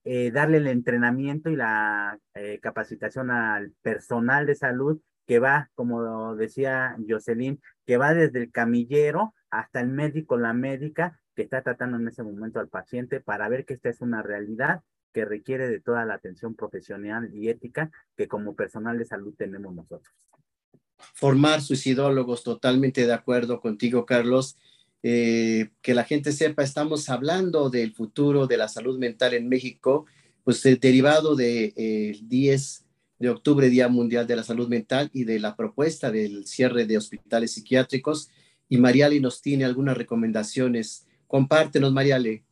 Eh, 0.08 0.30
darle 0.30 0.58
el 0.58 0.68
entrenamiento 0.68 1.50
y 1.50 1.56
la 1.56 2.16
eh, 2.34 2.60
capacitación 2.62 3.32
al 3.32 3.72
personal 3.82 4.46
de 4.46 4.54
salud 4.54 5.00
que 5.26 5.40
va, 5.40 5.68
como 5.74 6.36
decía 6.36 6.96
Jocelyn, 7.08 7.60
que 7.84 7.96
va 7.96 8.14
desde 8.14 8.38
el 8.38 8.52
camillero 8.52 9.34
hasta 9.50 9.80
el 9.80 9.88
médico, 9.88 10.36
la 10.36 10.52
médica, 10.52 11.20
que 11.34 11.42
está 11.42 11.60
tratando 11.62 11.96
en 11.96 12.06
ese 12.06 12.22
momento 12.22 12.60
al 12.60 12.68
paciente 12.68 13.18
para 13.18 13.48
ver 13.48 13.64
que 13.64 13.74
esta 13.74 13.88
es 13.88 14.00
una 14.00 14.22
realidad 14.22 14.82
que 15.12 15.24
requiere 15.24 15.68
de 15.68 15.80
toda 15.80 16.04
la 16.04 16.14
atención 16.14 16.54
profesional 16.54 17.28
y 17.34 17.48
ética 17.48 17.90
que 18.16 18.28
como 18.28 18.54
personal 18.54 18.98
de 18.98 19.06
salud 19.06 19.34
tenemos 19.36 19.74
nosotros. 19.74 20.14
Formar 21.14 21.60
suicidólogos, 21.62 22.44
totalmente 22.44 23.04
de 23.04 23.12
acuerdo 23.12 23.60
contigo, 23.60 24.06
Carlos. 24.06 24.56
Eh, 25.08 25.68
que 25.82 25.94
la 25.94 26.02
gente 26.02 26.32
sepa, 26.32 26.64
estamos 26.64 27.08
hablando 27.08 27.70
del 27.70 27.94
futuro 27.94 28.48
de 28.48 28.56
la 28.56 28.66
salud 28.66 28.98
mental 28.98 29.34
en 29.34 29.48
México, 29.48 30.04
pues 30.42 30.64
derivado 30.80 31.36
del 31.36 31.72
de, 31.76 32.18
10 32.24 32.80
eh, 32.80 32.84
de 33.20 33.28
octubre, 33.28 33.70
Día 33.70 33.86
Mundial 33.86 34.26
de 34.26 34.34
la 34.34 34.42
Salud 34.42 34.66
Mental, 34.66 35.08
y 35.12 35.22
de 35.22 35.38
la 35.38 35.54
propuesta 35.54 36.10
del 36.10 36.44
cierre 36.48 36.86
de 36.86 36.98
hospitales 36.98 37.52
psiquiátricos. 37.52 38.30
Y 38.68 38.78
Mariale 38.78 39.20
nos 39.20 39.42
tiene 39.42 39.64
algunas 39.64 39.96
recomendaciones. 39.96 41.06
Compártenos, 41.28 41.92
Mariale. 41.92 42.42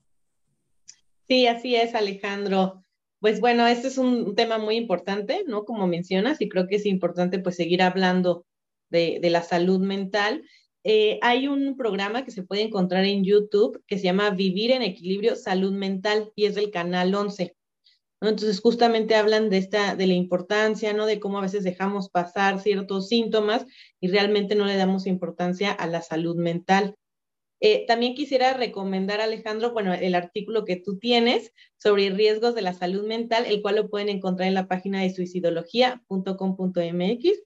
Sí, 1.26 1.48
así 1.48 1.74
es, 1.74 1.96
Alejandro. 1.96 2.84
Pues 3.18 3.40
bueno, 3.40 3.66
este 3.66 3.88
es 3.88 3.98
un 3.98 4.36
tema 4.36 4.58
muy 4.58 4.76
importante, 4.76 5.42
¿no? 5.48 5.64
Como 5.64 5.88
mencionas, 5.88 6.40
y 6.40 6.48
creo 6.48 6.68
que 6.68 6.76
es 6.76 6.86
importante 6.86 7.40
pues 7.40 7.56
seguir 7.56 7.82
hablando 7.82 8.46
de 8.90 9.18
la 9.28 9.42
salud 9.42 9.80
mental. 9.80 10.44
Eh, 10.84 11.18
hay 11.22 11.48
un 11.48 11.76
programa 11.76 12.24
que 12.24 12.30
se 12.30 12.42
puede 12.42 12.62
encontrar 12.62 13.04
en 13.06 13.24
YouTube 13.24 13.82
que 13.86 13.96
se 13.96 14.04
llama 14.04 14.30
Vivir 14.30 14.70
en 14.70 14.82
Equilibrio 14.82 15.34
Salud 15.34 15.72
Mental 15.72 16.30
y 16.36 16.44
es 16.44 16.54
del 16.54 16.70
canal 16.70 17.14
11. 17.14 17.56
Entonces, 18.20 18.60
justamente 18.60 19.16
hablan 19.16 19.50
de 19.50 19.58
esta, 19.58 19.96
de 19.96 20.06
la 20.06 20.14
importancia, 20.14 20.92
¿no? 20.92 21.06
De 21.06 21.18
cómo 21.20 21.38
a 21.38 21.42
veces 21.42 21.64
dejamos 21.64 22.10
pasar 22.10 22.60
ciertos 22.60 23.08
síntomas 23.08 23.66
y 24.00 24.08
realmente 24.08 24.54
no 24.54 24.66
le 24.66 24.76
damos 24.76 25.06
importancia 25.06 25.72
a 25.72 25.86
la 25.86 26.02
salud 26.02 26.36
mental. 26.36 26.96
Eh, 27.60 27.84
también 27.86 28.14
quisiera 28.14 28.52
recomendar, 28.54 29.20
Alejandro, 29.20 29.72
bueno, 29.72 29.94
el 29.94 30.14
artículo 30.14 30.64
que 30.64 30.76
tú 30.76 30.98
tienes 30.98 31.52
sobre 31.78 32.10
riesgos 32.10 32.54
de 32.54 32.62
la 32.62 32.74
salud 32.74 33.06
mental, 33.06 33.46
el 33.46 33.62
cual 33.62 33.76
lo 33.76 33.88
pueden 33.88 34.10
encontrar 34.10 34.48
en 34.48 34.54
la 34.54 34.68
página 34.68 35.00
de 35.00 35.14
suicidología.com.mx. 35.14 37.42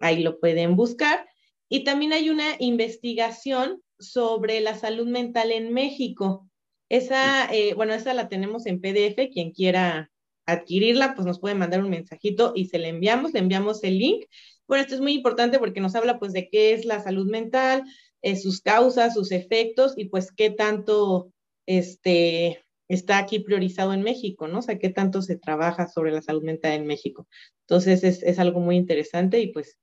Ahí 0.00 0.22
lo 0.22 0.40
pueden 0.40 0.76
buscar. 0.76 1.28
Y 1.70 1.84
también 1.84 2.12
hay 2.12 2.28
una 2.28 2.56
investigación 2.58 3.80
sobre 3.98 4.60
la 4.60 4.76
salud 4.76 5.06
mental 5.06 5.52
en 5.52 5.72
México. 5.72 6.50
Esa, 6.88 7.46
eh, 7.54 7.74
bueno, 7.74 7.94
esa 7.94 8.12
la 8.12 8.28
tenemos 8.28 8.66
en 8.66 8.80
PDF. 8.80 9.30
Quien 9.32 9.52
quiera 9.52 10.10
adquirirla, 10.46 11.14
pues 11.14 11.26
nos 11.26 11.38
puede 11.38 11.54
mandar 11.54 11.82
un 11.82 11.90
mensajito 11.90 12.52
y 12.56 12.66
se 12.66 12.80
le 12.80 12.88
enviamos, 12.88 13.32
le 13.32 13.38
enviamos 13.38 13.84
el 13.84 13.98
link. 13.98 14.24
Bueno, 14.66 14.82
esto 14.82 14.96
es 14.96 15.00
muy 15.00 15.12
importante 15.12 15.60
porque 15.60 15.80
nos 15.80 15.94
habla 15.94 16.18
pues 16.18 16.32
de 16.32 16.48
qué 16.48 16.72
es 16.72 16.84
la 16.84 17.00
salud 17.00 17.30
mental, 17.30 17.84
eh, 18.22 18.36
sus 18.36 18.60
causas, 18.60 19.14
sus 19.14 19.30
efectos 19.30 19.94
y 19.96 20.06
pues 20.06 20.32
qué 20.32 20.50
tanto 20.50 21.32
este, 21.66 22.64
está 22.88 23.18
aquí 23.18 23.38
priorizado 23.38 23.92
en 23.92 24.02
México, 24.02 24.48
¿no? 24.48 24.58
O 24.58 24.62
sea, 24.62 24.78
qué 24.80 24.88
tanto 24.88 25.22
se 25.22 25.36
trabaja 25.36 25.86
sobre 25.86 26.10
la 26.10 26.20
salud 26.20 26.42
mental 26.42 26.72
en 26.72 26.86
México. 26.86 27.28
Entonces 27.60 28.02
es, 28.02 28.24
es 28.24 28.40
algo 28.40 28.58
muy 28.58 28.76
interesante 28.76 29.38
y 29.40 29.52
pues, 29.52 29.78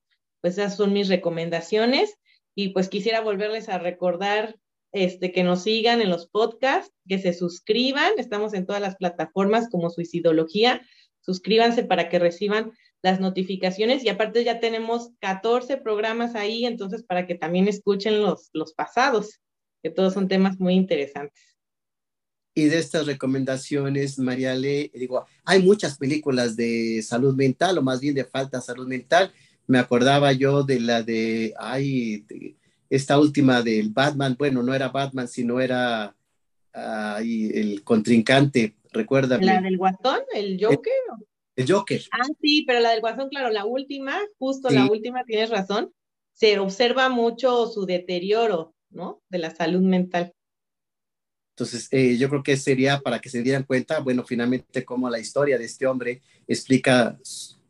pues 0.48 0.58
esas 0.58 0.78
son 0.78 0.94
mis 0.94 1.10
recomendaciones 1.10 2.16
y 2.56 2.70
pues 2.70 2.88
quisiera 2.88 3.20
volverles 3.20 3.68
a 3.68 3.80
recordar 3.80 4.58
este, 4.94 5.34
que 5.34 5.44
nos 5.44 5.64
sigan 5.64 6.00
en 6.00 6.10
los 6.10 6.30
podcasts, 6.30 6.94
que 7.06 7.20
se 7.20 7.34
suscriban, 7.34 8.14
estamos 8.18 8.54
en 8.54 8.66
todas 8.66 8.82
las 8.82 8.96
plataformas 8.96 9.68
como 9.70 9.90
Suicidología, 9.90 10.88
suscríbanse 11.20 11.84
para 11.84 12.08
que 12.08 12.18
reciban 12.18 12.72
las 13.02 13.20
notificaciones 13.20 14.06
y 14.06 14.10
aparte 14.10 14.46
ya 14.46 14.62
tenemos 14.62 15.10
14 15.20 15.76
programas 15.76 16.34
ahí, 16.34 16.66
entonces 16.66 17.04
para 17.04 17.28
que 17.28 17.36
también 17.36 17.68
escuchen 17.68 18.22
los, 18.22 18.50
los 18.54 18.74
pasados, 18.74 19.42
que 19.84 19.90
todos 19.90 20.14
son 20.14 20.30
temas 20.30 20.62
muy 20.62 20.76
interesantes. 20.76 21.58
Y 22.56 22.70
de 22.70 22.80
estas 22.80 23.06
recomendaciones, 23.06 24.18
María 24.18 24.56
Le, 24.56 24.90
digo, 24.94 25.26
hay 25.44 25.62
muchas 25.62 25.98
películas 25.98 26.56
de 26.56 27.04
salud 27.04 27.36
mental 27.36 27.78
o 27.78 27.82
más 27.82 28.00
bien 28.00 28.16
de 28.16 28.24
falta 28.24 28.60
de 28.60 28.64
salud 28.64 28.88
mental. 28.88 29.34
Me 29.68 29.80
acordaba 29.80 30.32
yo 30.32 30.64
de 30.64 30.80
la 30.80 31.04
de, 31.04 31.54
ay, 31.58 32.26
esta 32.90 33.20
última 33.20 33.62
del 33.62 33.90
Batman, 33.90 34.36
bueno, 34.38 34.64
no 34.64 34.74
era 34.74 34.90
Batman, 34.90 35.28
sino 35.28 35.60
era 35.60 36.16
el 37.20 37.84
contrincante, 37.84 38.76
recuerda. 38.92 39.38
¿La 39.40 39.62
del 39.62 39.78
Guasón, 39.78 40.22
el 40.34 40.58
Joker? 40.62 40.94
El, 41.56 41.70
Joker. 41.70 42.02
Ah, 42.12 42.28
sí, 42.42 42.64
pero 42.68 42.80
la 42.80 42.92
del 42.92 43.02
Guasón, 43.02 43.30
claro, 43.30 43.50
la 43.50 43.66
última, 43.66 44.20
justo 44.38 44.70
la 44.70 44.86
última, 44.86 45.24
tienes 45.24 45.50
razón, 45.50 45.92
se 46.34 46.60
observa 46.60 47.10
mucho 47.10 47.68
su 47.68 47.86
deterioro, 47.86 48.76
¿no? 48.90 49.22
De 49.30 49.40
la 49.40 49.54
salud 49.54 49.82
mental. 49.82 50.34
Entonces, 51.56 51.88
eh, 51.90 52.16
yo 52.18 52.30
creo 52.30 52.44
que 52.44 52.56
sería 52.56 53.00
para 53.00 53.18
que 53.18 53.30
se 53.30 53.42
dieran 53.42 53.64
cuenta, 53.64 54.00
bueno, 54.00 54.24
finalmente 54.24 54.86
cómo 54.86 55.10
la 55.10 55.18
historia 55.18 55.58
de 55.58 55.66
este 55.66 55.88
hombre 55.88 56.22
explica 56.48 57.18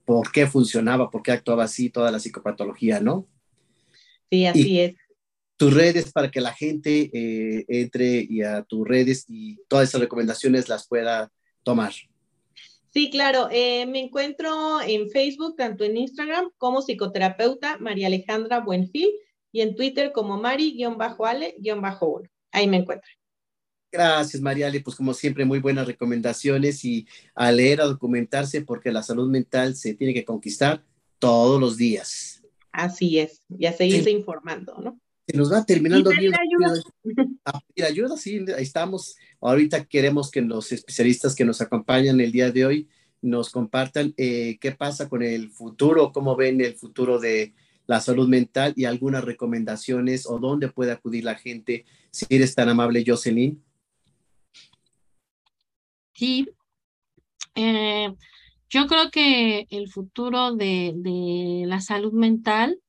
por 0.07 0.31
qué 0.31 0.47
funcionaba, 0.47 1.11
por 1.11 1.21
qué 1.21 1.33
actuaba 1.33 1.65
así 1.65 1.91
toda 1.91 2.09
la 2.09 2.19
psicopatología, 2.19 2.99
¿no? 2.99 3.27
Sí, 4.31 4.47
así 4.47 4.79
es 4.79 4.95
tus 5.57 5.73
redes 5.73 6.11
para 6.13 6.29
que 6.31 6.39
la 6.39 6.53
gente 6.53 7.09
eh, 7.11 7.65
entre 7.67 8.25
y 8.29 8.43
a 8.43 8.61
tus 8.63 8.87
redes 8.87 9.25
y 9.27 9.57
todas 9.67 9.89
esas 9.89 9.99
recomendaciones 10.01 10.69
las 10.69 10.87
pueda 10.87 11.31
tomar. 11.63 11.91
Sí, 12.93 13.09
claro. 13.09 13.49
Eh, 13.51 13.87
me 13.87 13.99
encuentro 13.99 14.79
en 14.81 15.09
Facebook, 15.09 15.55
tanto 15.57 15.83
en 15.83 15.97
Instagram 15.97 16.51
como 16.57 16.81
psicoterapeuta 16.81 17.77
María 17.79 18.07
Alejandra 18.07 18.59
Buenfil 18.59 19.11
y 19.51 19.61
en 19.61 19.75
Twitter 19.75 20.11
como 20.13 20.39
Mari-Ale-1. 20.39 22.29
Ahí 22.51 22.67
me 22.67 22.77
encuentro. 22.77 23.09
Gracias, 23.91 24.41
Mariale. 24.41 24.81
Pues 24.81 24.95
como 24.95 25.13
siempre, 25.13 25.45
muy 25.45 25.59
buenas 25.59 25.87
recomendaciones 25.87 26.83
y 26.83 27.07
a 27.35 27.51
leer, 27.51 27.81
a 27.81 27.85
documentarse, 27.85 28.61
porque 28.61 28.91
la 28.91 29.03
salud 29.03 29.29
mental 29.29 29.75
se 29.75 29.93
tiene 29.93 30.13
que 30.13 30.25
conquistar 30.25 30.83
todos 31.19 31.59
los 31.59 31.77
días. 31.77 32.43
Así 32.71 33.19
es, 33.19 33.41
y 33.49 33.65
a 33.65 33.73
seguirse 33.73 34.11
informando, 34.11 34.77
¿no? 34.77 34.99
se 35.27 35.37
nos 35.37 35.51
va 35.51 35.65
terminando 35.65 36.09
bien. 36.09 36.33
Ayuda. 36.33 36.81
A 37.43 37.59
pedir 37.59 37.85
ayuda, 37.85 38.17
sí, 38.17 38.45
ahí 38.55 38.63
estamos. 38.63 39.17
Ahorita 39.41 39.83
queremos 39.85 40.31
que 40.31 40.41
los 40.41 40.71
especialistas 40.71 41.35
que 41.35 41.43
nos 41.43 41.59
acompañan 41.59 42.21
el 42.21 42.31
día 42.31 42.51
de 42.51 42.65
hoy 42.65 42.87
nos 43.21 43.49
compartan 43.49 44.13
eh, 44.15 44.57
qué 44.61 44.71
pasa 44.71 45.09
con 45.09 45.23
el 45.23 45.49
futuro, 45.49 46.13
cómo 46.13 46.37
ven 46.37 46.61
el 46.61 46.75
futuro 46.75 47.19
de 47.19 47.53
la 47.87 47.99
salud 47.99 48.29
mental 48.29 48.73
y 48.77 48.85
algunas 48.85 49.23
recomendaciones 49.23 50.25
o 50.25 50.39
dónde 50.39 50.69
puede 50.69 50.91
acudir 50.91 51.25
la 51.25 51.35
gente. 51.35 51.85
Si 52.09 52.25
eres 52.29 52.55
tan 52.55 52.69
amable, 52.69 53.03
Jocelyn. 53.05 53.61
Sí, 56.17 56.49
eh, 57.53 58.11
yo 58.69 58.87
creo 58.87 59.11
que 59.11 59.67
el 59.69 59.87
futuro 59.87 60.55
de, 60.55 60.95
la 61.67 61.79
salud 61.79 62.11
mental 62.11 62.81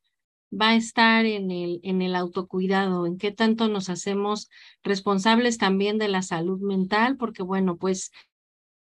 va 0.50 0.70
a 0.70 0.76
estar 0.76 1.26
en 1.26 1.50
el 1.50 2.16
autocuidado, 2.16 3.04
en 3.04 3.18
qué 3.18 3.30
tanto 3.30 3.68
nos 3.68 3.90
hacemos 3.90 4.48
responsables 4.82 5.58
también 5.58 5.98
de 5.98 6.08
la 6.08 6.22
salud 6.22 6.58
mental, 6.60 7.18
porque 7.18 7.42
bueno, 7.42 7.76
pues... 7.76 8.12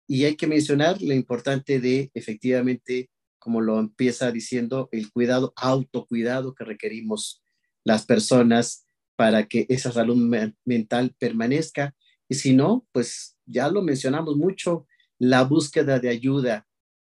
Y 0.05 0.25
hay 0.25 0.35
que 0.35 0.47
mencionar 0.47 1.01
lo 1.01 1.13
importante 1.13 1.79
de 1.79 2.11
efectivamente, 2.13 3.09
como 3.39 3.61
lo 3.61 3.79
empieza 3.79 4.33
diciendo, 4.33 4.89
el 4.91 5.13
cuidado, 5.13 5.53
autocuidado 5.55 6.53
que 6.55 6.65
requerimos 6.65 7.41
las 7.85 8.05
personas 8.05 8.85
para 9.15 9.47
que 9.47 9.65
esa 9.69 9.93
salud 9.93 10.17
mental 10.65 11.15
permanezca. 11.17 11.95
Y 12.27 12.35
si 12.35 12.53
no, 12.53 12.85
pues 12.91 13.34
ya 13.45 13.69
lo 13.69 13.81
mencionamos 13.81 14.35
mucho, 14.35 14.87
la 15.17 15.43
búsqueda 15.43 15.99
de 15.99 16.09
ayuda, 16.09 16.67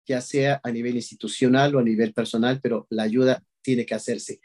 ya 0.06 0.22
sea 0.22 0.62
a 0.64 0.72
nivel 0.72 0.96
institucional 0.96 1.76
o 1.76 1.80
a 1.80 1.84
nivel 1.84 2.14
personal, 2.14 2.60
pero 2.62 2.88
la 2.90 3.04
ayuda 3.04 3.44
tiene 3.62 3.86
que 3.86 3.96
hacerse. 3.96 4.40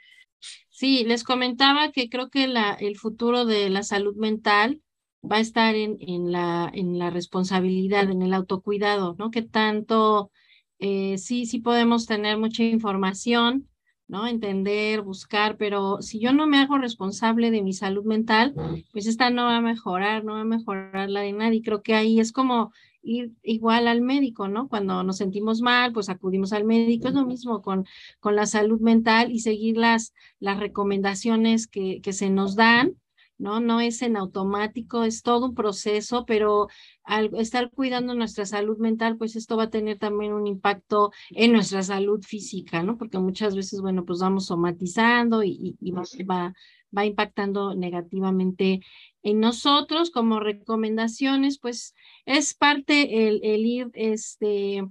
Sí, 0.70 1.04
les 1.04 1.22
comentaba 1.22 1.92
que 1.92 2.08
creo 2.08 2.30
que 2.30 2.48
la, 2.48 2.72
el 2.72 2.96
futuro 2.96 3.44
de 3.44 3.70
la 3.70 3.82
salud 3.82 4.16
mental 4.16 4.82
va 5.24 5.36
a 5.36 5.40
estar 5.40 5.76
en, 5.76 5.96
en, 6.00 6.32
la, 6.32 6.70
en 6.74 6.98
la 6.98 7.10
responsabilidad, 7.10 8.10
en 8.10 8.22
el 8.22 8.34
autocuidado, 8.34 9.14
¿no? 9.18 9.30
Que 9.30 9.42
tanto, 9.42 10.32
eh, 10.80 11.18
sí, 11.18 11.46
sí 11.46 11.60
podemos 11.60 12.06
tener 12.06 12.38
mucha 12.38 12.64
información, 12.64 13.68
¿no? 14.12 14.26
Entender, 14.26 15.00
buscar, 15.00 15.56
pero 15.56 16.02
si 16.02 16.20
yo 16.20 16.34
no 16.34 16.46
me 16.46 16.58
hago 16.58 16.76
responsable 16.76 17.50
de 17.50 17.62
mi 17.62 17.72
salud 17.72 18.04
mental, 18.04 18.54
pues 18.92 19.06
esta 19.06 19.30
no 19.30 19.44
va 19.46 19.56
a 19.56 19.60
mejorar, 19.62 20.22
no 20.22 20.34
va 20.34 20.42
a 20.42 20.44
mejorar 20.44 21.08
la 21.08 21.22
de 21.22 21.32
nadie. 21.32 21.62
Creo 21.62 21.82
que 21.82 21.94
ahí 21.94 22.20
es 22.20 22.30
como 22.30 22.72
ir 23.02 23.32
igual 23.42 23.88
al 23.88 24.02
médico, 24.02 24.48
¿no? 24.48 24.68
Cuando 24.68 25.02
nos 25.02 25.16
sentimos 25.16 25.62
mal, 25.62 25.94
pues 25.94 26.10
acudimos 26.10 26.52
al 26.52 26.64
médico. 26.64 27.08
Es 27.08 27.14
lo 27.14 27.24
mismo 27.24 27.62
con, 27.62 27.86
con 28.20 28.36
la 28.36 28.44
salud 28.44 28.82
mental 28.82 29.32
y 29.32 29.40
seguir 29.40 29.78
las, 29.78 30.12
las 30.40 30.60
recomendaciones 30.60 31.66
que, 31.66 32.02
que 32.02 32.12
se 32.12 32.28
nos 32.28 32.54
dan, 32.54 32.98
¿no? 33.38 33.60
No 33.60 33.80
es 33.80 34.02
en 34.02 34.16
automático, 34.16 35.04
es 35.04 35.22
todo 35.22 35.46
un 35.46 35.54
proceso, 35.54 36.24
pero 36.26 36.68
al 37.04 37.34
estar 37.34 37.70
cuidando 37.70 38.14
nuestra 38.14 38.46
salud 38.46 38.78
mental, 38.78 39.16
pues 39.16 39.36
esto 39.36 39.56
va 39.56 39.64
a 39.64 39.70
tener 39.70 39.98
también 39.98 40.32
un 40.32 40.46
impacto 40.46 41.10
en 41.30 41.52
nuestra 41.52 41.82
salud 41.82 42.22
física, 42.22 42.82
¿no? 42.82 42.96
Porque 42.98 43.18
muchas 43.18 43.56
veces, 43.56 43.80
bueno, 43.80 44.04
pues 44.04 44.20
vamos 44.20 44.46
somatizando 44.46 45.42
y, 45.42 45.76
y, 45.80 45.90
va, 45.92 46.54
va 46.96 47.06
impactando 47.06 47.74
negativamente 47.74 48.80
en 49.22 49.40
nosotros 49.40 50.10
como 50.10 50.40
recomendaciones, 50.40 51.58
pues 51.58 51.94
es 52.26 52.54
parte 52.54 53.28
el, 53.28 53.40
el 53.42 53.66
ir 53.66 53.90
este, 53.94 54.84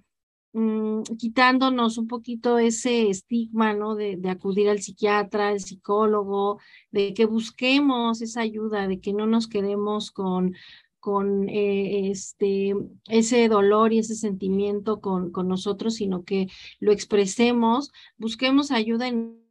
mm, 0.53 1.03
quitándonos 1.17 1.97
un 1.97 2.07
poquito 2.07 2.57
ese 2.57 3.09
estigma, 3.09 3.73
¿no? 3.73 3.95
De, 3.95 4.19
acudir 4.29 4.69
al 4.69 4.81
psiquiatra, 4.81 5.49
al 5.49 5.59
psicólogo, 5.59 6.59
de 6.91 7.13
que 7.13 7.25
busquemos 7.25 8.21
esa 8.21 8.41
ayuda, 8.41 8.87
de 8.87 8.99
que 8.99 9.13
no 9.13 9.27
nos 9.27 9.47
quedemos 9.47 10.11
con 10.11 10.53
con 11.01 11.49
eh, 11.49 12.11
este, 12.11 12.75
ese 13.07 13.49
dolor 13.49 13.91
y 13.91 13.99
ese 13.99 14.15
sentimiento 14.15 15.01
con, 15.01 15.31
con 15.31 15.47
nosotros, 15.47 15.95
sino 15.95 16.23
que 16.23 16.47
lo 16.79 16.91
expresemos, 16.91 17.91
busquemos 18.17 18.69
ayuda 18.69 19.07
en 19.07 19.41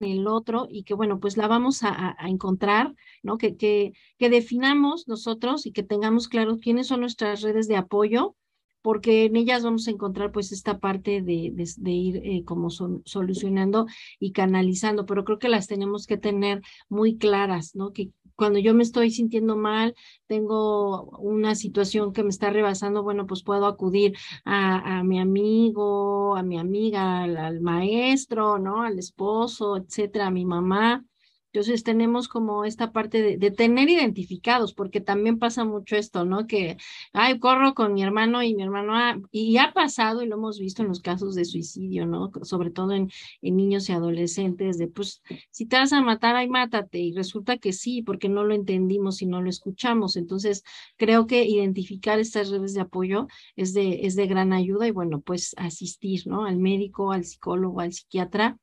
el 0.00 0.26
otro 0.26 0.66
y 0.70 0.84
que, 0.84 0.94
bueno, 0.94 1.20
pues 1.20 1.36
la 1.36 1.48
vamos 1.48 1.82
a, 1.82 2.16
encontrar, 2.26 2.94
¿no? 3.22 3.38
Que, 3.38 3.56
que, 3.56 3.92
que, 4.18 4.30
definamos 4.30 5.08
nosotros 5.08 5.66
y 5.66 5.72
que 5.72 5.82
tengamos 5.82 6.28
claro 6.28 6.58
quiénes 6.58 6.88
son 6.88 7.00
nuestras 7.00 7.42
redes 7.42 7.68
de 7.68 7.76
apoyo, 7.76 8.36
porque 8.82 9.24
en 9.26 9.36
ellas 9.36 9.62
vamos 9.62 9.88
a 9.88 9.92
encontrar 9.92 10.32
pues 10.32 10.52
esta 10.52 10.78
parte 10.78 11.22
de, 11.22 11.52
de, 11.54 11.90
ir 11.90 12.16
eh, 12.24 12.44
como 12.44 12.70
solucionando 12.70 13.86
y 14.18 14.32
canalizando, 14.32 15.06
pero 15.06 15.24
creo 15.24 15.38
que 15.38 15.48
las 15.48 15.68
tenemos 15.68 16.06
que 16.06 16.18
tener 16.18 16.62
muy 16.88 17.16
claras, 17.16 17.74
¿no? 17.74 17.92
Que 17.92 18.10
cuando 18.36 18.58
yo 18.58 18.74
me 18.74 18.82
estoy 18.82 19.10
sintiendo 19.10 19.56
mal, 19.56 19.94
tengo 20.26 21.04
una 21.18 21.54
situación 21.54 22.12
que 22.12 22.22
me 22.22 22.30
está 22.30 22.50
rebasando, 22.50 23.02
bueno, 23.02 23.26
pues 23.26 23.42
puedo 23.44 23.66
acudir 23.66 24.16
a, 24.44 25.02
mi 25.04 25.20
amigo, 25.20 26.36
a 26.36 26.42
mi 26.42 26.58
amiga, 26.58 27.22
al, 27.22 27.60
maestro, 27.60 28.58
¿no? 28.58 28.82
Al 28.82 28.98
esposo, 28.98 29.76
etcétera, 29.76 30.26
a 30.28 30.30
mi 30.30 30.44
mamá. 30.44 31.04
Entonces 31.52 31.84
tenemos 31.84 32.28
como 32.28 32.64
esta 32.64 32.92
parte 32.92 33.20
de, 33.20 33.36
de, 33.36 33.50
tener 33.50 33.90
identificados, 33.90 34.72
porque 34.72 35.02
también 35.02 35.38
pasa 35.38 35.64
mucho 35.64 35.96
esto, 35.96 36.24
¿no? 36.24 36.46
Que, 36.46 36.78
ay, 37.12 37.38
corro 37.38 37.74
con 37.74 37.92
mi 37.92 38.02
hermano 38.02 38.42
y 38.42 38.54
mi 38.54 38.62
hermano, 38.62 38.96
ha, 38.96 39.20
y 39.30 39.58
ha 39.58 39.74
pasado 39.74 40.22
y 40.22 40.26
lo 40.26 40.36
hemos 40.36 40.58
visto 40.58 40.80
en 40.80 40.88
los 40.88 41.00
casos 41.00 41.34
de 41.34 41.44
suicidio, 41.44 42.06
¿no? 42.06 42.30
Sobre 42.40 42.70
todo 42.70 42.92
en, 42.92 43.10
en 43.42 43.56
niños 43.56 43.90
y 43.90 43.92
adolescentes, 43.92 44.78
de 44.78 44.88
pues, 44.88 45.22
si 45.50 45.66
te 45.66 45.76
vas 45.76 45.92
a 45.92 46.00
matar, 46.00 46.36
ay, 46.36 46.48
mátate. 46.48 47.00
Y 47.00 47.12
resulta 47.12 47.58
que 47.58 47.74
sí, 47.74 48.00
porque 48.00 48.30
no 48.30 48.44
lo 48.44 48.54
entendimos 48.54 49.20
y 49.20 49.26
no 49.26 49.42
lo 49.42 49.50
escuchamos. 49.50 50.16
Entonces, 50.16 50.64
creo 50.96 51.26
que 51.26 51.44
identificar 51.44 52.18
estas 52.18 52.48
redes 52.48 52.72
de 52.72 52.80
apoyo 52.80 53.26
es 53.56 53.74
de, 53.74 54.06
es 54.06 54.16
de 54.16 54.26
gran 54.26 54.54
ayuda 54.54 54.86
y 54.86 54.90
bueno, 54.90 55.20
pues 55.20 55.54
asistir, 55.58 56.26
¿no? 56.26 56.46
Al 56.46 56.56
médico, 56.56 57.12
al 57.12 57.24
psicólogo, 57.26 57.80
al 57.80 57.92
psiquiatra, 57.92 58.56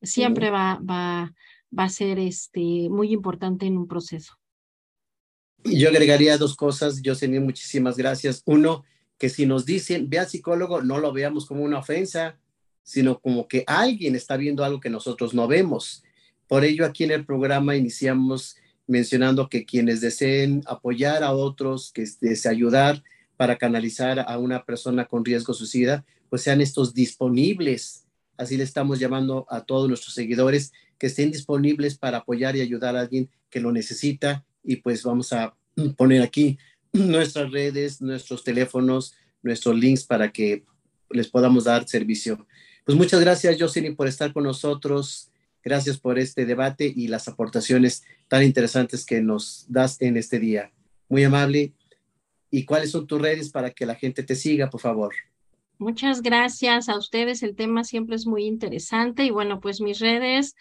siempre 0.00 0.50
va, 0.50 0.80
va 0.88 1.32
va 1.76 1.84
a 1.84 1.88
ser 1.88 2.18
este, 2.18 2.88
muy 2.90 3.12
importante 3.12 3.66
en 3.66 3.76
un 3.76 3.86
proceso. 3.86 4.34
Yo 5.64 5.88
agregaría 5.88 6.38
dos 6.38 6.54
cosas, 6.54 7.02
yo 7.02 7.12
Jocelyn, 7.12 7.42
muchísimas 7.42 7.96
gracias. 7.96 8.42
Uno, 8.44 8.84
que 9.18 9.28
si 9.28 9.46
nos 9.46 9.66
dicen, 9.66 10.08
ve 10.08 10.18
al 10.18 10.28
psicólogo, 10.28 10.82
no 10.82 10.98
lo 10.98 11.12
veamos 11.12 11.46
como 11.46 11.64
una 11.64 11.78
ofensa, 11.78 12.38
sino 12.82 13.18
como 13.18 13.48
que 13.48 13.64
alguien 13.66 14.14
está 14.14 14.36
viendo 14.36 14.64
algo 14.64 14.80
que 14.80 14.90
nosotros 14.90 15.34
no 15.34 15.48
vemos. 15.48 16.04
Por 16.46 16.64
ello, 16.64 16.86
aquí 16.86 17.04
en 17.04 17.10
el 17.10 17.24
programa 17.24 17.74
iniciamos 17.74 18.56
mencionando 18.86 19.48
que 19.48 19.64
quienes 19.64 20.00
deseen 20.00 20.62
apoyar 20.66 21.24
a 21.24 21.32
otros, 21.32 21.90
que 21.92 22.04
deseen 22.20 22.54
ayudar 22.54 23.02
para 23.36 23.58
canalizar 23.58 24.20
a 24.20 24.38
una 24.38 24.64
persona 24.64 25.06
con 25.06 25.24
riesgo 25.24 25.52
suicida, 25.52 26.04
pues 26.30 26.42
sean 26.42 26.60
estos 26.60 26.94
disponibles. 26.94 28.06
Así 28.36 28.56
le 28.56 28.64
estamos 28.64 28.98
llamando 28.98 29.46
a 29.50 29.64
todos 29.64 29.88
nuestros 29.88 30.14
seguidores 30.14 30.72
que 30.98 31.08
estén 31.08 31.30
disponibles 31.30 31.98
para 31.98 32.18
apoyar 32.18 32.56
y 32.56 32.60
ayudar 32.60 32.96
a 32.96 33.00
alguien 33.00 33.28
que 33.50 33.60
lo 33.60 33.72
necesita. 33.72 34.44
Y 34.62 34.76
pues 34.76 35.02
vamos 35.02 35.32
a 35.32 35.54
poner 35.96 36.22
aquí 36.22 36.58
nuestras 36.92 37.50
redes, 37.50 38.00
nuestros 38.00 38.44
teléfonos, 38.44 39.14
nuestros 39.42 39.78
links 39.78 40.04
para 40.04 40.32
que 40.32 40.64
les 41.10 41.28
podamos 41.28 41.64
dar 41.64 41.88
servicio. 41.88 42.46
Pues 42.84 42.96
muchas 42.96 43.20
gracias, 43.20 43.56
Jocelyn, 43.58 43.96
por 43.96 44.08
estar 44.08 44.32
con 44.32 44.44
nosotros. 44.44 45.30
Gracias 45.62 45.98
por 45.98 46.18
este 46.18 46.46
debate 46.46 46.92
y 46.94 47.08
las 47.08 47.26
aportaciones 47.26 48.04
tan 48.28 48.44
interesantes 48.44 49.04
que 49.04 49.20
nos 49.20 49.66
das 49.68 50.00
en 50.00 50.16
este 50.16 50.38
día. 50.38 50.72
Muy 51.08 51.24
amable. 51.24 51.72
¿Y 52.50 52.64
cuáles 52.64 52.92
son 52.92 53.06
tus 53.06 53.20
redes 53.20 53.50
para 53.50 53.70
que 53.70 53.86
la 53.86 53.96
gente 53.96 54.22
te 54.22 54.36
siga, 54.36 54.70
por 54.70 54.80
favor? 54.80 55.12
Muchas 55.78 56.22
gracias 56.22 56.88
a 56.88 56.96
ustedes. 56.96 57.42
El 57.42 57.54
tema 57.54 57.84
siempre 57.84 58.16
es 58.16 58.26
muy 58.26 58.44
interesante. 58.44 59.24
Y 59.24 59.30
bueno, 59.30 59.60
pues 59.60 59.80
mis 59.80 59.98
redes 59.98 60.54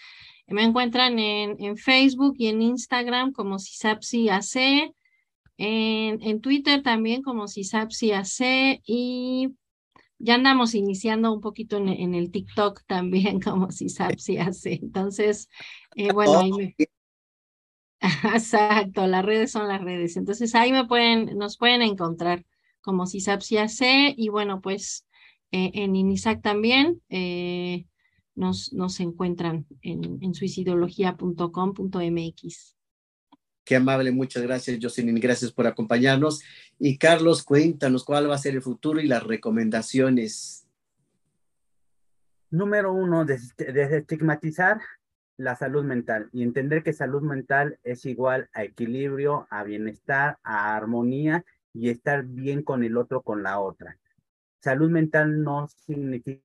me 0.47 0.63
encuentran 0.63 1.17
en, 1.19 1.55
en 1.59 1.77
Facebook 1.77 2.35
y 2.37 2.47
en 2.47 2.61
Instagram 2.61 3.31
como 3.31 3.57
CISAPSIAC, 3.59 4.93
en, 5.57 6.21
en 6.21 6.41
Twitter 6.41 6.83
también 6.83 7.21
como 7.21 7.47
CISAPSIAC 7.47 8.81
y 8.85 9.55
ya 10.19 10.35
andamos 10.35 10.75
iniciando 10.75 11.33
un 11.33 11.41
poquito 11.41 11.77
en, 11.77 12.15
el 12.15 12.31
TikTok 12.31 12.83
también, 12.85 13.39
como 13.41 13.71
si 13.71 13.89
si 13.89 14.37
hace. 14.37 14.73
Entonces, 14.73 15.49
eh, 15.95 16.11
bueno, 16.13 16.39
ahí 16.39 16.51
me... 16.51 16.75
Exacto, 18.33 19.07
las 19.07 19.25
redes 19.25 19.51
son 19.51 19.67
las 19.67 19.81
redes. 19.81 20.15
Entonces 20.17 20.53
ahí 20.53 20.71
me 20.71 20.85
pueden, 20.85 21.37
nos 21.37 21.57
pueden 21.57 21.81
encontrar 21.81 22.45
como 22.85 23.03
hace 23.03 24.15
y 24.15 24.29
bueno, 24.29 24.61
pues 24.61 25.05
eh, 25.51 25.71
en 25.73 25.93
INISAC 25.95 26.43
también 26.43 27.01
eh, 27.09 27.87
nos, 28.35 28.71
nos 28.73 28.99
encuentran 28.99 29.65
en, 29.81 30.19
en 30.21 30.35
suicidología.com.mx. 30.35 32.75
Qué 33.63 33.75
amable, 33.75 34.11
muchas 34.11 34.43
gracias, 34.43 34.77
Jocelyn, 34.79 35.15
gracias 35.15 35.51
por 35.51 35.65
acompañarnos. 35.65 36.43
Y 36.77 36.99
Carlos, 36.99 37.41
cuéntanos 37.43 38.05
cuál 38.05 38.29
va 38.29 38.35
a 38.35 38.37
ser 38.37 38.53
el 38.53 38.61
futuro 38.61 38.99
y 38.99 39.07
las 39.07 39.23
recomendaciones. 39.23 40.67
Número 42.51 42.93
uno, 42.93 43.25
desestigmatizar 43.25 44.79
la 45.37 45.55
salud 45.55 45.83
mental 45.83 46.29
y 46.31 46.43
entender 46.43 46.83
que 46.83 46.93
salud 46.93 47.23
mental 47.23 47.79
es 47.83 48.05
igual 48.05 48.47
a 48.53 48.63
equilibrio, 48.63 49.47
a 49.49 49.63
bienestar, 49.63 50.37
a 50.43 50.75
armonía 50.75 51.43
y 51.75 51.89
estar 51.89 52.23
bien 52.25 52.63
con 52.63 52.83
el 52.83 52.97
otro, 52.97 53.21
con 53.21 53.43
la 53.43 53.59
otra. 53.59 53.99
Salud 54.61 54.89
mental 54.89 55.43
no 55.43 55.67
significa 55.67 56.41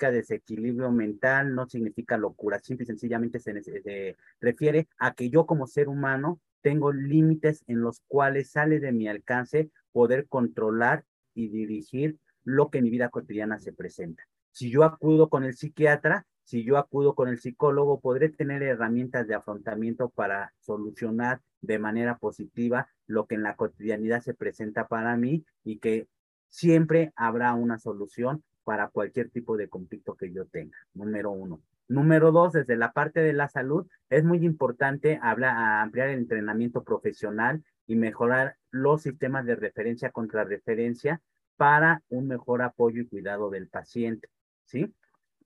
desequilibrio 0.00 0.90
mental, 0.90 1.54
no 1.54 1.68
significa 1.68 2.16
locura, 2.16 2.58
simple 2.58 2.84
y 2.84 2.86
sencillamente 2.86 3.38
se, 3.40 4.16
refiere 4.40 4.88
a 4.98 5.12
que 5.12 5.28
yo 5.28 5.44
como 5.44 5.66
ser 5.66 5.88
humano 5.88 6.40
tengo 6.62 6.92
límites 6.92 7.62
en 7.66 7.82
los 7.82 8.00
cuales 8.08 8.50
sale 8.50 8.80
de 8.80 8.92
mi 8.92 9.06
alcance 9.06 9.70
poder 9.92 10.26
controlar 10.28 11.04
y 11.34 11.48
dirigir 11.48 12.16
lo 12.42 12.70
que 12.70 12.78
en 12.78 12.84
mi 12.84 12.90
vida 12.90 13.10
cotidiana 13.10 13.58
se 13.58 13.72
presenta. 13.72 14.24
Si 14.50 14.70
yo 14.70 14.84
acudo 14.84 15.28
con 15.28 15.44
el 15.44 15.54
psiquiatra, 15.54 16.26
si 16.42 16.64
yo 16.64 16.78
acudo 16.78 17.14
con 17.14 17.28
el 17.28 17.38
psicólogo, 17.38 18.00
podré 18.00 18.30
tener 18.30 18.62
herramientas 18.62 19.26
de 19.26 19.34
afrontamiento 19.34 20.08
para 20.08 20.54
solucionar 20.60 21.42
de 21.60 21.78
manera 21.78 22.18
positiva 22.18 22.88
lo 23.06 23.26
que 23.26 23.34
en 23.34 23.42
la 23.42 23.56
cotidianidad 23.56 24.20
se 24.20 24.34
presenta 24.34 24.88
para 24.88 25.16
mí 25.16 25.44
y 25.64 25.78
que 25.78 26.08
siempre 26.48 27.12
habrá 27.16 27.54
una 27.54 27.78
solución 27.78 28.42
para 28.64 28.88
cualquier 28.88 29.30
tipo 29.30 29.56
de 29.56 29.68
conflicto 29.68 30.14
que 30.14 30.32
yo 30.32 30.46
tenga, 30.46 30.76
número 30.94 31.30
uno. 31.30 31.62
Número 31.88 32.32
dos, 32.32 32.52
desde 32.52 32.76
la 32.76 32.92
parte 32.92 33.20
de 33.20 33.32
la 33.32 33.48
salud, 33.48 33.86
es 34.10 34.22
muy 34.22 34.44
importante 34.44 35.18
hablar, 35.22 35.82
ampliar 35.82 36.10
el 36.10 36.18
entrenamiento 36.18 36.84
profesional 36.84 37.64
y 37.86 37.96
mejorar 37.96 38.56
los 38.70 39.02
sistemas 39.02 39.46
de 39.46 39.56
referencia 39.56 40.10
contra 40.10 40.44
referencia 40.44 41.22
para 41.56 42.02
un 42.08 42.28
mejor 42.28 42.60
apoyo 42.60 43.00
y 43.00 43.06
cuidado 43.06 43.48
del 43.48 43.68
paciente, 43.68 44.28
¿sí? 44.66 44.94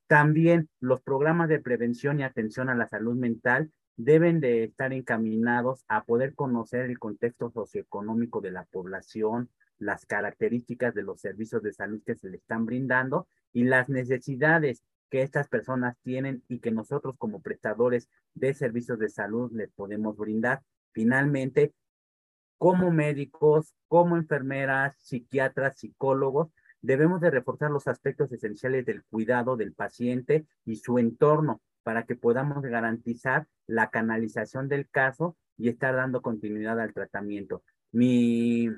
También 0.08 0.68
los 0.80 1.00
programas 1.00 1.48
de 1.48 1.60
prevención 1.60 2.18
y 2.18 2.24
atención 2.24 2.68
a 2.68 2.74
la 2.74 2.88
salud 2.88 3.14
mental 3.14 3.70
deben 3.96 4.40
de 4.40 4.64
estar 4.64 4.92
encaminados 4.92 5.84
a 5.88 6.04
poder 6.04 6.34
conocer 6.34 6.86
el 6.86 6.98
contexto 6.98 7.50
socioeconómico 7.50 8.40
de 8.40 8.50
la 8.50 8.64
población, 8.64 9.50
las 9.78 10.06
características 10.06 10.94
de 10.94 11.02
los 11.02 11.20
servicios 11.20 11.62
de 11.62 11.72
salud 11.72 12.02
que 12.04 12.14
se 12.14 12.30
le 12.30 12.36
están 12.36 12.66
brindando 12.66 13.26
y 13.52 13.64
las 13.64 13.88
necesidades 13.88 14.82
que 15.10 15.22
estas 15.22 15.48
personas 15.48 15.96
tienen 16.02 16.42
y 16.48 16.60
que 16.60 16.70
nosotros 16.70 17.16
como 17.18 17.42
prestadores 17.42 18.08
de 18.34 18.54
servicios 18.54 18.98
de 18.98 19.10
salud 19.10 19.52
les 19.52 19.70
podemos 19.70 20.16
brindar. 20.16 20.62
Finalmente, 20.92 21.74
como 22.56 22.90
médicos, 22.90 23.74
como 23.88 24.16
enfermeras, 24.16 24.96
psiquiatras, 24.98 25.76
psicólogos, 25.76 26.48
debemos 26.80 27.20
de 27.20 27.30
reforzar 27.30 27.70
los 27.70 27.88
aspectos 27.88 28.32
esenciales 28.32 28.86
del 28.86 29.04
cuidado 29.04 29.56
del 29.56 29.74
paciente 29.74 30.46
y 30.64 30.76
su 30.76 30.98
entorno 30.98 31.60
para 31.82 32.04
que 32.04 32.16
podamos 32.16 32.62
garantizar 32.62 33.46
la 33.66 33.90
canalización 33.90 34.68
del 34.68 34.88
caso 34.88 35.36
y 35.56 35.68
estar 35.68 35.94
dando 35.94 36.22
continuidad 36.22 36.80
al 36.80 36.92
tratamiento. 36.92 37.62
Mi 37.92 38.68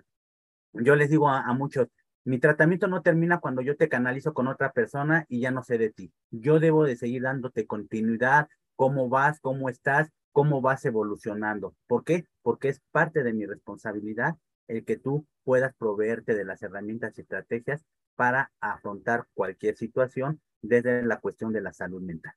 yo 0.74 0.96
les 0.96 1.08
digo 1.08 1.28
a, 1.28 1.52
muchos, 1.52 1.88
mi 2.24 2.38
tratamiento 2.38 2.88
no 2.88 3.02
termina 3.02 3.38
cuando 3.38 3.62
yo 3.62 3.76
te 3.76 3.88
canalizo 3.88 4.34
con 4.34 4.48
otra 4.48 4.72
persona 4.72 5.24
y 5.28 5.40
ya 5.40 5.50
no 5.50 5.62
sé 5.62 5.78
de 5.78 5.90
ti. 5.90 6.12
Yo 6.30 6.58
debo 6.58 6.84
de 6.84 6.96
seguir 6.96 7.22
dándote 7.22 7.66
continuidad, 7.66 8.48
cómo 8.76 9.08
vas, 9.08 9.40
cómo 9.40 9.68
estás, 9.68 10.10
cómo 10.32 10.60
vas 10.60 10.84
evolucionando. 10.84 11.76
¿Por 11.86 12.04
qué? 12.04 12.26
Porque 12.42 12.68
es 12.68 12.80
parte 12.90 13.22
de 13.22 13.32
mi 13.32 13.46
responsabilidad 13.46 14.36
el 14.66 14.84
que 14.84 14.96
tú 14.96 15.26
puedas 15.44 15.74
proveerte 15.76 16.34
de 16.34 16.44
las 16.44 16.62
herramientas 16.62 17.16
y 17.18 17.20
estrategias 17.20 17.84
para 18.16 18.50
afrontar 18.60 19.26
cualquier 19.34 19.76
situación 19.76 20.40
desde 20.62 21.02
la 21.02 21.20
cuestión 21.20 21.52
de 21.52 21.60
la 21.60 21.72
salud 21.72 22.02
mental. 22.02 22.32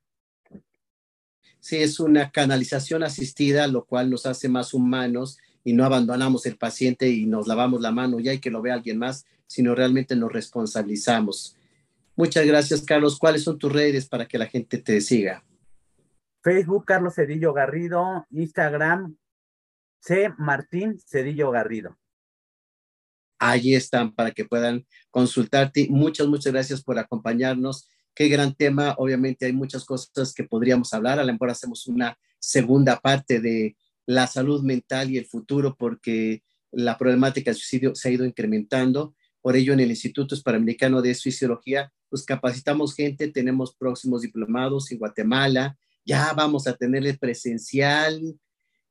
Sí, 1.59 1.77
es 1.77 1.99
una 1.99 2.31
canalización 2.31 3.03
asistida, 3.03 3.67
lo 3.67 3.85
cual 3.85 4.09
nos 4.09 4.25
hace 4.25 4.49
más 4.49 4.73
humanos 4.73 5.37
y 5.63 5.73
no 5.73 5.83
abandonamos 5.83 6.45
el 6.45 6.57
paciente 6.57 7.09
y 7.09 7.25
nos 7.25 7.47
lavamos 7.47 7.81
la 7.81 7.91
mano 7.91 8.19
ya 8.19 8.31
hay 8.31 8.39
que 8.39 8.49
lo 8.49 8.61
vea 8.61 8.75
alguien 8.75 8.97
más, 8.97 9.25
sino 9.47 9.75
realmente 9.75 10.15
nos 10.15 10.31
responsabilizamos. 10.31 11.57
Muchas 12.15 12.45
gracias, 12.45 12.81
Carlos. 12.81 13.19
¿Cuáles 13.19 13.43
son 13.43 13.59
tus 13.59 13.71
redes 13.71 14.07
para 14.07 14.27
que 14.27 14.37
la 14.37 14.47
gente 14.47 14.77
te 14.77 15.01
siga? 15.01 15.43
Facebook, 16.41 16.85
Carlos 16.85 17.15
Cedillo 17.15 17.53
Garrido, 17.53 18.25
Instagram, 18.31 19.17
C. 19.99 20.33
Martín 20.37 20.97
Cedillo 21.05 21.51
Garrido. 21.51 21.97
Allí 23.39 23.75
están 23.75 24.15
para 24.15 24.31
que 24.31 24.45
puedan 24.45 24.85
consultarte. 25.11 25.87
Muchas, 25.89 26.27
muchas 26.27 26.53
gracias 26.53 26.81
por 26.81 26.97
acompañarnos. 26.97 27.89
Qué 28.18 28.30
gran 28.30 28.55
tema. 28.55 28.95
Obviamente 28.97 29.45
hay 29.45 29.53
muchas 29.53 29.86
cosas 29.86 30.34
que 30.34 30.43
podríamos 30.43 30.91
hablar. 30.91 31.20
A 31.20 31.24
lo 31.24 31.32
mejor 31.32 31.51
hacemos 31.51 31.86
una 31.86 32.18
segunda 32.39 32.99
parte 32.99 33.39
de 33.39 33.78
la 34.07 34.26
salud 34.26 34.63
mental 34.63 35.11
y 35.11 35.20
el 35.20 35.28
futuro 35.28 35.76
porque 35.78 36.41
la 36.72 36.97
problemática 36.97 37.51
del 37.51 37.59
suicidio 37.59 37.93
se 37.93 38.09
ha 38.09 38.11
ido 38.11 38.26
incrementando. 38.26 39.13
Por 39.39 39.55
ello, 39.55 39.72
en 39.74 39.82
el 39.82 39.91
Instituto 39.91 40.34
Hispanoamericano 40.34 41.03
de 41.03 41.13
Suicidología, 41.13 41.93
pues 42.09 42.24
capacitamos 42.24 42.95
gente, 42.95 43.28
tenemos 43.28 43.76
próximos 43.76 44.24
diplomados 44.24 44.91
en 44.91 44.97
Guatemala, 44.97 45.78
ya 46.03 46.34
vamos 46.34 46.65
a 46.65 46.76
tenerle 46.76 47.13
presencial. 47.13 48.20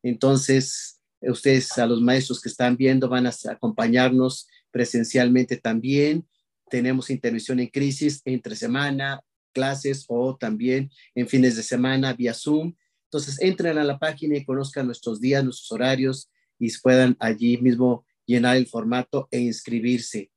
Entonces, 0.03 1.01
ustedes, 1.19 1.77
a 1.77 1.85
los 1.85 1.99
maestros 1.99 2.41
que 2.41 2.47
están 2.47 2.77
viendo, 2.77 3.09
van 3.09 3.27
a 3.27 3.33
acompañarnos 3.49 4.47
presencialmente 4.71 5.57
también. 5.57 6.25
Tenemos 6.69 7.09
intervención 7.09 7.59
en 7.59 7.67
crisis 7.67 8.21
entre 8.25 8.55
semana, 8.55 9.21
clases 9.53 10.05
o 10.07 10.35
también 10.35 10.91
en 11.15 11.27
fines 11.27 11.55
de 11.55 11.63
semana 11.63 12.13
vía 12.13 12.33
Zoom. 12.33 12.73
Entonces, 13.05 13.41
entren 13.41 13.77
a 13.77 13.83
la 13.83 13.97
página 13.97 14.37
y 14.37 14.45
conozcan 14.45 14.85
nuestros 14.85 15.21
días, 15.21 15.43
nuestros 15.43 15.71
horarios 15.71 16.29
y 16.59 16.71
puedan 16.79 17.15
allí 17.19 17.57
mismo 17.57 18.05
llenar 18.25 18.57
el 18.57 18.67
formato 18.67 19.27
e 19.31 19.39
inscribirse. 19.39 20.31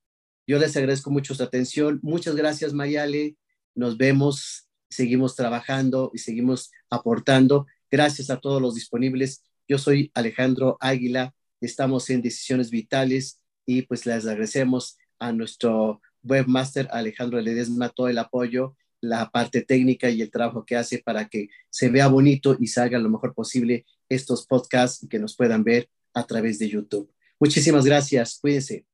Yo 0.46 0.58
les 0.58 0.76
agradezco 0.76 1.10
mucho 1.10 1.34
su 1.34 1.42
atención. 1.42 1.98
Muchas 2.02 2.36
gracias, 2.36 2.72
Mayale. 2.72 3.36
Nos 3.74 3.96
vemos, 3.96 4.68
seguimos 4.88 5.36
trabajando 5.36 6.10
y 6.14 6.18
seguimos 6.18 6.70
aportando 6.88 7.66
Gracias 7.90 8.30
a 8.30 8.38
todos 8.38 8.62
los 8.62 8.76
disponibles. 8.76 9.42
Yo 9.66 9.76
soy 9.76 10.12
Alejandro 10.14 10.76
Águila, 10.80 11.34
estamos 11.60 12.08
en 12.10 12.22
Decisiones 12.22 12.70
Vitales 12.70 13.40
y 13.66 13.82
pues 13.82 14.06
les 14.06 14.26
agradecemos 14.26 14.96
a 15.18 15.32
nuestro 15.32 16.00
webmaster 16.22 16.88
Alejandro 16.90 17.40
Ledesma 17.40 17.88
todo 17.88 18.08
el 18.08 18.18
apoyo, 18.18 18.76
la 19.00 19.30
parte 19.30 19.62
técnica 19.62 20.10
y 20.10 20.22
el 20.22 20.30
trabajo 20.30 20.64
que 20.64 20.76
hace 20.76 20.98
para 20.98 21.28
que 21.28 21.48
se 21.70 21.88
vea 21.88 22.08
bonito 22.08 22.56
y 22.58 22.66
salga 22.66 22.98
lo 22.98 23.08
mejor 23.08 23.34
posible 23.34 23.86
estos 24.08 24.46
podcasts 24.46 25.02
y 25.02 25.08
que 25.08 25.18
nos 25.18 25.36
puedan 25.36 25.64
ver 25.64 25.88
a 26.12 26.26
través 26.26 26.58
de 26.58 26.68
YouTube. 26.68 27.10
Muchísimas 27.38 27.84
gracias. 27.84 28.38
Cuídense. 28.40 28.89